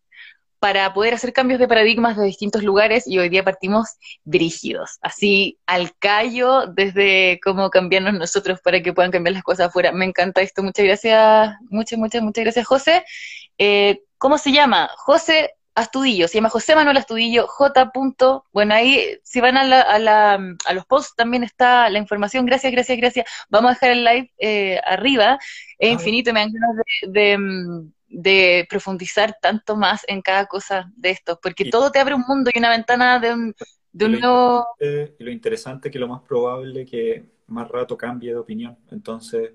para 0.58 0.92
poder 0.94 1.14
hacer 1.14 1.32
cambios 1.32 1.60
de 1.60 1.68
paradigmas 1.68 2.16
de 2.16 2.24
distintos 2.24 2.62
lugares 2.62 3.06
y 3.06 3.18
hoy 3.18 3.28
día 3.28 3.44
partimos 3.44 3.96
dirigidos, 4.24 4.98
así 5.00 5.58
al 5.66 5.96
callo 5.98 6.66
desde 6.66 7.38
cómo 7.42 7.70
cambiarnos 7.70 8.14
nosotros 8.14 8.60
para 8.62 8.82
que 8.82 8.92
puedan 8.92 9.10
cambiar 9.10 9.34
las 9.34 9.42
cosas 9.42 9.68
afuera. 9.68 9.92
Me 9.92 10.04
encanta 10.04 10.40
esto, 10.40 10.62
muchas 10.62 10.84
gracias, 10.84 11.54
muchas, 11.70 11.98
muchas, 11.98 12.22
muchas 12.22 12.44
gracias 12.44 12.66
José. 12.66 13.04
Eh, 13.58 14.00
¿Cómo 14.18 14.38
se 14.38 14.52
llama? 14.52 14.90
José 14.96 15.56
Astudillo, 15.76 16.26
se 16.26 16.36
llama 16.36 16.48
José 16.48 16.74
Manuel 16.74 16.96
Astudillo, 16.96 17.46
J. 17.46 17.92
Bueno, 18.50 18.74
ahí 18.74 19.18
si 19.22 19.42
van 19.42 19.58
a, 19.58 19.64
la, 19.64 20.34
a, 20.64 20.72
los 20.72 20.86
posts 20.86 21.14
también 21.14 21.44
está 21.44 21.90
la 21.90 21.98
información. 21.98 22.46
Gracias, 22.46 22.72
gracias, 22.72 22.96
gracias. 22.96 23.26
Vamos 23.50 23.70
a 23.70 23.74
dejar 23.74 23.90
el 23.90 24.04
live 24.04 24.32
eh, 24.38 24.80
arriba. 24.86 25.38
Es 25.78 25.92
infinito, 25.92 26.32
me 26.32 26.40
dan 26.40 26.52
ganas 26.52 26.76
de, 27.08 27.36
mm, 27.36 27.92
de 28.18 28.66
profundizar 28.70 29.36
tanto 29.42 29.76
más 29.76 30.02
en 30.08 30.22
cada 30.22 30.46
cosa 30.46 30.90
de 30.96 31.10
esto, 31.10 31.38
porque 31.42 31.66
todo 31.66 31.90
te 31.90 31.98
abre 31.98 32.14
un 32.14 32.24
mundo 32.26 32.50
y 32.52 32.58
una 32.58 32.70
ventana 32.70 33.20
de 33.20 33.34
un, 33.34 33.54
de 33.92 34.08
nuevo... 34.08 34.66
Y 34.80 35.22
lo 35.22 35.30
interesante 35.30 35.88
es 35.88 35.92
que 35.92 35.98
lo 35.98 36.08
más 36.08 36.22
probable 36.22 36.82
es 36.82 36.90
que 36.90 37.26
más 37.48 37.68
rato 37.68 37.94
cambie 37.94 38.30
de 38.30 38.38
opinión, 38.38 38.78
entonces 38.90 39.52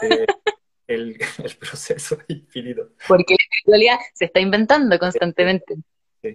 eh, 0.00 0.26
el, 0.86 1.18
proceso 1.60 2.16
es 2.16 2.24
infinito. 2.28 2.88
Porque 3.06 3.34
la 3.34 3.44
espiritualidad 3.44 3.98
se 4.14 4.24
está 4.24 4.40
inventando 4.40 4.98
constantemente. 4.98 5.76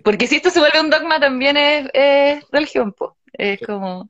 Porque 0.04 0.28
si 0.28 0.36
esto 0.36 0.52
se 0.52 0.60
vuelve 0.60 0.80
un 0.80 0.92
dogma 0.92 1.20
también 1.20 1.58
es, 1.58 2.46
religión, 2.52 2.94
pues. 2.94 3.12
es 3.34 3.60
como... 3.62 4.08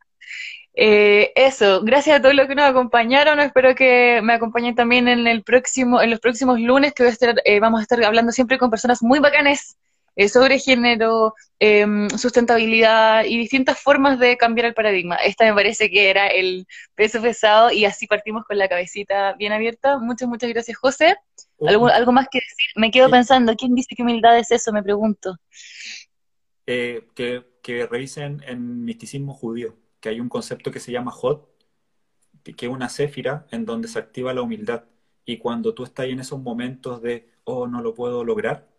Eh, 0.80 1.34
eso, 1.36 1.82
gracias 1.82 2.20
a 2.20 2.22
todos 2.22 2.36
los 2.36 2.48
que 2.48 2.54
nos 2.54 2.66
acompañaron. 2.66 3.40
Espero 3.40 3.74
que 3.74 4.22
me 4.24 4.34
acompañen 4.34 4.76
también 4.76 5.08
en 5.08 5.26
el 5.26 5.42
próximo, 5.42 6.04
en 6.04 6.12
los 6.12 6.20
próximos 6.20 6.60
lunes, 6.60 6.94
que 6.94 7.12
eh, 7.46 7.60
vamos 7.60 7.80
a 7.80 7.82
estar 7.82 8.04
hablando 8.04 8.32
siempre 8.32 8.60
con 8.60 8.70
personas 8.70 9.02
muy 9.02 9.18
bacanes 9.18 9.76
eh, 10.16 10.30
sobre 10.30 10.60
género, 10.60 11.34
em, 11.58 12.08
sustentabilidad 12.12 13.26
y 13.26 13.40
distintas 13.40 13.80
formas 13.80 14.20
de 14.20 14.38
cambiar 14.38 14.68
el 14.68 14.76
paradigma. 14.76 15.16
Esta 15.16 15.46
me 15.46 15.54
parece 15.56 15.90
que 15.90 16.12
era 16.12 16.28
el 16.28 16.68
peso 16.94 17.24
pesado 17.24 17.72
y 17.72 17.86
así 17.86 18.06
partimos 18.06 18.46
con 18.46 18.60
la 18.60 18.70
cabecita 18.70 19.34
bien 19.34 19.54
abierta. 19.54 19.98
Muchas, 19.98 20.30
muchas 20.30 20.52
gracias, 20.52 20.78
José. 20.78 21.16
¿Algo, 21.68 21.88
algo 21.88 22.12
más 22.12 22.28
que 22.30 22.38
decir? 22.38 22.68
Me 22.76 22.92
quedo 22.92 23.10
pensando, 23.10 23.56
¿quién 23.56 23.74
dice 23.74 23.96
que 23.96 24.04
humildad 24.04 24.38
es 24.38 24.52
eso? 24.52 24.72
Me 24.72 24.84
pregunto. 24.84 25.38
que, 26.68 27.44
que 27.64 27.88
revisen 27.88 28.44
en 28.46 28.86
misticismo 28.86 29.34
judío 29.34 29.76
que 30.08 30.12
hay 30.12 30.22
un 30.22 30.30
concepto 30.30 30.72
que 30.72 30.80
se 30.80 30.94
llama 30.94 31.12
Hot, 31.12 31.50
que 32.56 32.66
es 32.66 32.72
una 32.72 32.88
céfira 32.88 33.46
en 33.52 33.66
donde 33.66 33.90
se 33.90 34.00
activa 34.00 34.34
la 34.34 34.42
humildad. 34.42 34.86
Y 35.26 35.38
cuando 35.38 35.74
tú 35.74 35.84
estás 35.84 36.06
en 36.06 36.22
esos 36.22 36.40
momentos 36.40 37.02
de, 37.02 37.30
oh, 37.44 37.68
no 37.68 37.82
lo 37.82 37.94
puedo 37.94 38.24
lograr, 38.24 38.70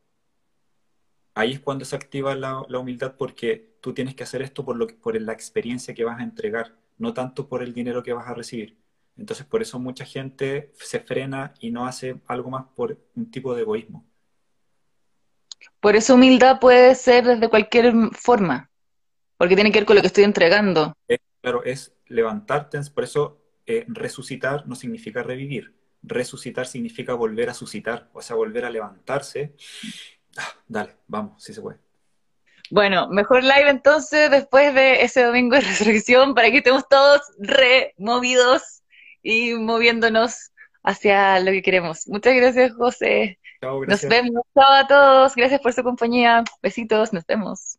ahí 1.34 1.52
es 1.52 1.60
cuando 1.60 1.84
se 1.84 1.96
activa 1.96 2.34
la, 2.34 2.60
humildad 2.60 3.14
porque 3.18 3.76
tú 3.82 3.92
tienes 3.92 4.14
que 4.14 4.22
hacer 4.22 4.40
esto 4.40 4.64
por, 4.64 4.76
lo 4.76 4.86
por 4.86 5.20
la 5.20 5.34
experiencia 5.34 5.92
que 5.92 6.04
vas 6.04 6.18
a 6.18 6.22
entregar, 6.22 6.74
no 6.96 7.12
tanto 7.12 7.46
por 7.46 7.62
el 7.62 7.74
dinero 7.74 8.02
que 8.02 8.14
vas 8.14 8.26
a 8.26 8.32
recibir. 8.32 8.78
Entonces, 9.18 9.44
por 9.44 9.60
eso 9.60 9.78
mucha 9.78 10.06
gente 10.06 10.72
se 10.76 11.00
frena 11.00 11.52
y 11.60 11.70
no 11.70 11.86
hace 11.86 12.22
algo 12.26 12.48
más 12.48 12.64
por 12.74 12.98
un 13.14 13.30
tipo 13.30 13.54
de 13.54 13.62
egoísmo. 13.62 14.06
Por 15.80 15.94
eso 15.94 16.14
humildad 16.14 16.58
puede 16.58 16.94
ser 16.94 17.26
desde 17.26 17.50
cualquier 17.50 17.92
forma. 18.12 18.67
Porque 19.38 19.54
tiene 19.54 19.72
que 19.72 19.78
ver 19.78 19.86
con 19.86 19.96
lo 19.96 20.02
que 20.02 20.08
estoy 20.08 20.24
entregando. 20.24 20.94
claro, 21.40 21.64
es 21.64 21.94
levantarte, 22.06 22.78
por 22.94 23.04
eso 23.04 23.40
eh, 23.66 23.84
resucitar 23.88 24.66
no 24.66 24.74
significa 24.74 25.22
revivir. 25.22 25.74
Resucitar 26.02 26.66
significa 26.66 27.14
volver 27.14 27.48
a 27.48 27.54
suscitar, 27.54 28.10
o 28.12 28.20
sea, 28.20 28.36
volver 28.36 28.64
a 28.64 28.70
levantarse. 28.70 29.54
Ah, 30.36 30.52
dale, 30.66 30.96
vamos, 31.06 31.42
si 31.42 31.54
se 31.54 31.62
puede. 31.62 31.78
Bueno, 32.70 33.08
mejor 33.08 33.42
live 33.42 33.70
entonces 33.70 34.30
después 34.30 34.74
de 34.74 35.02
ese 35.02 35.22
domingo 35.22 35.54
de 35.54 35.62
resurrección 35.62 36.34
para 36.34 36.50
que 36.50 36.58
estemos 36.58 36.86
todos 36.88 37.22
removidos 37.38 38.82
y 39.22 39.54
moviéndonos 39.54 40.52
hacia 40.82 41.40
lo 41.40 41.50
que 41.50 41.62
queremos. 41.62 42.06
Muchas 42.08 42.34
gracias, 42.34 42.72
José. 42.74 43.38
Chao, 43.60 43.80
gracias. 43.80 44.10
Nos 44.10 44.10
vemos. 44.10 44.42
Chao 44.54 44.72
a 44.72 44.86
todos. 44.86 45.34
Gracias 45.34 45.60
por 45.60 45.72
su 45.72 45.82
compañía. 45.82 46.44
Besitos. 46.62 47.12
Nos 47.12 47.24
vemos. 47.26 47.78